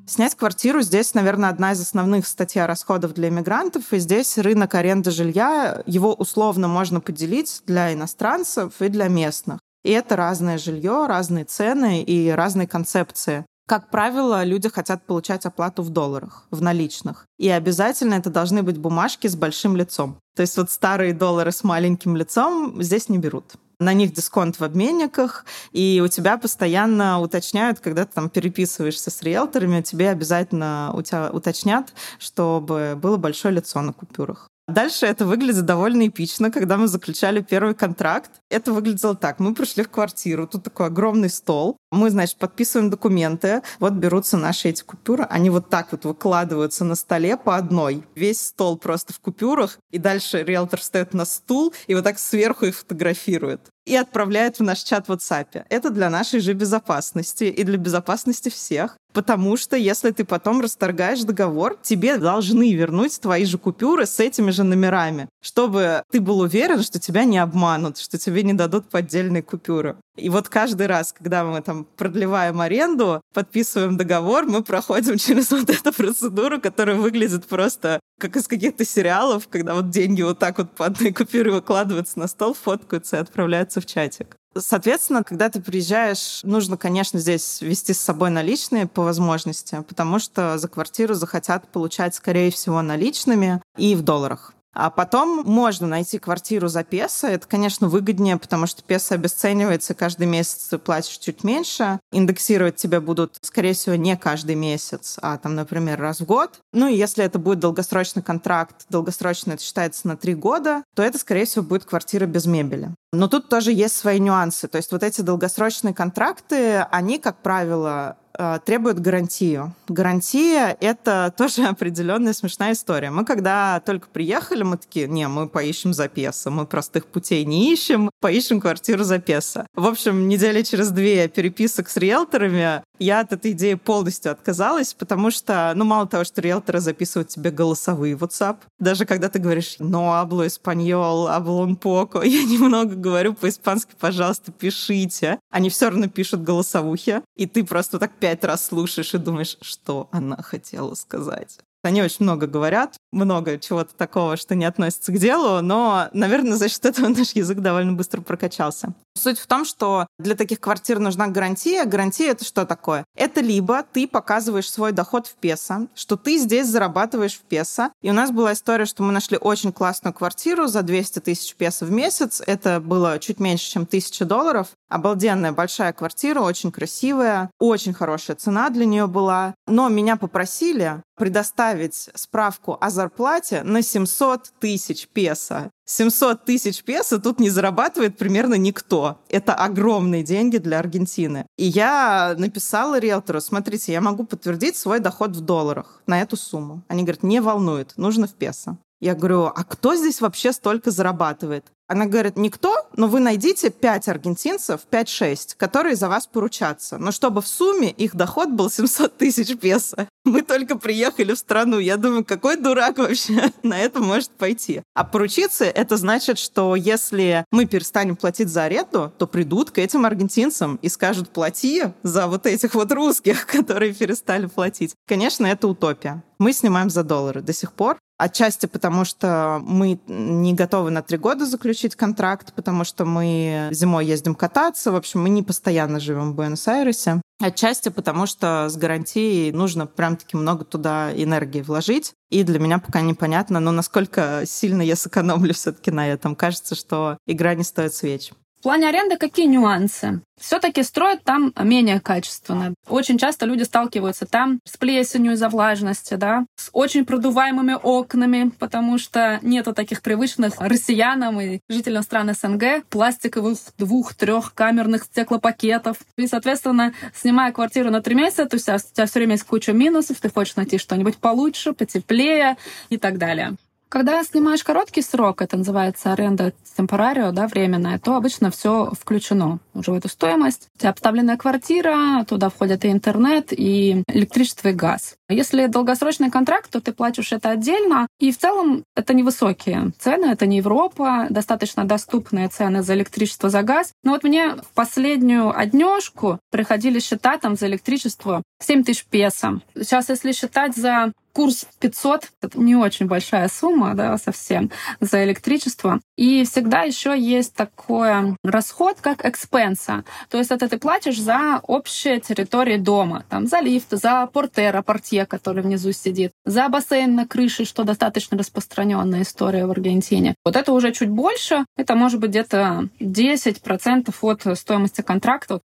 Снять 0.06 0.36
квартиру 0.36 0.82
здесь, 0.82 1.14
наверное, 1.14 1.50
одна 1.50 1.72
из 1.72 1.80
основных 1.80 2.28
статей 2.28 2.66
расходов 2.66 3.14
для 3.14 3.30
иммигрантов. 3.30 3.94
И 3.94 4.00
здесь 4.00 4.38
рынок 4.38 4.76
аренды 4.76 5.12
жилья, 5.12 5.82
его 5.86 6.14
условно 6.14 6.68
можно 6.68 7.00
поделить 7.00 7.62
для 7.66 7.94
иностранцев 7.94 8.82
и 8.82 8.90
для 8.90 9.08
местных. 9.08 9.60
И 9.86 9.92
это 9.92 10.18
разное 10.18 10.58
жилье, 10.58 11.06
разные 11.08 11.46
цены 11.46 12.04
и 12.04 12.30
разные 12.30 12.68
концепции. 12.68 13.46
Как 13.66 13.90
правило, 13.90 14.44
люди 14.44 14.68
хотят 14.68 15.06
получать 15.06 15.46
оплату 15.46 15.82
в 15.84 15.92
долларах, 15.92 16.46
в 16.52 16.62
наличных. 16.62 17.26
И 17.40 17.48
обязательно 17.48 18.16
это 18.16 18.30
должны 18.30 18.64
быть 18.64 18.78
бумажки 18.78 19.28
с 19.28 19.38
большим 19.38 19.78
лицом. 19.78 20.18
То 20.36 20.42
есть 20.42 20.58
вот 20.58 20.70
старые 20.70 21.14
доллары 21.14 21.54
с 21.54 21.64
маленьким 21.64 22.18
лицом 22.18 22.84
здесь 22.84 23.08
не 23.08 23.18
берут 23.18 23.56
на 23.84 23.94
них 23.94 24.14
дисконт 24.14 24.60
в 24.60 24.64
обменниках, 24.64 25.46
и 25.72 26.02
у 26.04 26.08
тебя 26.08 26.38
постоянно 26.38 27.20
уточняют, 27.20 27.80
когда 27.80 28.06
ты 28.06 28.14
там 28.14 28.30
переписываешься 28.30 29.12
с 29.12 29.22
риэлторами, 29.22 29.82
тебе 29.82 30.10
обязательно 30.10 30.92
у 30.96 31.02
тебя 31.02 31.30
уточнят, 31.32 31.94
чтобы 32.20 32.98
было 33.02 33.18
большое 33.18 33.54
лицо 33.54 33.82
на 33.82 33.94
купюрах. 33.94 34.53
Дальше 34.68 35.06
это 35.06 35.26
выглядит 35.26 35.66
довольно 35.66 36.08
эпично, 36.08 36.50
когда 36.50 36.78
мы 36.78 36.88
заключали 36.88 37.42
первый 37.42 37.76
контракт. 37.76 38.32
Это 38.50 38.72
выглядело 38.72 39.14
так. 39.14 39.40
Мы 39.40 39.54
пришли 39.54 39.84
в 39.84 39.90
квартиру, 39.90 40.48
тут 40.48 40.64
такой 40.64 40.88
огромный 40.88 41.30
стол. 41.30 41.78
Мы, 41.92 42.10
значит, 42.10 42.38
подписываем 42.38 42.90
документы. 42.90 43.62
Вот 43.80 43.94
берутся 43.94 44.38
наши 44.38 44.70
эти 44.70 44.82
купюры. 44.82 45.26
Они 45.26 45.50
вот 45.50 45.70
так 45.70 45.92
вот 45.92 46.06
выкладываются 46.06 46.86
на 46.86 46.96
столе 46.96 47.36
по 47.36 47.58
одной. 47.58 48.06
Весь 48.16 48.40
стол 48.40 48.78
просто 48.78 49.12
в 49.12 49.20
купюрах. 49.20 49.78
И 49.92 49.98
дальше 49.98 50.44
риэлтор 50.44 50.80
встает 50.80 51.14
на 51.14 51.26
стул 51.26 51.74
и 51.88 51.96
вот 51.96 52.06
так 52.06 52.18
сверху 52.18 52.66
их 52.66 52.76
фотографирует 52.76 53.70
и 53.86 53.96
отправляет 53.96 54.60
в 54.60 54.64
наш 54.64 54.80
чат 54.80 55.08
в 55.08 55.12
WhatsApp. 55.12 55.66
Это 55.70 55.90
для 55.90 56.10
нашей 56.10 56.40
же 56.40 56.54
безопасности 56.54 57.46
и 57.46 57.64
для 57.64 57.78
безопасности 57.78 58.50
всех. 58.50 58.98
Потому 59.14 59.58
что 59.58 59.78
если 59.78 60.10
ты 60.10 60.26
потом 60.26 60.60
расторгаешь 60.60 61.24
договор, 61.24 61.78
тебе 61.82 62.18
должны 62.18 62.74
вернуть 62.74 63.20
твои 63.22 63.46
же 63.46 63.60
купюры 63.60 64.08
с 64.08 64.20
этими 64.20 64.50
же 64.50 64.64
номерами, 64.64 65.30
чтобы 65.42 66.04
ты 66.12 66.20
был 66.20 66.40
уверен, 66.40 66.82
что 66.82 67.00
тебя 67.00 67.24
не 67.24 67.38
обманут, 67.38 68.00
что 68.00 68.18
тебе 68.18 68.42
не 68.42 68.54
дадут 68.54 68.90
поддельные 68.90 69.44
купюры. 69.44 69.98
И 70.16 70.30
вот 70.30 70.50
каждый 70.50 70.88
раз, 70.88 71.14
когда 71.14 71.44
мы 71.44 71.62
там 71.62 71.86
продлеваем 71.96 72.60
аренду, 72.60 73.22
подписываем 73.34 73.98
договор, 73.98 74.46
мы 74.46 74.64
проходим 74.64 75.18
через 75.20 75.52
вот 75.52 75.70
эту 75.70 75.94
процедуру, 75.94 76.60
которая 76.60 76.96
выглядит 76.96 77.46
просто 77.46 78.00
как 78.20 78.36
из 78.36 78.48
каких-то 78.48 78.86
сериалов, 78.86 79.48
когда 79.48 79.76
вот 79.76 79.90
деньги 79.90 80.22
вот 80.22 80.40
так 80.40 80.58
вот 80.58 80.72
по 80.76 80.86
одной 80.86 81.12
купюре 81.12 81.52
выкладываются 81.52 82.18
на 82.18 82.28
стол, 82.28 82.54
фоткаются 82.54 83.18
и 83.18 83.20
отправляются 83.20 83.82
в 83.82 83.86
чатик. 83.86 84.36
Соответственно, 84.56 85.24
когда 85.24 85.50
ты 85.50 85.62
приезжаешь, 85.62 86.42
нужно, 86.44 86.78
конечно, 86.78 87.20
здесь 87.20 87.62
вести 87.62 87.94
с 87.94 88.00
собой 88.00 88.30
наличные 88.30 88.88
по 88.88 89.02
возможности, 89.02 89.84
потому 89.88 90.20
что 90.20 90.58
за 90.58 90.68
квартиру 90.68 91.16
захотят 91.16 91.68
получать, 91.68 92.16
скорее 92.16 92.52
всего, 92.52 92.82
наличными 92.82 93.62
и 93.78 93.96
в 93.96 94.04
долларах. 94.04 94.54
А 94.74 94.90
потом 94.90 95.44
можно 95.46 95.88
найти 95.88 96.20
квартиру 96.20 96.68
за 96.68 96.84
песо. 96.84 97.28
Это, 97.28 97.48
конечно, 97.48 97.88
выгоднее, 97.88 98.38
потому 98.38 98.66
что 98.68 98.84
песо 98.84 99.16
обесценивается, 99.16 99.94
каждый 99.94 100.28
месяц 100.28 100.68
ты 100.70 100.78
платишь 100.78 101.18
чуть 101.18 101.44
меньше. 101.44 102.00
Индексировать 102.12 102.76
тебя 102.76 103.00
будут, 103.00 103.38
скорее 103.42 103.74
всего, 103.74 103.96
не 103.96 104.18
каждый 104.18 104.56
месяц, 104.56 105.18
а 105.22 105.38
там, 105.38 105.56
например, 105.56 106.00
раз 106.00 106.20
в 106.20 106.26
год. 106.26 106.60
Ну 106.74 106.88
и 106.88 106.96
если 106.96 107.24
это 107.24 107.40
будет 107.40 107.60
долгосрочный 107.60 108.24
контракт, 108.24 108.86
долгосрочно 108.90 109.54
это 109.54 109.64
считается 109.64 110.08
на 110.08 110.18
три 110.18 110.34
года, 110.34 110.84
то 110.96 111.04
это, 111.04 111.18
скорее 111.18 111.46
всего, 111.46 111.64
будет 111.64 111.86
квартира 111.86 112.26
без 112.26 112.46
мебели. 112.46 112.90
Но 113.12 113.28
тут 113.28 113.48
тоже 113.48 113.72
есть 113.72 113.96
свои 113.96 114.20
нюансы. 114.20 114.68
То 114.68 114.78
есть 114.78 114.92
вот 114.92 115.04
эти 115.04 115.22
долгосрочные 115.22 115.94
контракты, 115.94 116.80
они, 116.90 117.20
как 117.20 117.38
правило, 117.44 118.18
требует 118.66 119.00
гарантию. 119.00 119.74
Гарантия— 119.88 120.78
это 120.80 121.34
тоже 121.38 121.66
определенная 121.66 122.34
смешная 122.34 122.74
история. 122.74 123.12
Мы 123.12 123.26
когда 123.26 123.82
только 123.86 124.08
приехали, 124.08 124.64
мы 124.64 124.78
такие, 124.78 125.08
не, 125.08 125.28
мы 125.28 125.48
поищем 125.48 125.94
за 125.94 126.08
песо, 126.08 126.50
мы 126.50 126.66
простых 126.66 127.06
путей 127.06 127.46
не 127.46 127.72
ищем, 127.74 128.10
поищем 128.20 128.60
квартиру 128.60 129.04
за 129.04 129.20
песо. 129.20 129.68
В 129.76 129.88
общем, 129.88 130.28
недели 130.28 130.62
через 130.64 130.90
две 130.90 131.28
переписок 131.28 131.90
с 131.90 131.98
риэлторами 131.98 132.84
я 133.00 133.20
от 133.20 133.34
этой 133.34 133.52
идеи 133.52 133.74
полностью 133.74 134.32
отказалась, 134.32 134.94
потому 134.94 135.32
что, 135.32 135.74
ну, 135.76 135.84
мало 135.84 136.08
того, 136.08 136.24
что 136.24 136.42
риэлторы 136.42 136.80
записывают 136.80 137.30
тебе 137.30 137.52
голосовые 137.52 138.16
WhatsApp, 138.16 138.58
даже 138.80 139.06
когда 139.06 139.30
ты 139.30 139.40
говоришь 139.40 139.78
«no 139.80 140.14
hablo 140.14 140.46
español, 140.46 141.28
hablo 141.28 141.66
un 141.66 141.76
poco», 141.76 142.22
я 142.24 142.44
немного 142.44 142.96
говорю 142.96 143.34
по-испански, 143.34 143.92
пожалуйста, 144.00 144.52
пишите. 144.52 145.40
Они 145.52 145.70
все 145.70 145.90
равно 145.90 146.08
пишут 146.08 146.44
голосовухи, 146.44 147.22
и 147.36 147.46
ты 147.46 147.64
просто 147.64 148.00
так 148.00 148.12
пять 148.24 148.46
раз 148.46 148.68
слушаешь 148.68 149.14
и 149.14 149.18
думаешь, 149.18 149.58
что 149.60 150.08
она 150.14 150.38
хотела 150.38 150.94
сказать. 150.96 151.60
Они 151.84 152.02
очень 152.02 152.24
много 152.24 152.48
говорят, 152.48 152.96
много 153.12 153.60
чего-то 153.60 153.94
такого, 153.96 154.38
что 154.38 154.56
не 154.56 154.64
относится 154.64 155.12
к 155.12 155.18
делу, 155.18 155.62
но, 155.62 156.08
наверное, 156.14 156.56
за 156.56 156.70
счет 156.70 156.86
этого 156.86 157.08
наш 157.10 157.32
язык 157.34 157.60
довольно 157.60 157.92
быстро 157.92 158.22
прокачался. 158.22 158.94
Суть 159.16 159.40
в 159.40 159.46
том, 159.46 159.64
что 159.64 160.08
для 160.18 160.36
таких 160.36 160.60
квартир 160.60 161.00
нужна 161.00 161.28
гарантия. 161.28 161.86
Гарантия— 161.86 162.28
это 162.30 162.44
что 162.44 162.66
такое? 162.66 163.06
Это 163.16 163.42
либо 163.42 163.84
ты 163.84 164.08
показываешь 164.08 164.70
свой 164.70 164.92
доход 164.92 165.28
в 165.28 165.36
песо, 165.36 165.88
что 165.94 166.18
ты 166.18 166.38
здесь 166.38 166.68
зарабатываешь 166.68 167.36
в 167.36 167.42
песо. 167.42 167.92
И 168.02 168.10
у 168.10 168.14
нас 168.14 168.32
была 168.32 168.54
история, 168.54 168.86
что 168.86 169.04
мы 169.04 169.12
нашли 169.12 169.38
очень 169.38 169.72
классную 169.72 170.14
квартиру 170.14 170.68
за 170.68 170.82
200 170.82 171.20
тысяч 171.20 171.56
песо 171.56 171.86
в 171.86 171.92
месяц. 171.92 172.42
Это 172.46 172.80
было 172.80 173.20
чуть 173.20 173.40
меньше, 173.40 173.70
чем 173.70 173.84
1000 173.84 174.26
долларов. 174.26 174.70
Обалденная 174.90 175.52
большая 175.52 175.94
квартира, 175.94 176.42
очень 176.42 176.72
красивая, 176.72 177.52
очень 177.60 177.94
хорошая 177.94 178.36
цена 178.36 178.70
для 178.70 178.86
нее 178.86 179.06
была. 179.08 179.54
Но 179.68 179.90
меня 179.90 180.16
попросили 180.16 181.04
предоставить 181.16 182.10
справку 182.16 182.78
о 182.82 182.90
зарплате 182.90 183.64
на 183.64 183.82
700 183.82 184.54
тысяч 184.60 185.08
песо. 185.08 185.70
700 185.86 186.46
тысяч 186.46 186.84
песо 186.84 187.20
тут 187.20 187.40
не 187.40 187.50
зарабатывает 187.50 188.18
примерно 188.18 188.56
никто. 188.56 189.20
Это 189.30 189.54
огромные 189.54 190.24
деньги 190.24 190.58
для 190.58 190.80
Аргентины. 190.80 191.46
И 191.58 191.66
я 191.66 192.36
написала 192.38 193.00
риэлтору, 193.00 193.42
смотрите, 193.42 193.92
я 193.92 194.02
могу 194.02 194.26
подтвердить 194.26 194.76
свой 194.76 195.00
доход 195.00 195.36
в 195.36 195.42
долларах 195.42 196.02
на 196.08 196.22
эту 196.22 196.38
сумму. 196.38 196.84
Они 196.88 197.04
говорят, 197.04 197.24
не 197.24 197.42
волнует, 197.42 197.94
нужно 197.98 198.28
в 198.28 198.34
песо. 198.34 198.78
Я 199.02 199.16
говорю, 199.16 199.52
а 199.54 199.64
кто 199.66 199.96
здесь 199.96 200.22
вообще 200.22 200.54
столько 200.54 200.90
зарабатывает? 200.90 201.66
Она 201.88 202.06
говорит, 202.06 202.38
никто, 202.38 202.88
но 202.96 203.08
вы 203.08 203.20
найдите 203.20 203.70
5 203.70 204.08
аргентинцев, 204.08 204.82
5-6, 204.90 205.56
которые 205.58 205.96
за 205.96 206.08
вас 206.08 206.28
поручатся. 206.28 206.98
Но 206.98 207.12
чтобы 207.12 207.42
в 207.42 207.48
сумме 207.48 207.92
их 207.92 208.16
доход 208.16 208.50
был 208.50 208.70
700 208.70 209.18
тысяч 209.18 209.58
песо. 209.58 210.08
Мы 210.26 210.42
только 210.42 210.78
приехали 210.78 211.34
в 211.34 211.38
страну. 211.38 211.80
Я 211.80 211.98
думаю, 211.98 212.24
какой 212.24 212.56
дурак 212.56 212.98
вообще 212.98 213.52
на 213.64 213.78
это 213.78 214.00
может 214.00 214.30
пойти? 214.32 214.82
А 214.94 215.04
поручиться— 215.04 215.66
это 215.66 215.98
значит, 215.98 216.40
что 216.40 216.76
если 216.78 217.46
мы 217.52 217.66
перестанем 217.66 218.16
платить 218.16 218.48
за 218.48 218.64
аренду, 218.64 219.12
то 219.18 219.28
придут 219.28 219.72
к 219.72 219.80
этим 219.80 220.06
аргентинцам 220.06 220.80
и 220.82 220.88
скажут, 220.88 221.30
плати 221.30 221.84
за 222.04 222.28
вот 222.28 222.46
этих 222.46 222.76
вот 222.76 222.92
русских, 222.94 223.46
которые 223.48 223.94
перестали 223.94 224.46
платить. 224.46 224.96
Конечно, 225.06 225.46
это 225.46 225.68
утопия. 225.68 226.24
Мы 226.40 226.54
снимаем 226.54 226.90
за 226.90 227.04
доллары 227.04 227.42
до 227.42 227.54
сих 227.54 227.74
пор. 227.74 227.98
Отчасти 228.18 228.68
потому, 228.68 229.06
что 229.06 229.60
мы 229.64 230.00
не 230.08 230.54
готовы 230.54 230.92
на 230.92 231.02
три 231.02 231.18
года 231.18 231.46
заключить 231.46 231.73
контракт, 231.96 232.54
потому 232.54 232.84
что 232.84 233.06
мы 233.06 233.70
зимой 233.72 234.06
ездим 234.06 234.36
кататься. 234.36 234.92
В 234.92 234.96
общем, 234.96 235.22
мы 235.22 235.30
не 235.30 235.44
постоянно 235.44 236.00
живем 236.00 236.32
в 236.32 236.36
Буэнос-Айресе. 236.36 237.22
Отчасти 237.42 237.90
потому, 237.90 238.26
что 238.26 238.70
с 238.70 238.78
гарантией 238.78 239.52
нужно 239.52 239.86
прям-таки 239.86 240.38
много 240.38 240.66
туда 240.66 241.12
энергии 241.14 241.62
вложить. 241.62 242.14
И 242.30 242.44
для 242.44 242.60
меня 242.60 242.80
пока 242.80 243.02
непонятно, 243.02 243.60
но 243.60 243.72
насколько 243.72 244.44
сильно 244.46 244.82
я 244.82 244.96
сэкономлю 244.96 245.54
все 245.54 245.72
таки 245.72 245.92
на 245.92 246.08
этом. 246.08 246.36
Кажется, 246.36 246.76
что 246.76 247.18
игра 247.28 247.54
не 247.56 247.64
стоит 247.64 247.94
свеч. 247.94 248.32
В 248.64 248.66
плане 248.66 248.88
аренды 248.88 249.18
какие 249.18 249.48
нюансы? 249.48 250.22
Все-таки 250.40 250.84
строят 250.84 251.26
там 251.26 251.54
менее 251.60 252.00
качественно. 252.00 252.74
Очень 252.88 253.18
часто 253.18 253.46
люди 253.46 253.64
сталкиваются 253.64 254.26
там 254.26 254.62
с 254.64 254.78
плесенью 254.78 255.34
из-за 255.34 255.50
влажности, 255.50 256.14
да, 256.14 256.46
с 256.56 256.70
очень 256.72 257.04
продуваемыми 257.06 257.76
окнами, 257.84 258.52
потому 258.60 258.98
что 258.98 259.38
нету 259.42 259.74
таких 259.74 260.02
привычных 260.02 260.62
россиянам 260.62 261.42
и 261.42 261.60
жителям 261.68 262.04
стран 262.04 262.34
СНГ 262.34 262.86
пластиковых 262.90 263.58
двух-трех 263.78 264.54
камерных 264.54 265.04
стеклопакетов. 265.04 265.98
И, 266.18 266.26
соответственно, 266.28 266.94
снимая 267.14 267.52
квартиру 267.52 267.92
на 267.92 268.02
три 268.02 268.16
месяца, 268.16 268.46
то 268.46 268.56
есть 268.56 268.70
у 268.70 268.96
тебя 268.96 269.08
все 269.08 269.20
время 269.20 269.34
есть 269.34 269.44
куча 269.44 269.74
минусов, 269.74 270.22
ты 270.22 270.30
хочешь 270.30 270.56
найти 270.56 270.78
что-нибудь 270.78 271.18
получше, 271.18 271.74
потеплее 271.74 272.56
и 272.88 272.96
так 272.96 273.18
далее. 273.18 273.58
Когда 273.94 274.24
снимаешь 274.24 274.64
короткий 274.64 275.04
срок, 275.04 275.44
это 275.44 275.56
называется 275.56 276.14
аренда 276.14 276.52
темпорарио, 276.76 277.32
да, 277.32 277.48
временная, 277.48 278.00
то 278.00 278.16
обычно 278.16 278.50
все 278.50 278.92
включено 279.00 279.60
уже 279.76 279.92
в 279.92 279.94
эту 279.94 280.10
стоимость. 280.10 280.68
У 280.74 280.80
тебя 280.80 280.90
обставленная 280.90 281.38
квартира, 281.38 282.26
туда 282.28 282.50
входят 282.50 282.86
и 282.86 282.92
интернет, 282.92 283.50
и 283.52 284.04
электричество, 284.08 284.70
и 284.70 284.74
газ. 284.74 285.16
Если 285.34 285.68
долгосрочный 285.68 286.32
контракт, 286.32 286.70
то 286.72 286.82
ты 286.82 286.94
платишь 286.94 287.32
это 287.32 287.50
отдельно, 287.50 288.08
и 288.20 288.32
в 288.32 288.38
целом 288.38 288.84
это 288.96 289.14
невысокие 289.14 289.92
цены, 290.00 290.26
это 290.26 290.46
не 290.46 290.58
Европа, 290.58 291.28
достаточно 291.30 291.86
доступные 291.86 292.48
цены 292.48 292.84
за 292.84 292.94
электричество, 292.94 293.50
за 293.50 293.64
газ. 293.64 293.92
Но 294.04 294.12
вот 294.12 294.24
мне 294.24 294.56
в 294.56 294.74
последнюю 294.74 295.58
однешку 295.58 296.40
приходили 296.52 297.00
счета 297.00 297.38
там 297.38 297.56
за 297.56 297.68
электричество 297.68 298.44
7 298.62 298.84
тысяч 298.84 299.06
песо. 299.06 299.62
Сейчас, 299.76 300.10
если 300.10 300.32
считать 300.32 300.76
за 300.76 301.12
курс 301.34 301.66
500— 301.80 302.30
это 302.42 302.60
не 302.60 302.76
очень 302.76 303.08
большая 303.08 303.50
сумма, 303.50 303.96
да, 303.96 304.18
совсем, 304.18 304.72
за 305.00 305.24
электричество. 305.26 306.00
И 306.16 306.46
всегда 306.46 306.84
еще 306.84 307.20
есть 307.20 307.56
такой 307.56 308.38
расход, 308.44 308.98
как 309.02 309.26
экспенса. 309.26 310.04
То 310.30 310.38
есть 310.38 310.52
это 310.52 310.70
ты 310.70 310.78
платишь 310.78 311.20
за 311.20 311.60
общие 311.64 312.20
территории 312.20 312.78
дома. 312.78 313.26
Там 313.30 313.48
за 313.48 313.60
лифт, 313.60 313.88
за 313.90 314.28
портера, 314.28 314.82
портье, 314.84 315.23
который 315.26 315.64
внизу 315.64 315.92
сидит, 315.92 316.32
за 316.46 316.70
бассейн 316.70 317.16
на 317.16 317.28
крыше, 317.28 317.66
что 317.66 317.84
достаточно 317.84 318.38
распространенная 318.38 319.22
история 319.22 319.66
в 319.66 319.72
Аргентине. 319.72 320.36
Вот 320.44 320.56
это 320.56 320.72
уже 320.74 320.92
чуть 320.92 321.10
больше. 321.10 321.66
Это 321.78 321.96
может 321.96 322.20
быть 322.20 322.32
где-то 322.32 322.90
10% 323.00 324.14
от 324.22 324.58
стоимости 324.58 325.02
контракта. 325.02 325.62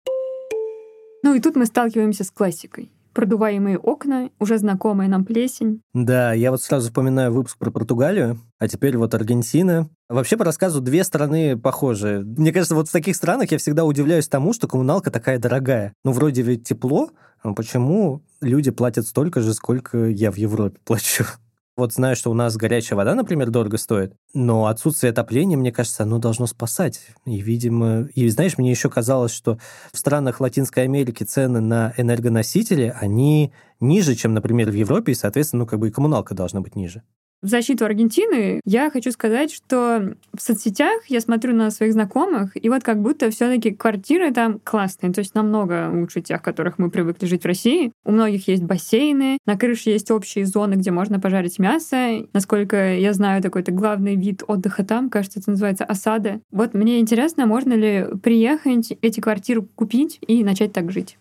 Ну 1.24 1.34
и 1.34 1.40
тут 1.40 1.56
мы 1.56 1.66
сталкиваемся 1.66 2.24
с 2.24 2.32
классикой 2.32 2.93
продуваемые 3.14 3.78
окна, 3.78 4.30
уже 4.40 4.58
знакомая 4.58 5.08
нам 5.08 5.26
плесень. 5.26 5.82
Да, 5.94 6.34
я 6.34 6.52
вот 6.52 6.62
сразу 6.62 6.88
вспоминаю 6.88 7.32
выпуск 7.32 7.58
про 7.58 7.72
Португалию, 7.72 8.40
а 8.60 8.68
теперь 8.68 8.98
вот 8.98 9.14
Аргентина. 9.14 9.90
Вообще, 10.10 10.38
по 10.38 10.46
рассказу, 10.46 10.82
две 10.82 11.04
страны 11.04 11.58
похожи. 11.58 12.24
Мне 12.26 12.52
кажется, 12.52 12.76
вот 12.76 12.90
в 12.90 12.92
таких 12.92 13.16
странах 13.16 13.52
я 13.52 13.58
всегда 13.58 13.86
удивляюсь 13.86 14.28
тому, 14.28 14.54
что 14.54 14.68
коммуналка 14.68 15.12
такая 15.12 15.40
дорогая. 15.40 15.94
Ну, 16.04 16.12
вроде 16.12 16.42
ведь 16.42 16.68
тепло, 16.68 17.10
а 17.42 17.54
почему 17.54 18.24
люди 18.42 18.72
платят 18.72 19.08
столько 19.08 19.42
же, 19.42 19.54
сколько 19.54 20.08
я 20.08 20.32
в 20.32 20.36
Европе 20.36 20.78
плачу? 20.84 21.26
Вот 21.76 21.92
знаю, 21.92 22.16
что 22.16 22.30
у 22.30 22.36
нас 22.36 22.56
горячая 22.56 22.98
вода, 22.98 23.16
например, 23.16 23.50
дорого 23.50 23.78
стоит, 23.78 24.14
но 24.36 24.68
отсутствие 24.68 25.10
отопления, 25.10 25.58
мне 25.58 25.72
кажется, 25.72 26.04
оно 26.04 26.20
должно 26.20 26.46
спасать. 26.46 27.02
И, 27.26 27.42
видимо, 27.42 28.04
и 28.14 28.30
знаешь, 28.30 28.60
мне 28.60 28.70
еще 28.70 28.92
казалось, 28.92 29.34
что 29.34 29.58
в 29.92 29.98
странах 29.98 30.40
Латинской 30.40 30.84
Америки 30.84 31.24
цены 31.24 31.62
на 31.62 31.92
энергоносители, 31.98 32.96
они 33.00 33.54
ниже, 33.80 34.14
чем, 34.14 34.36
например, 34.36 34.70
в 34.70 34.76
Европе, 34.76 35.14
и, 35.14 35.16
соответственно, 35.16 35.64
ну, 35.64 35.68
как 35.68 35.80
бы 35.80 35.88
и 35.88 35.92
коммуналка 35.92 36.36
должна 36.36 36.62
быть 36.62 36.76
ниже. 36.76 37.02
В 37.44 37.48
защиту 37.48 37.84
Аргентины 37.84 38.62
я 38.64 38.90
хочу 38.90 39.12
сказать, 39.12 39.52
что 39.52 40.14
в 40.34 40.42
соцсетях 40.42 41.02
я 41.10 41.20
смотрю 41.20 41.54
на 41.54 41.72
своих 41.72 41.92
знакомых, 41.92 42.52
и 42.56 42.70
вот 42.70 42.84
как 42.84 43.02
будто 43.02 43.30
все 43.32 43.54
таки 43.54 43.72
квартиры 43.72 44.32
там 44.32 44.62
классные, 44.64 45.12
то 45.12 45.20
есть 45.20 45.36
намного 45.36 45.92
лучше 45.94 46.22
тех, 46.22 46.40
в 46.40 46.42
которых 46.42 46.80
мы 46.80 46.90
привыкли 46.90 47.26
жить 47.26 47.44
в 47.44 47.46
России. 47.46 47.92
У 48.06 48.14
многих 48.14 48.48
есть 48.48 48.64
бассейны, 48.64 49.40
на 49.46 49.58
крыше 49.58 49.90
есть 49.90 50.10
общие 50.10 50.46
зоны, 50.46 50.76
где 50.76 50.92
можно 50.92 51.20
пожарить 51.20 51.60
мясо. 51.60 52.26
Насколько 52.32 52.96
я 52.96 53.12
знаю, 53.12 53.42
такой-то 53.42 53.74
главный 53.74 54.16
вид 54.16 54.44
отдыха 54.48 54.86
там, 54.86 55.10
кажется, 55.10 55.42
это 55.42 55.52
называется 55.52 55.84
осада. 55.84 56.40
Вот 56.50 56.74
мне 56.74 57.02
интересно, 57.02 57.46
можно 57.46 57.74
ли 57.74 58.06
приехать, 58.24 58.94
эти 59.02 59.20
квартиры 59.20 59.64
купить 59.76 60.18
и 60.26 60.46
начать 60.46 60.72
так 60.72 60.94
жить. 60.94 61.18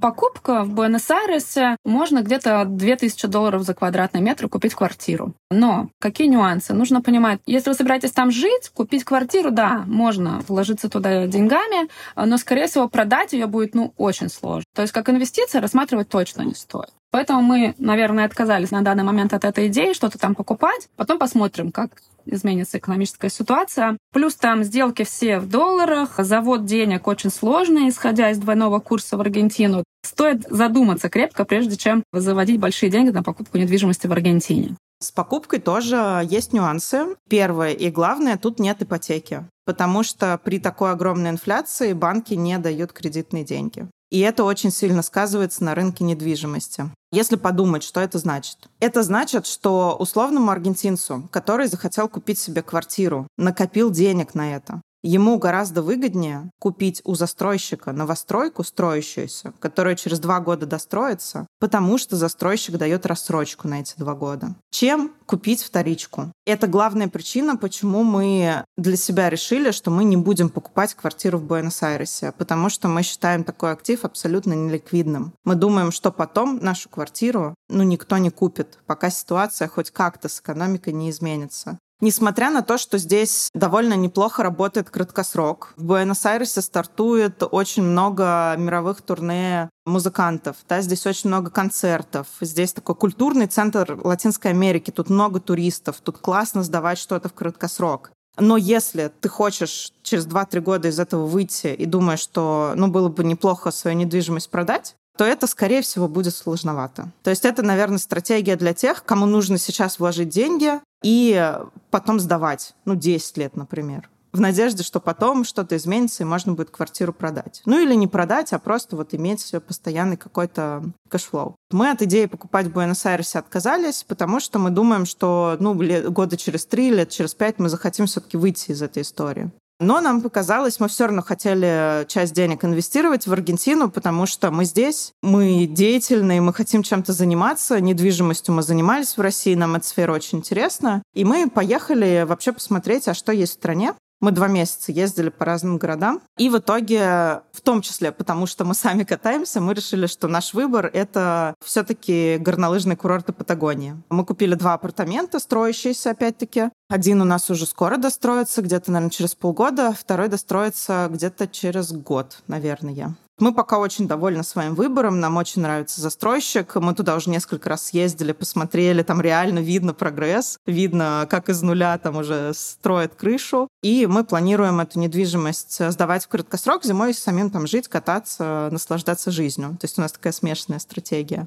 Покупка 0.00 0.62
в 0.64 0.70
Буэнос-Айресе 0.70 1.76
можно 1.84 2.22
где-то 2.22 2.64
2000 2.64 3.26
долларов 3.26 3.62
за 3.62 3.74
квадратный 3.74 4.20
метр 4.20 4.48
купить 4.48 4.74
квартиру. 4.74 5.34
Но 5.50 5.88
какие 5.98 6.28
нюансы? 6.28 6.72
Нужно 6.74 7.02
понимать, 7.02 7.40
если 7.46 7.70
вы 7.70 7.74
собираетесь 7.74 8.12
там 8.12 8.30
жить, 8.30 8.70
купить 8.72 9.04
квартиру, 9.04 9.50
да, 9.50 9.84
можно 9.86 10.42
вложиться 10.46 10.88
туда 10.88 11.26
деньгами, 11.26 11.88
но, 12.14 12.36
скорее 12.36 12.66
всего, 12.68 12.88
продать 12.88 13.32
ее 13.32 13.46
будет, 13.46 13.74
ну, 13.74 13.92
очень 13.96 14.28
сложно. 14.28 14.64
То 14.74 14.82
есть 14.82 14.92
как 14.92 15.08
инвестиция 15.08 15.60
рассматривать 15.60 16.08
точно 16.08 16.42
не 16.42 16.54
стоит. 16.54 16.90
Поэтому 17.10 17.40
мы, 17.42 17.74
наверное, 17.78 18.26
отказались 18.26 18.70
на 18.70 18.82
данный 18.82 19.04
момент 19.04 19.32
от 19.32 19.44
этой 19.44 19.68
идеи, 19.68 19.92
что-то 19.94 20.18
там 20.18 20.34
покупать. 20.34 20.88
Потом 20.96 21.18
посмотрим, 21.18 21.72
как 21.72 22.02
изменится 22.26 22.78
экономическая 22.78 23.30
ситуация. 23.30 23.96
Плюс 24.12 24.34
там 24.36 24.62
сделки 24.62 25.04
все 25.04 25.38
в 25.38 25.48
долларах, 25.48 26.16
завод 26.18 26.66
денег 26.66 27.06
очень 27.06 27.30
сложный, 27.30 27.88
исходя 27.88 28.30
из 28.30 28.38
двойного 28.38 28.80
курса 28.80 29.16
в 29.16 29.20
Аргентину. 29.20 29.84
Стоит 30.04 30.46
задуматься 30.48 31.08
крепко, 31.08 31.44
прежде 31.44 31.76
чем 31.76 32.02
заводить 32.12 32.60
большие 32.60 32.90
деньги 32.90 33.10
на 33.10 33.22
покупку 33.22 33.58
недвижимости 33.58 34.06
в 34.06 34.12
Аргентине. 34.12 34.76
С 35.00 35.12
покупкой 35.12 35.60
тоже 35.60 36.26
есть 36.28 36.52
нюансы. 36.52 37.16
Первое 37.28 37.72
и 37.72 37.90
главное, 37.90 38.36
тут 38.36 38.58
нет 38.58 38.82
ипотеки, 38.82 39.44
потому 39.64 40.02
что 40.02 40.38
при 40.42 40.58
такой 40.58 40.90
огромной 40.90 41.30
инфляции 41.30 41.92
банки 41.92 42.34
не 42.34 42.58
дают 42.58 42.92
кредитные 42.92 43.44
деньги. 43.44 43.86
И 44.10 44.20
это 44.20 44.44
очень 44.44 44.70
сильно 44.70 45.02
сказывается 45.02 45.64
на 45.64 45.74
рынке 45.74 46.04
недвижимости. 46.04 46.90
Если 47.12 47.36
подумать, 47.36 47.82
что 47.82 48.00
это 48.00 48.18
значит? 48.18 48.56
Это 48.80 49.02
значит, 49.02 49.46
что 49.46 49.96
условному 49.98 50.50
аргентинцу, 50.50 51.28
который 51.30 51.66
захотел 51.66 52.08
купить 52.08 52.38
себе 52.38 52.62
квартиру, 52.62 53.26
накопил 53.36 53.90
денег 53.90 54.34
на 54.34 54.54
это, 54.54 54.80
Ему 55.10 55.38
гораздо 55.38 55.80
выгоднее 55.80 56.50
купить 56.58 57.00
у 57.02 57.14
застройщика 57.14 57.92
новостройку 57.92 58.62
строящуюся, 58.62 59.54
которая 59.58 59.96
через 59.96 60.20
два 60.20 60.38
года 60.38 60.66
достроится, 60.66 61.46
потому 61.58 61.96
что 61.96 62.14
застройщик 62.14 62.76
дает 62.76 63.06
рассрочку 63.06 63.68
на 63.68 63.80
эти 63.80 63.94
два 63.96 64.14
года, 64.14 64.54
чем 64.70 65.14
купить 65.24 65.62
вторичку. 65.62 66.30
Это 66.44 66.66
главная 66.66 67.08
причина, 67.08 67.56
почему 67.56 68.02
мы 68.02 68.62
для 68.76 68.98
себя 68.98 69.30
решили, 69.30 69.70
что 69.70 69.90
мы 69.90 70.04
не 70.04 70.18
будем 70.18 70.50
покупать 70.50 70.92
квартиру 70.92 71.38
в 71.38 71.44
Буэнос-Айресе, 71.44 72.34
потому 72.36 72.68
что 72.68 72.88
мы 72.88 73.02
считаем 73.02 73.44
такой 73.44 73.72
актив 73.72 74.04
абсолютно 74.04 74.52
неликвидным. 74.52 75.32
Мы 75.42 75.54
думаем, 75.54 75.90
что 75.90 76.12
потом 76.12 76.58
нашу 76.58 76.90
квартиру 76.90 77.54
ну, 77.70 77.82
никто 77.82 78.18
не 78.18 78.28
купит, 78.28 78.78
пока 78.84 79.08
ситуация 79.08 79.68
хоть 79.68 79.90
как-то 79.90 80.28
с 80.28 80.40
экономикой 80.40 80.92
не 80.92 81.08
изменится. 81.08 81.78
Несмотря 82.00 82.50
на 82.50 82.62
то, 82.62 82.78
что 82.78 82.96
здесь 82.96 83.48
довольно 83.54 83.94
неплохо 83.94 84.44
работает 84.44 84.88
краткосрок, 84.88 85.74
в 85.76 85.82
Буэнос-Айресе 85.82 86.62
стартует 86.62 87.42
очень 87.50 87.82
много 87.82 88.54
мировых 88.56 89.02
турне 89.02 89.68
музыкантов, 89.84 90.56
да, 90.68 90.80
здесь 90.80 91.06
очень 91.06 91.28
много 91.28 91.50
концертов, 91.50 92.28
здесь 92.40 92.72
такой 92.72 92.94
культурный 92.94 93.48
центр 93.48 93.98
Латинской 94.04 94.52
Америки, 94.52 94.92
тут 94.92 95.10
много 95.10 95.40
туристов, 95.40 95.96
тут 96.00 96.18
классно 96.18 96.62
сдавать 96.62 96.98
что-то 96.98 97.28
в 97.28 97.34
краткосрок. 97.34 98.12
Но 98.40 98.56
если 98.56 99.10
ты 99.20 99.28
хочешь 99.28 99.92
через 100.04 100.24
2-3 100.28 100.60
года 100.60 100.88
из 100.88 101.00
этого 101.00 101.26
выйти 101.26 101.68
и 101.68 101.84
думаешь, 101.84 102.20
что 102.20 102.74
ну, 102.76 102.86
было 102.86 103.08
бы 103.08 103.24
неплохо 103.24 103.72
свою 103.72 103.96
недвижимость 103.96 104.50
продать, 104.50 104.94
то 105.18 105.24
это, 105.24 105.48
скорее 105.48 105.82
всего, 105.82 106.06
будет 106.06 106.34
сложновато. 106.34 107.10
То 107.24 107.30
есть 107.30 107.44
это, 107.44 107.62
наверное, 107.62 107.98
стратегия 107.98 108.54
для 108.54 108.72
тех, 108.72 109.04
кому 109.04 109.26
нужно 109.26 109.58
сейчас 109.58 109.98
вложить 109.98 110.28
деньги 110.28 110.80
и 111.02 111.54
потом 111.90 112.20
сдавать, 112.20 112.74
ну, 112.84 112.94
10 112.94 113.36
лет, 113.36 113.56
например 113.56 114.08
в 114.30 114.40
надежде, 114.40 114.82
что 114.82 115.00
потом 115.00 115.42
что-то 115.42 115.74
изменится, 115.76 116.22
и 116.22 116.26
можно 116.26 116.52
будет 116.52 116.70
квартиру 116.70 117.14
продать. 117.14 117.62
Ну 117.64 117.80
или 117.80 117.94
не 117.94 118.06
продать, 118.06 118.52
а 118.52 118.58
просто 118.58 118.94
вот 118.94 119.14
иметь 119.14 119.54
постоянный 119.66 120.18
какой-то 120.18 120.84
cash 121.08 121.29
flow. 121.29 121.56
Мы 121.70 121.90
от 121.90 122.02
идеи 122.02 122.26
покупать 122.26 122.66
в 122.66 122.72
Буэнос-Айресе 122.72 123.38
отказались, 123.38 124.04
потому 124.06 124.38
что 124.38 124.58
мы 124.58 124.68
думаем, 124.68 125.06
что 125.06 125.56
ну, 125.58 125.74
года 126.10 126.36
через 126.36 126.66
три, 126.66 126.90
лет 126.90 127.08
через 127.08 127.34
пять 127.34 127.58
мы 127.58 127.70
захотим 127.70 128.04
все-таки 128.04 128.36
выйти 128.36 128.70
из 128.70 128.82
этой 128.82 129.02
истории. 129.02 129.50
Но 129.80 130.00
нам 130.00 130.22
показалось, 130.22 130.80
мы 130.80 130.88
все 130.88 131.06
равно 131.06 131.22
хотели 131.22 132.04
часть 132.08 132.34
денег 132.34 132.64
инвестировать 132.64 133.26
в 133.26 133.32
Аргентину, 133.32 133.90
потому 133.90 134.26
что 134.26 134.50
мы 134.50 134.64
здесь, 134.64 135.12
мы 135.22 135.66
деятельные, 135.66 136.40
мы 136.40 136.52
хотим 136.52 136.82
чем-то 136.82 137.12
заниматься, 137.12 137.80
недвижимостью 137.80 138.54
мы 138.54 138.62
занимались 138.62 139.16
в 139.16 139.20
России, 139.20 139.54
нам 139.54 139.76
эта 139.76 139.86
сфера 139.86 140.12
очень 140.12 140.38
интересна. 140.38 141.02
И 141.14 141.24
мы 141.24 141.48
поехали 141.48 142.24
вообще 142.26 142.52
посмотреть, 142.52 143.06
а 143.06 143.14
что 143.14 143.30
есть 143.30 143.52
в 143.52 143.54
стране. 143.56 143.94
Мы 144.20 144.32
два 144.32 144.48
месяца 144.48 144.90
ездили 144.90 145.28
по 145.28 145.44
разным 145.44 145.78
городам. 145.78 146.20
И 146.36 146.48
в 146.48 146.58
итоге, 146.58 147.42
в 147.52 147.60
том 147.62 147.82
числе 147.82 148.10
потому, 148.10 148.46
что 148.46 148.64
мы 148.64 148.74
сами 148.74 149.04
катаемся, 149.04 149.60
мы 149.60 149.74
решили, 149.74 150.06
что 150.06 150.26
наш 150.28 150.54
выбор— 150.54 150.90
это 150.92 151.54
все 151.64 151.84
таки 151.84 152.36
горнолыжный 152.38 152.96
курорт 152.96 153.26
Патагонии. 153.26 154.00
Мы 154.10 154.24
купили 154.24 154.54
два 154.54 154.74
апартамента, 154.74 155.38
строящиеся 155.38 156.10
опять-таки. 156.10 156.70
Один 156.88 157.20
у 157.20 157.24
нас 157.24 157.50
уже 157.50 157.66
скоро 157.66 157.96
достроится, 157.96 158.62
где-то, 158.62 158.90
наверное, 158.90 159.10
через 159.10 159.34
полгода. 159.34 159.92
Второй 159.92 160.28
достроится 160.28 161.08
где-то 161.10 161.46
через 161.46 161.92
год, 161.92 162.42
наверное. 162.46 163.16
Мы 163.38 163.54
пока 163.54 163.78
очень 163.78 164.08
довольны 164.08 164.42
своим 164.42 164.74
выбором, 164.74 165.20
нам 165.20 165.36
очень 165.36 165.62
нравится 165.62 166.00
застройщик. 166.00 166.74
Мы 166.76 166.94
туда 166.94 167.16
уже 167.16 167.30
несколько 167.30 167.68
раз 167.68 167.84
съездили, 167.84 168.32
посмотрели, 168.32 169.02
там 169.02 169.20
реально 169.20 169.60
видно 169.60 169.94
прогресс, 169.94 170.58
видно, 170.66 171.26
как 171.30 171.48
из 171.48 171.62
нуля 171.62 171.98
там 171.98 172.16
уже 172.16 172.52
строят 172.54 173.14
крышу. 173.14 173.68
И 173.82 174.06
мы 174.06 174.24
планируем 174.24 174.80
эту 174.80 174.98
недвижимость 174.98 175.90
сдавать 175.92 176.24
в 176.24 176.28
краткосрок, 176.28 176.84
зимой 176.84 177.14
самим 177.14 177.50
там 177.50 177.66
жить, 177.66 177.88
кататься, 177.88 178.68
наслаждаться 178.72 179.30
жизнью. 179.30 179.76
То 179.80 179.84
есть 179.84 179.98
у 179.98 180.02
нас 180.02 180.12
такая 180.12 180.32
смешанная 180.32 180.80
стратегия. 180.80 181.46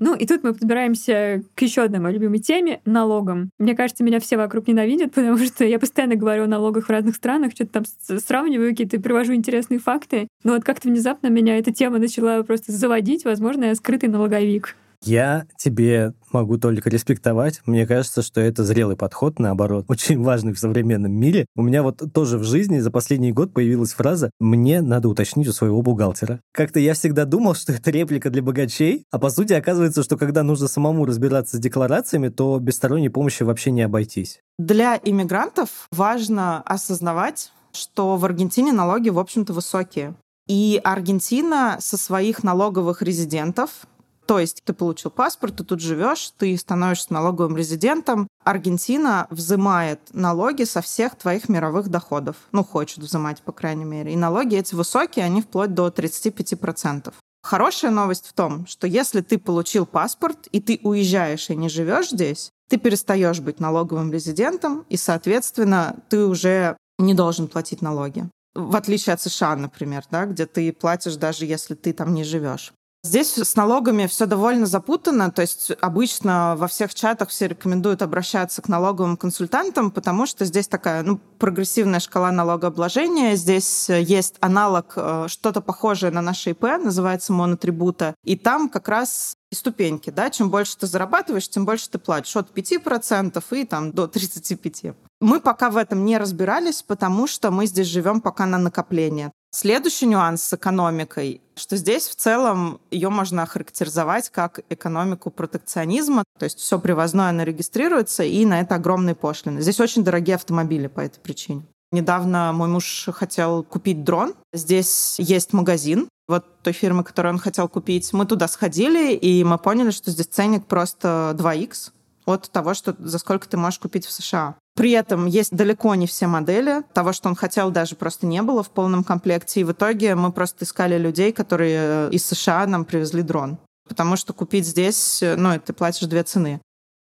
Ну, 0.00 0.14
и 0.14 0.26
тут 0.26 0.42
мы 0.42 0.54
подбираемся 0.54 1.42
к 1.54 1.62
еще 1.62 1.82
одной 1.82 2.00
моей 2.00 2.14
любимой 2.16 2.38
теме— 2.38 2.80
налогам. 2.86 3.50
Мне 3.58 3.76
кажется, 3.76 4.02
меня 4.02 4.18
все 4.18 4.38
вокруг 4.38 4.66
ненавидят, 4.66 5.12
потому 5.14 5.36
что 5.38 5.64
я 5.64 5.78
постоянно 5.78 6.16
говорю 6.16 6.44
о 6.44 6.48
налогах 6.48 6.86
в 6.86 6.90
разных 6.90 7.14
странах, 7.16 7.52
что-то 7.52 7.82
там 7.82 8.18
сравниваю 8.18 8.70
какие-то, 8.70 8.98
привожу 8.98 9.34
интересные 9.34 9.78
факты. 9.78 10.26
Но 10.42 10.54
вот 10.54 10.64
как-то 10.64 10.88
внезапно 10.88 11.28
меня 11.28 11.58
эта 11.58 11.72
тема 11.72 11.98
начала 11.98 12.42
просто 12.42 12.72
заводить. 12.72 13.24
Возможно, 13.24 13.64
я 13.64 13.74
скрытый 13.74 14.08
налоговик. 14.08 14.74
Я 15.02 15.46
тебе 15.56 16.12
могу 16.30 16.58
только 16.58 16.90
респектовать. 16.90 17.62
Мне 17.64 17.86
кажется, 17.86 18.22
что 18.22 18.40
это 18.40 18.64
зрелый 18.64 18.96
подход, 18.96 19.38
наоборот, 19.38 19.86
очень 19.88 20.22
важный 20.22 20.52
в 20.52 20.58
современном 20.58 21.12
мире. 21.12 21.46
У 21.56 21.62
меня 21.62 21.82
вот 21.82 22.02
тоже 22.12 22.38
в 22.38 22.44
жизни 22.44 22.78
за 22.80 22.90
последний 22.90 23.32
год 23.32 23.52
появилась 23.52 23.94
фраза 23.94 24.30
«мне 24.38 24.82
надо 24.82 25.08
уточнить 25.08 25.48
у 25.48 25.52
своего 25.52 25.80
бухгалтера». 25.82 26.40
Как-то 26.52 26.80
я 26.80 26.94
всегда 26.94 27.24
думал, 27.24 27.54
что 27.54 27.72
это 27.72 27.90
реплика 27.90 28.30
для 28.30 28.42
богачей, 28.42 29.04
а 29.10 29.18
по 29.18 29.30
сути 29.30 29.54
оказывается, 29.54 30.02
что 30.02 30.16
когда 30.16 30.42
нужно 30.42 30.68
самому 30.68 31.06
разбираться 31.06 31.56
с 31.56 31.60
декларациями, 31.60 32.28
то 32.28 32.58
без 32.58 32.76
сторонней 32.76 33.10
помощи 33.10 33.42
вообще 33.42 33.70
не 33.70 33.82
обойтись. 33.82 34.40
Для 34.58 35.00
иммигрантов 35.02 35.88
важно 35.90 36.60
осознавать, 36.62 37.52
что 37.72 38.16
в 38.16 38.24
Аргентине 38.24 38.72
налоги, 38.72 39.08
в 39.08 39.18
общем-то, 39.18 39.52
высокие. 39.52 40.14
И 40.46 40.80
Аргентина 40.82 41.76
со 41.80 41.96
своих 41.96 42.42
налоговых 42.42 43.02
резидентов 43.02 43.86
то 44.30 44.38
есть 44.38 44.62
ты 44.62 44.72
получил 44.72 45.10
паспорт, 45.10 45.56
ты 45.56 45.64
тут 45.64 45.80
живешь, 45.80 46.32
ты 46.38 46.56
становишься 46.56 47.12
налоговым 47.12 47.56
резидентом. 47.56 48.28
Аргентина 48.44 49.26
взимает 49.28 49.98
налоги 50.12 50.62
со 50.62 50.82
всех 50.82 51.16
твоих 51.16 51.48
мировых 51.48 51.88
доходов. 51.88 52.36
Ну, 52.52 52.62
хочет 52.62 52.98
взимать, 52.98 53.42
по 53.42 53.50
крайней 53.50 53.84
мере. 53.84 54.12
И 54.12 54.16
налоги 54.16 54.56
эти 54.56 54.76
высокие, 54.76 55.24
они 55.24 55.42
вплоть 55.42 55.74
до 55.74 55.88
35%. 55.88 57.12
Хорошая 57.42 57.90
новость 57.90 58.28
в 58.28 58.32
том, 58.32 58.68
что 58.68 58.86
если 58.86 59.20
ты 59.20 59.36
получил 59.36 59.84
паспорт 59.84 60.46
и 60.52 60.60
ты 60.60 60.78
уезжаешь 60.84 61.50
и 61.50 61.56
не 61.56 61.68
живешь 61.68 62.10
здесь, 62.10 62.50
ты 62.68 62.76
перестаешь 62.76 63.40
быть 63.40 63.58
налоговым 63.58 64.12
резидентом, 64.12 64.86
и, 64.88 64.96
соответственно, 64.96 65.96
ты 66.08 66.24
уже 66.24 66.76
не 67.00 67.14
должен 67.14 67.48
платить 67.48 67.82
налоги. 67.82 68.28
В 68.54 68.76
отличие 68.76 69.14
от 69.14 69.20
США, 69.20 69.56
например, 69.56 70.04
да, 70.08 70.26
где 70.26 70.46
ты 70.46 70.72
платишь 70.72 71.16
даже 71.16 71.46
если 71.46 71.74
ты 71.74 71.92
там 71.92 72.14
не 72.14 72.22
живешь. 72.22 72.72
Здесь 73.02 73.38
с 73.38 73.56
налогами 73.56 74.06
все 74.06 74.26
довольно 74.26 74.66
запутано, 74.66 75.30
то 75.30 75.40
есть 75.40 75.72
обычно 75.80 76.54
во 76.58 76.68
всех 76.68 76.94
чатах 76.94 77.30
все 77.30 77.48
рекомендуют 77.48 78.02
обращаться 78.02 78.60
к 78.60 78.68
налоговым 78.68 79.16
консультантам, 79.16 79.90
потому 79.90 80.26
что 80.26 80.44
здесь 80.44 80.68
такая 80.68 81.02
ну, 81.02 81.18
прогрессивная 81.38 82.00
шкала 82.00 82.30
налогообложения, 82.30 83.36
здесь 83.36 83.88
есть 83.88 84.34
аналог, 84.40 84.92
э, 84.96 85.28
что-то 85.28 85.62
похожее 85.62 86.12
на 86.12 86.20
наше 86.20 86.50
ИП, 86.50 86.62
называется 86.62 87.32
монотрибута, 87.32 88.14
и 88.22 88.36
там 88.36 88.68
как 88.68 88.86
раз 88.88 89.34
ступеньки, 89.50 90.10
да, 90.10 90.28
чем 90.28 90.50
больше 90.50 90.76
ты 90.76 90.86
зарабатываешь, 90.86 91.48
тем 91.48 91.64
больше 91.64 91.88
ты 91.88 91.98
платишь, 91.98 92.36
от 92.36 92.50
5% 92.54 93.42
и 93.52 93.64
там 93.64 93.92
до 93.92 94.04
35%. 94.04 94.94
Мы 95.22 95.40
пока 95.40 95.70
в 95.70 95.78
этом 95.78 96.04
не 96.04 96.18
разбирались, 96.18 96.82
потому 96.82 97.26
что 97.26 97.50
мы 97.50 97.64
здесь 97.64 97.86
живем 97.86 98.20
пока 98.20 98.44
на 98.44 98.58
накопление. 98.58 99.32
Следующий 99.52 100.06
нюанс 100.06 100.44
с 100.44 100.52
экономикой, 100.52 101.40
что 101.56 101.76
здесь 101.76 102.06
в 102.06 102.14
целом 102.14 102.80
ее 102.92 103.08
можно 103.08 103.42
охарактеризовать 103.42 104.30
как 104.30 104.60
экономику 104.70 105.30
протекционизма, 105.30 106.22
то 106.38 106.44
есть 106.44 106.60
все 106.60 106.78
привозное, 106.78 107.30
оно 107.30 107.42
регистрируется, 107.42 108.22
и 108.22 108.44
на 108.44 108.60
это 108.60 108.76
огромные 108.76 109.16
пошлины. 109.16 109.60
Здесь 109.60 109.80
очень 109.80 110.04
дорогие 110.04 110.36
автомобили 110.36 110.86
по 110.86 111.00
этой 111.00 111.18
причине. 111.18 111.62
Недавно 111.90 112.52
мой 112.52 112.68
муж 112.68 113.08
хотел 113.12 113.64
купить 113.64 114.04
дрон. 114.04 114.34
Здесь 114.52 115.16
есть 115.18 115.52
магазин, 115.52 116.08
вот 116.28 116.62
той 116.62 116.72
фирмы, 116.72 117.02
которую 117.02 117.34
он 117.34 117.40
хотел 117.40 117.68
купить. 117.68 118.12
Мы 118.12 118.26
туда 118.26 118.46
сходили, 118.46 119.12
и 119.12 119.42
мы 119.42 119.58
поняли, 119.58 119.90
что 119.90 120.12
здесь 120.12 120.26
ценник 120.26 120.66
просто 120.66 121.34
2х 121.36 121.90
от 122.32 122.50
того, 122.50 122.74
что 122.74 122.96
за 122.98 123.18
сколько 123.18 123.48
ты 123.48 123.56
можешь 123.56 123.78
купить 123.78 124.06
в 124.06 124.12
США. 124.12 124.56
При 124.76 124.92
этом 124.92 125.26
есть 125.26 125.54
далеко 125.54 125.94
не 125.94 126.06
все 126.06 126.26
модели. 126.26 126.82
Того, 126.94 127.12
что 127.12 127.28
он 127.28 127.34
хотел, 127.34 127.70
даже 127.70 127.96
просто 127.96 128.26
не 128.26 128.42
было 128.42 128.62
в 128.62 128.70
полном 128.70 129.04
комплекте. 129.04 129.60
И 129.60 129.64
в 129.64 129.72
итоге 129.72 130.14
мы 130.14 130.32
просто 130.32 130.64
искали 130.64 130.96
людей, 130.96 131.32
которые 131.32 132.10
из 132.10 132.24
США 132.24 132.66
нам 132.66 132.84
привезли 132.84 133.22
дрон. 133.22 133.58
Потому 133.88 134.16
что 134.16 134.32
купить 134.32 134.66
здесь, 134.66 135.22
ну, 135.36 135.58
ты 135.58 135.72
платишь 135.72 136.06
две 136.06 136.22
цены. 136.22 136.60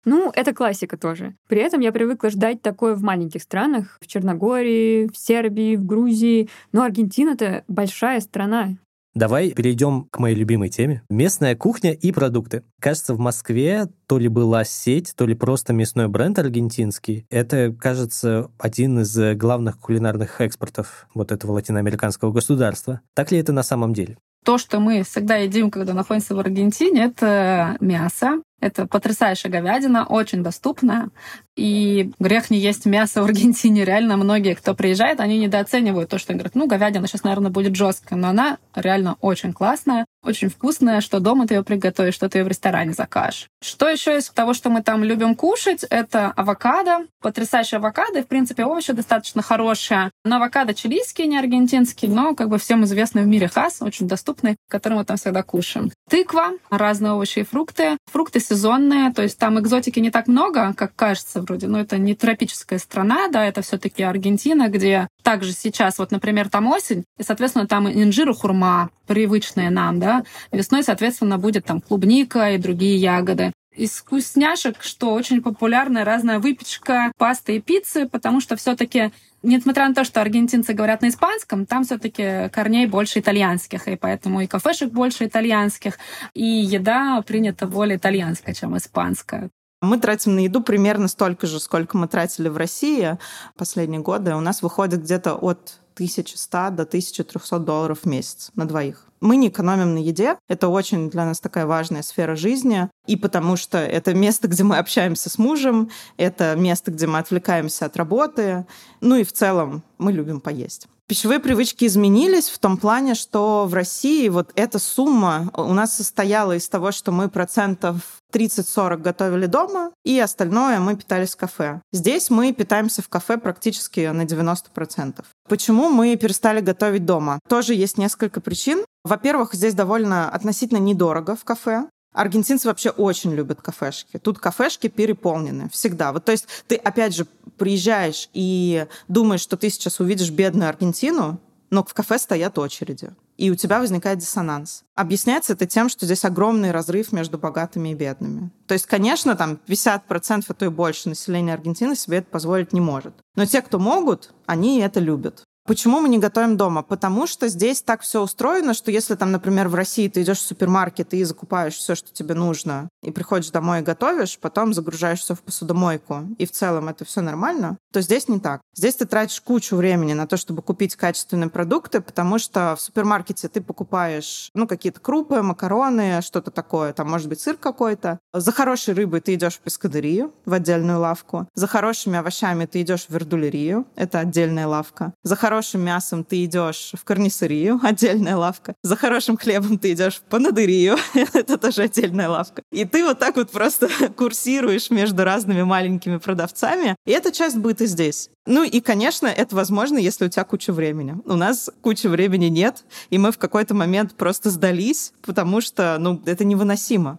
Ну, 0.05 0.31
это 0.33 0.55
классика 0.55 0.97
тоже. 0.97 1.35
При 1.49 1.59
этом 1.59 1.81
я 1.81 1.91
привыкла 1.91 2.31
ждать 2.31 2.63
такое 2.63 2.95
в 2.95 3.03
маленьких 3.03 3.43
странах, 3.43 3.99
в 4.01 4.07
Черногории, 4.07 5.09
в 5.09 5.19
Сербии, 5.19 5.75
в 5.75 5.85
Грузии. 5.85 6.49
Но 6.71 6.83
Аргентина-то 6.83 7.65
большая 7.67 8.21
страна. 8.21 8.77
Давай 9.17 9.53
перейдем 9.53 10.09
к 10.11 10.19
моей 10.19 10.37
любимой 10.37 10.69
теме. 10.69 11.03
Местная 11.09 11.57
кухня 11.57 11.95
и 11.95 12.13
продукты. 12.13 12.65
Кажется, 12.83 13.15
в 13.15 13.19
Москве 13.19 13.89
то 14.07 14.19
ли 14.19 14.29
была 14.29 14.63
сеть, 14.63 15.15
то 15.17 15.25
ли 15.25 15.35
просто 15.35 15.73
мясной 15.73 16.09
бренд 16.09 16.39
аргентинский. 16.39 17.25
Это, 17.31 17.75
кажется, 17.81 18.51
один 18.59 19.01
из 19.01 19.19
главных 19.39 19.79
кулинарных 19.81 20.43
экспортов 20.43 21.09
вот 21.15 21.33
этого 21.33 21.53
латиноамериканского 21.53 22.31
государства. 22.31 23.01
Так 23.15 23.33
ли 23.33 23.39
это 23.39 23.55
на 23.55 23.63
самом 23.63 23.95
деле? 23.95 24.19
То, 24.45 24.59
что 24.59 24.81
мы 24.81 25.03
всегда 25.03 25.37
едим, 25.37 25.71
когда 25.71 25.95
находимся 25.95 26.35
в 26.35 26.39
Аргентине, 26.39 27.07
это 27.07 27.79
мясо. 27.81 28.43
Это 28.61 28.87
потрясающая 28.87 29.51
говядина, 29.51 30.07
очень 30.07 30.43
доступная. 30.43 31.11
И 31.57 32.13
грех 32.19 32.51
не 32.51 32.59
есть 32.59 32.85
мясо 32.85 33.23
в 33.23 33.25
Аргентине. 33.25 33.85
Реально 33.85 34.17
многие, 34.17 34.55
кто 34.55 34.75
приезжает, 34.75 35.21
они 35.21 35.39
недооценивают 35.39 36.11
то, 36.11 36.19
что 36.19 36.35
говорят, 36.35 36.55
ну, 36.55 36.67
говядина 36.67 37.07
сейчас, 37.07 37.23
наверное, 37.23 37.51
будет 37.51 37.75
жесткая, 37.75 38.19
но 38.19 38.29
она 38.29 38.59
реально 38.75 39.17
очень 39.21 39.53
классная, 39.55 40.05
очень 40.23 40.51
вкусная, 40.51 41.01
что 41.01 41.19
дома 41.21 41.47
ты 41.47 41.55
ее 41.55 41.65
приготовишь, 41.65 42.15
что 42.15 42.29
ты 42.29 42.39
ее 42.39 42.45
в 42.45 42.49
ресторане 42.49 42.93
закажешь. 42.93 43.49
Что 43.63 43.89
еще 43.89 44.19
из 44.19 44.29
того, 44.29 44.53
что 44.53 44.69
мы 44.69 44.83
там 44.83 45.03
любим 45.03 45.35
кушать, 45.35 45.85
это 45.89 46.31
авокадо. 46.31 47.07
Потрясающая 47.23 47.79
авокадо, 47.79 48.21
и, 48.21 48.23
в 48.23 48.27
принципе, 48.27 48.65
овощи 48.65 48.93
достаточно 48.93 49.41
хорошие. 49.43 50.11
Но 50.25 50.37
авокадо 50.37 50.75
чилийские, 50.75 51.27
не 51.27 51.39
аргентинские, 51.39 52.11
но, 52.11 52.35
как 52.35 52.49
бы, 52.49 52.59
всем 52.59 52.85
известный 52.85 53.23
в 53.23 53.27
мире 53.27 53.49
хас, 53.49 53.81
очень 53.81 54.09
доступный, 54.09 54.57
который 54.69 54.95
мы 54.95 55.05
там 55.05 55.17
всегда 55.17 55.43
кушаем. 55.43 55.91
Тыква, 56.11 56.53
разные 56.71 57.13
овощи 57.13 57.41
и 57.41 57.45
фрукты. 57.45 57.97
Фрукты 58.13 58.41
сезонные, 58.47 59.13
то 59.13 59.23
есть 59.23 59.39
там 59.39 59.59
экзотики 59.59 60.01
не 60.01 60.11
так 60.11 60.29
много, 60.29 60.75
как 60.75 60.95
кажется 60.95 61.41
вроде, 61.43 61.67
но 61.67 61.81
это 61.81 61.99
не 61.99 62.15
тропическая 62.15 62.79
страна, 62.79 63.29
да, 63.29 63.45
это 63.45 63.63
все 63.63 63.79
таки 63.79 64.03
Аргентина, 64.03 64.69
где 64.69 65.09
также 65.23 65.53
сейчас, 65.53 65.99
вот, 65.99 66.11
например, 66.11 66.49
там 66.49 66.67
осень, 66.69 67.05
и, 67.19 67.23
соответственно, 67.23 67.67
там 67.67 67.89
инжир 67.89 68.31
и 68.31 68.35
хурма, 68.35 68.91
привычные 69.07 69.71
нам, 69.71 70.01
да, 70.01 70.25
весной, 70.53 70.83
соответственно, 70.83 71.39
будет 71.39 71.65
там 71.65 71.81
клубника 71.81 72.53
и 72.53 72.59
другие 72.59 72.97
ягоды 72.97 73.53
из 73.77 73.93
вкусняшек, 73.93 74.83
что 74.83 75.13
очень 75.13 75.43
популярная 75.43 76.05
разная 76.05 76.39
выпечка, 76.39 77.13
паста 77.19 77.53
и 77.53 77.61
пиццы, 77.61 78.09
потому 78.09 78.41
что 78.41 78.57
все-таки 78.57 79.13
несмотря 79.43 79.89
на 79.89 79.95
то, 79.95 80.05
что 80.05 80.21
аргентинцы 80.21 80.73
говорят 80.73 81.03
на 81.03 81.09
испанском, 81.09 81.67
там 81.67 81.85
все-таки 81.85 82.49
корней 82.51 82.87
больше 82.87 83.21
итальянских, 83.21 83.89
и 83.89 83.97
поэтому 83.97 84.41
и 84.41 84.47
кафешек 84.47 84.91
больше 84.91 85.27
итальянских, 85.27 85.99
и 86.35 86.45
еда 86.45 87.23
принята 87.23 87.67
более 87.67 87.97
итальянская, 87.97 88.55
чем 88.55 88.77
испанская. 88.77 89.51
Мы 89.83 89.99
тратим 89.99 90.35
на 90.35 90.41
еду 90.41 90.63
примерно 90.63 91.07
столько 91.07 91.47
же, 91.47 91.61
сколько 91.61 91.97
мы 91.97 92.09
тратили 92.09 92.49
в 92.49 92.57
России 92.57 93.19
последние 93.57 94.01
годы. 94.01 94.35
У 94.35 94.41
нас 94.41 94.63
выходит 94.63 95.03
где-то 95.03 95.35
от 95.35 95.81
1100 95.95 96.71
до 96.71 96.83
1300 96.83 97.59
долларов 97.59 98.01
в 98.03 98.07
месяц 98.07 98.51
на 98.55 98.67
двоих. 98.67 99.07
Мы 99.27 99.39
не 99.39 99.49
экономим 99.49 99.95
на 99.95 99.99
еде. 99.99 100.39
Это 100.49 100.69
очень 100.69 101.11
для 101.11 101.25
нас 101.25 101.41
такая 101.41 101.67
важная 101.67 102.03
сфера 102.03 102.37
жизни. 102.37 102.89
И 103.09 103.17
потому 103.17 103.57
что 103.57 103.77
это 103.79 104.15
место, 104.15 104.47
где 104.47 104.63
мы 104.63 104.79
общаемся 104.79 105.29
с 105.29 105.37
мужем, 105.37 105.91
это 106.17 106.55
место, 106.55 106.93
где 106.93 107.09
мы 107.09 107.19
отвлекаемся 107.19 107.87
от 107.87 107.97
работы. 107.97 108.67
Ну 109.01 109.17
и 109.17 109.25
в 109.25 109.33
целом 109.33 109.83
мы 109.99 110.13
любим 110.13 110.41
поесть. 110.41 110.87
Пищевые 111.09 111.39
привычки 111.39 111.85
изменились 111.85 112.49
в 112.49 112.59
том 112.59 112.77
плане, 112.77 113.15
что 113.15 113.67
в 113.69 113.75
России 113.75 114.29
вот 114.29 114.51
эта 114.57 114.81
сумма 114.81 115.53
у 115.55 115.73
нас 115.73 115.97
состояла 115.97 116.57
из 116.57 116.69
того, 116.69 116.91
что 116.91 117.13
мы 117.13 117.29
процентов 117.29 117.97
30-40 118.33 118.97
готовили 118.97 119.47
дома, 119.47 119.93
и 120.05 120.19
остальное 120.19 120.81
мы 120.81 120.97
питались 120.97 121.35
в 121.35 121.37
кафе. 121.37 121.81
Здесь 121.93 122.29
мы 122.29 122.53
питаемся 122.53 123.03
в 123.03 123.09
кафе 123.09 123.39
практически 123.39 124.01
на 124.01 124.23
90%. 124.23 125.25
Почему 125.49 125.91
мы 125.91 126.17
перестали 126.17 126.61
готовить 126.61 127.05
дома? 127.05 127.39
Тоже 127.49 127.75
есть 127.75 127.99
несколько 127.99 128.41
причин. 128.41 128.85
Во-первых, 129.05 129.55
здесь 129.55 129.75
довольно 129.75 130.29
относительно 130.29 130.79
недорого 130.79 131.37
в 131.37 131.45
кафе. 131.45 131.87
Аргентинцы 132.17 132.67
вообще 132.67 132.89
очень 132.89 133.35
любят 133.35 133.61
кафешки. 133.61 134.17
Тут 134.19 134.39
кафешки 134.39 134.89
переполнены 134.89 135.69
всегда. 135.69 136.13
Вот, 136.13 136.25
то 136.25 136.33
есть 136.33 136.49
ты, 136.67 136.77
опять 136.77 137.15
же, 137.15 137.27
приезжаешь 137.59 138.31
и 138.33 138.87
думаешь, 139.07 139.43
что 139.43 139.59
ты 139.59 139.69
сейчас 139.69 140.01
увидишь 140.01 140.31
бедную 140.31 140.71
Аргентину, 140.71 141.39
но 141.69 141.85
в 141.85 141.93
кафе 141.93 142.19
стоят 142.19 142.59
очереди. 142.59 143.11
И 143.37 143.51
у 143.51 143.55
тебя 143.55 143.81
возникает 143.81 144.19
диссонанс. 144.19 144.85
Объясняется 144.95 145.53
это 145.53 145.67
тем, 145.67 145.91
что 145.91 146.07
здесь 146.07 146.25
огромный 146.25 146.71
разрыв 146.71 147.13
между 147.13 147.37
богатыми 147.37 147.91
и 147.91 147.95
бедными. 147.95 148.51
То 148.67 148.73
есть, 148.73 148.87
конечно, 148.87 149.37
там 149.37 149.61
50%, 149.67 150.45
а 150.49 150.55
то 150.55 150.65
и 150.65 150.69
больше 150.69 151.11
населения 151.11 151.53
Аргентины 151.53 151.97
себе 151.97 152.19
это 152.19 152.29
позволить 152.29 152.73
не 152.73 152.81
может. 152.81 153.13
Но 153.35 153.45
те, 153.45 153.61
кто 153.61 153.79
могут, 153.79 154.33
они 154.47 154.81
это 154.81 155.01
любят. 155.01 155.45
Почему 155.67 156.01
мы 156.01 156.09
не 156.09 156.19
готовим 156.19 156.57
дома? 156.57 156.83
Потому 156.83 157.27
что 157.27 157.49
здесь 157.49 157.83
так 157.83 158.03
все 158.03 158.23
устроено, 158.23 158.73
что 158.73 158.93
если 158.93 159.17
там, 159.17 159.33
например, 159.33 159.67
в 159.67 159.75
России 159.75 160.07
ты 160.09 160.23
идешь 160.23 160.39
в 160.39 160.47
супермаркет 160.47 161.13
и 161.13 161.25
закупаешь 161.25 161.75
все, 161.75 161.97
что 161.97 162.13
тебе 162.13 162.35
нужно, 162.35 162.89
и 163.03 163.11
приходишь 163.11 163.51
домой 163.51 163.81
и 163.81 163.83
готовишь, 163.83 164.39
потом 164.39 164.73
загружаешь 164.73 165.19
все 165.19 165.35
в 165.35 165.43
посудомойку, 165.43 166.23
и 166.39 166.47
в 166.47 166.53
целом 166.53 166.89
это 166.89 167.05
все 167.05 167.21
нормально, 167.21 167.79
то 167.93 168.01
здесь 168.01 168.29
не 168.29 168.39
так. 168.39 168.61
Здесь 168.77 168.95
ты 168.95 169.07
тратишь 169.07 169.41
кучу 169.41 169.75
времени 169.75 170.13
на 170.13 170.29
то, 170.29 170.37
чтобы 170.37 170.63
купить 170.63 170.95
качественные 170.95 171.51
продукты, 171.51 172.01
потому 172.01 172.39
что 172.39 172.77
в 172.77 172.81
супермаркете 172.81 173.49
ты 173.49 173.61
покупаешь, 173.61 174.51
ну, 174.55 174.69
какие-то 174.69 175.01
крупы, 175.01 175.43
макароны, 175.43 176.23
что-то 176.23 176.53
такое, 176.53 176.93
там, 176.93 177.11
может 177.11 177.29
быть, 177.29 177.41
сыр 177.41 177.57
какой-то. 177.57 178.21
За 178.33 178.53
хорошей 178.53 178.95
рыбой 178.95 179.21
ты 179.21 179.35
идешь 179.35 179.55
в 179.55 179.61
пескадерию, 179.61 180.33
в 180.45 180.53
отдельную 180.53 181.01
лавку. 181.01 181.49
За 181.55 181.67
хорошими 181.67 182.19
овощами 182.19 182.67
ты 182.67 182.83
идешь 182.83 183.07
в 183.07 183.11
вердулерию, 183.11 183.85
это 183.97 184.21
отдельная 184.21 184.69
лавка. 184.69 185.13
За 185.25 185.35
хорошими 185.35 185.56
хорошим 185.57 185.81
мясом 185.81 186.23
ты 186.23 186.45
идешь 186.45 186.93
в 186.93 187.03
карнисерию, 187.05 187.81
отдельная 187.83 188.37
лавка. 188.37 188.75
За 188.83 188.95
хорошим 188.95 189.39
хлебом 189.39 189.79
ты 189.79 189.93
идешь 189.93 190.17
в 190.17 190.21
панадерию, 190.21 190.99
это 191.15 191.57
тоже 191.57 191.85
отдельная 191.85 192.29
лавка. 192.29 192.63
И 192.71 192.85
ты 192.85 193.03
вот 193.03 193.19
так 193.19 193.37
вот 193.37 193.51
просто 193.51 193.89
курсируешь 194.17 194.91
между 194.91 195.25
разными 195.25 195.63
маленькими 195.63 196.19
продавцами. 196.19 196.95
И 197.07 197.11
это 197.11 197.33
часть 197.33 197.57
быта 197.57 197.87
здесь. 197.87 198.29
Ну 198.47 198.65
и, 198.65 198.81
конечно, 198.81 199.29
это 199.29 199.57
возможно, 199.57 199.97
если 199.97 200.27
у 200.27 200.29
тебя 200.29 200.45
куча 200.45 200.75
времени. 200.75 201.17
У 201.25 201.37
нас 201.37 201.71
кучи 201.81 202.07
времени 202.07 202.47
нет, 202.47 202.85
и 203.09 203.17
мы 203.17 203.33
в 203.33 203.39
какой-то 203.39 203.75
момент 203.75 204.15
просто 204.15 204.51
сдались, 204.51 205.15
потому 205.25 205.63
что, 205.63 205.97
ну, 205.99 206.23
это 206.27 206.45
невыносимо. 206.45 207.19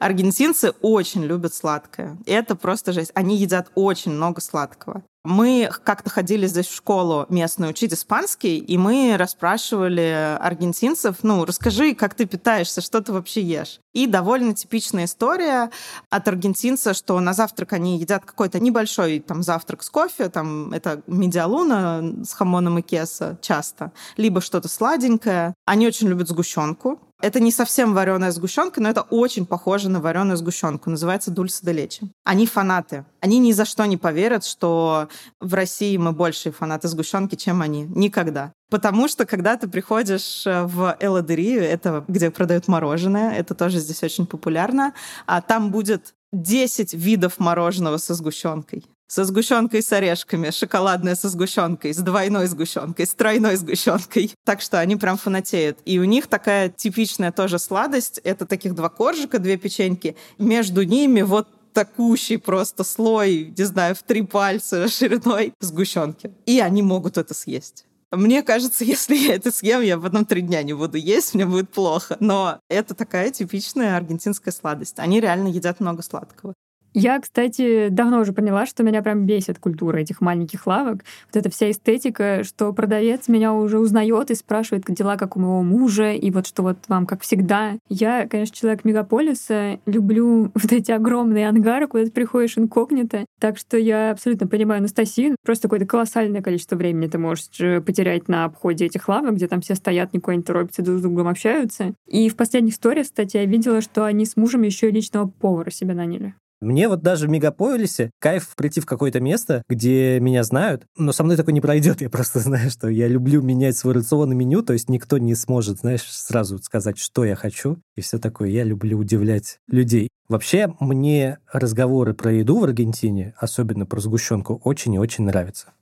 Аргентинцы 0.00 0.72
очень 0.82 1.22
любят 1.24 1.54
сладкое. 1.54 2.18
Это 2.26 2.56
просто 2.56 2.92
жесть. 2.92 3.12
Они 3.14 3.36
едят 3.36 3.70
очень 3.76 4.10
много 4.10 4.40
сладкого. 4.40 5.04
Мы 5.24 5.70
как-то 5.84 6.10
ходили 6.10 6.46
здесь 6.46 6.66
в 6.66 6.76
школу 6.76 7.24
местную 7.30 7.70
учить 7.70 7.94
испанский, 7.94 8.58
и 8.58 8.76
мы 8.76 9.16
расспрашивали 9.16 10.36
аргентинцев, 10.38 11.16
ну, 11.22 11.46
расскажи, 11.46 11.94
как 11.94 12.14
ты 12.14 12.26
питаешься, 12.26 12.82
что 12.82 13.00
ты 13.00 13.10
вообще 13.10 13.40
ешь. 13.40 13.80
И 13.94 14.06
довольно 14.06 14.54
типичная 14.54 15.06
история 15.06 15.70
от 16.10 16.28
аргентинца, 16.28 16.92
что 16.92 17.18
на 17.20 17.32
завтрак 17.32 17.72
они 17.72 17.98
едят 17.98 18.26
какой-то 18.26 18.60
небольшой 18.60 19.20
там 19.20 19.42
завтрак 19.42 19.82
с 19.82 19.88
кофе, 19.88 20.28
там 20.28 20.74
это 20.74 21.00
медиалуна 21.06 22.22
с 22.22 22.34
хамоном 22.34 22.80
и 22.80 22.82
кеса 22.82 23.38
часто, 23.40 23.92
либо 24.18 24.42
что-то 24.42 24.68
сладенькое. 24.68 25.54
Они 25.64 25.86
очень 25.86 26.08
любят 26.08 26.28
сгущенку, 26.28 27.00
это 27.24 27.40
не 27.40 27.50
совсем 27.50 27.94
вареная 27.94 28.30
сгущенка, 28.32 28.80
но 28.80 28.90
это 28.90 29.00
очень 29.02 29.46
похоже 29.46 29.88
на 29.88 30.00
вареную 30.00 30.36
сгущенку. 30.36 30.90
Называется 30.90 31.30
дульсе 31.30 31.60
де. 31.62 31.88
Они 32.22 32.46
фанаты. 32.46 33.04
Они 33.20 33.38
ни 33.38 33.52
за 33.52 33.64
что 33.64 33.86
не 33.86 33.96
поверят, 33.96 34.44
что 34.44 35.08
в 35.40 35.54
России 35.54 35.96
мы 35.96 36.12
большие 36.12 36.52
фанаты 36.52 36.88
сгущенки, 36.88 37.34
чем 37.34 37.62
они. 37.62 37.84
Никогда. 37.84 38.52
Потому 38.70 39.08
что, 39.08 39.24
когда 39.24 39.56
ты 39.56 39.68
приходишь 39.68 40.46
э, 40.46 40.64
в 40.64 40.96
Эладерию, 41.00 41.62
это 41.62 42.04
где 42.08 42.30
продают 42.30 42.68
мороженое, 42.68 43.32
это 43.34 43.54
тоже 43.54 43.78
здесь 43.78 44.02
очень 44.02 44.26
популярно, 44.26 44.94
а 45.26 45.40
там 45.40 45.70
будет 45.70 46.14
10 46.32 46.94
видов 46.94 47.38
мороженого 47.38 47.98
со 47.98 48.14
сгущенкой 48.14 48.84
со 49.06 49.24
сгущенкой 49.24 49.82
с 49.82 49.92
орешками, 49.92 50.50
шоколадная 50.50 51.14
со 51.14 51.28
сгущенкой, 51.28 51.92
с 51.92 51.98
двойной 51.98 52.46
сгущенкой, 52.46 53.06
с 53.06 53.14
тройной 53.14 53.56
сгущенкой. 53.56 54.32
Так 54.44 54.60
что 54.60 54.78
они 54.78 54.96
прям 54.96 55.16
фанатеют. 55.16 55.78
И 55.84 55.98
у 55.98 56.04
них 56.04 56.26
такая 56.26 56.68
типичная 56.68 57.32
тоже 57.32 57.58
сладость. 57.58 58.20
Это 58.24 58.46
таких 58.46 58.74
два 58.74 58.88
коржика, 58.88 59.38
две 59.38 59.56
печеньки. 59.56 60.16
Между 60.38 60.82
ними 60.82 61.22
вот 61.22 61.48
такущий 61.72 62.36
просто 62.36 62.84
слой, 62.84 63.52
не 63.56 63.64
знаю, 63.64 63.94
в 63.94 64.02
три 64.02 64.22
пальца 64.22 64.88
шириной 64.88 65.52
сгущенки. 65.60 66.32
И 66.46 66.60
они 66.60 66.82
могут 66.82 67.18
это 67.18 67.34
съесть. 67.34 67.84
Мне 68.16 68.42
кажется, 68.42 68.84
если 68.96 69.16
я 69.16 69.34
это 69.34 69.50
съем, 69.50 69.82
я 69.82 69.98
потом 69.98 70.24
три 70.24 70.40
дня 70.40 70.62
не 70.62 70.72
буду 70.72 70.96
есть, 70.96 71.34
мне 71.34 71.46
будет 71.46 71.70
плохо. 71.70 72.16
Но 72.20 72.58
это 72.68 72.94
такая 72.94 73.30
типичная 73.30 73.96
аргентинская 73.96 74.52
сладость. 74.52 74.98
Они 74.98 75.20
реально 75.20 75.48
едят 75.48 75.80
много 75.80 76.02
сладкого. 76.02 76.54
Я, 76.96 77.18
кстати, 77.18 77.88
давно 77.88 78.20
уже 78.20 78.32
поняла, 78.32 78.66
что 78.66 78.84
меня 78.84 79.02
прям 79.02 79.26
бесит 79.26 79.58
культура 79.58 79.98
этих 79.98 80.20
маленьких 80.20 80.64
лавок. 80.68 81.04
Вот 81.26 81.36
эта 81.36 81.50
вся 81.50 81.72
эстетика, 81.72 82.44
что 82.44 82.72
продавец 82.72 83.26
меня 83.26 83.52
уже 83.52 83.80
узнает 83.80 84.30
и 84.30 84.36
спрашивает, 84.36 84.84
дела, 84.86 85.16
как 85.16 85.36
у 85.36 85.40
моего 85.40 85.62
мужа, 85.62 86.12
и 86.12 86.30
вот 86.30 86.46
что 86.46 86.62
вот 86.62 86.78
вам, 86.86 87.06
как 87.06 87.22
всегда. 87.22 87.72
Я, 87.88 88.28
конечно, 88.28 88.54
человек 88.54 88.84
мегаполиса, 88.84 89.80
люблю 89.86 90.52
вот 90.54 90.72
эти 90.72 90.92
огромные 90.92 91.48
ангары, 91.48 91.88
куда 91.88 92.04
ты 92.04 92.12
приходишь 92.12 92.56
инкогнито. 92.58 93.26
Так 93.40 93.58
что 93.58 93.76
я 93.76 94.12
абсолютно 94.12 94.46
понимаю 94.46 94.78
Анастасию. 94.78 95.34
Просто 95.44 95.64
какое-то 95.64 95.86
колоссальное 95.86 96.42
количество 96.42 96.76
времени 96.76 97.08
ты 97.08 97.18
можешь 97.18 97.48
э, 97.58 97.80
потерять 97.80 98.28
на 98.28 98.44
обходе 98.44 98.86
этих 98.86 99.08
лавок, 99.08 99.34
где 99.34 99.48
там 99.48 99.62
все 99.62 99.74
стоят, 99.74 100.12
никуда 100.12 100.36
не 100.36 100.42
торопятся, 100.42 100.82
друг 100.82 100.98
с 100.98 101.02
другом 101.02 101.26
общаются. 101.26 101.94
И 102.06 102.28
в 102.28 102.36
последних 102.36 102.74
историях, 102.74 103.06
кстати, 103.06 103.36
я 103.36 103.46
видела, 103.46 103.80
что 103.80 104.04
они 104.04 104.24
с 104.24 104.36
мужем 104.36 104.62
еще 104.62 104.90
и 104.90 104.92
личного 104.92 105.26
повара 105.26 105.70
себе 105.70 105.94
наняли. 105.94 106.34
Мне 106.60 106.88
вот 106.88 107.02
даже 107.02 107.26
в 107.26 107.30
мегаполисе 107.30 108.10
кайф 108.18 108.54
прийти 108.56 108.80
в 108.80 108.86
какое-то 108.86 109.20
место, 109.20 109.62
где 109.68 110.18
меня 110.20 110.42
знают, 110.44 110.84
но 110.96 111.12
со 111.12 111.24
мной 111.24 111.36
такое 111.36 111.52
не 111.52 111.60
пройдет. 111.60 112.00
Я 112.00 112.10
просто 112.10 112.38
знаю, 112.40 112.70
что 112.70 112.88
я 112.88 113.08
люблю 113.08 113.42
менять 113.42 113.76
свой 113.76 113.94
рацион 113.94 114.32
и 114.32 114.34
меню, 114.34 114.62
то 114.62 114.72
есть 114.72 114.88
никто 114.88 115.18
не 115.18 115.34
сможет, 115.34 115.78
знаешь, 115.78 116.02
сразу 116.02 116.58
сказать, 116.58 116.98
что 116.98 117.24
я 117.24 117.34
хочу, 117.34 117.78
и 117.96 118.00
все 118.00 118.18
такое. 118.18 118.48
Я 118.48 118.64
люблю 118.64 118.98
удивлять 118.98 119.58
людей. 119.68 120.08
Вообще, 120.28 120.74
мне 120.80 121.38
разговоры 121.52 122.14
про 122.14 122.32
еду 122.32 122.58
в 122.58 122.64
Аргентине, 122.64 123.34
особенно 123.36 123.84
про 123.84 124.00
сгущенку, 124.00 124.60
очень 124.64 124.94
и 124.94 124.98
очень 124.98 125.24
нравятся. 125.24 125.72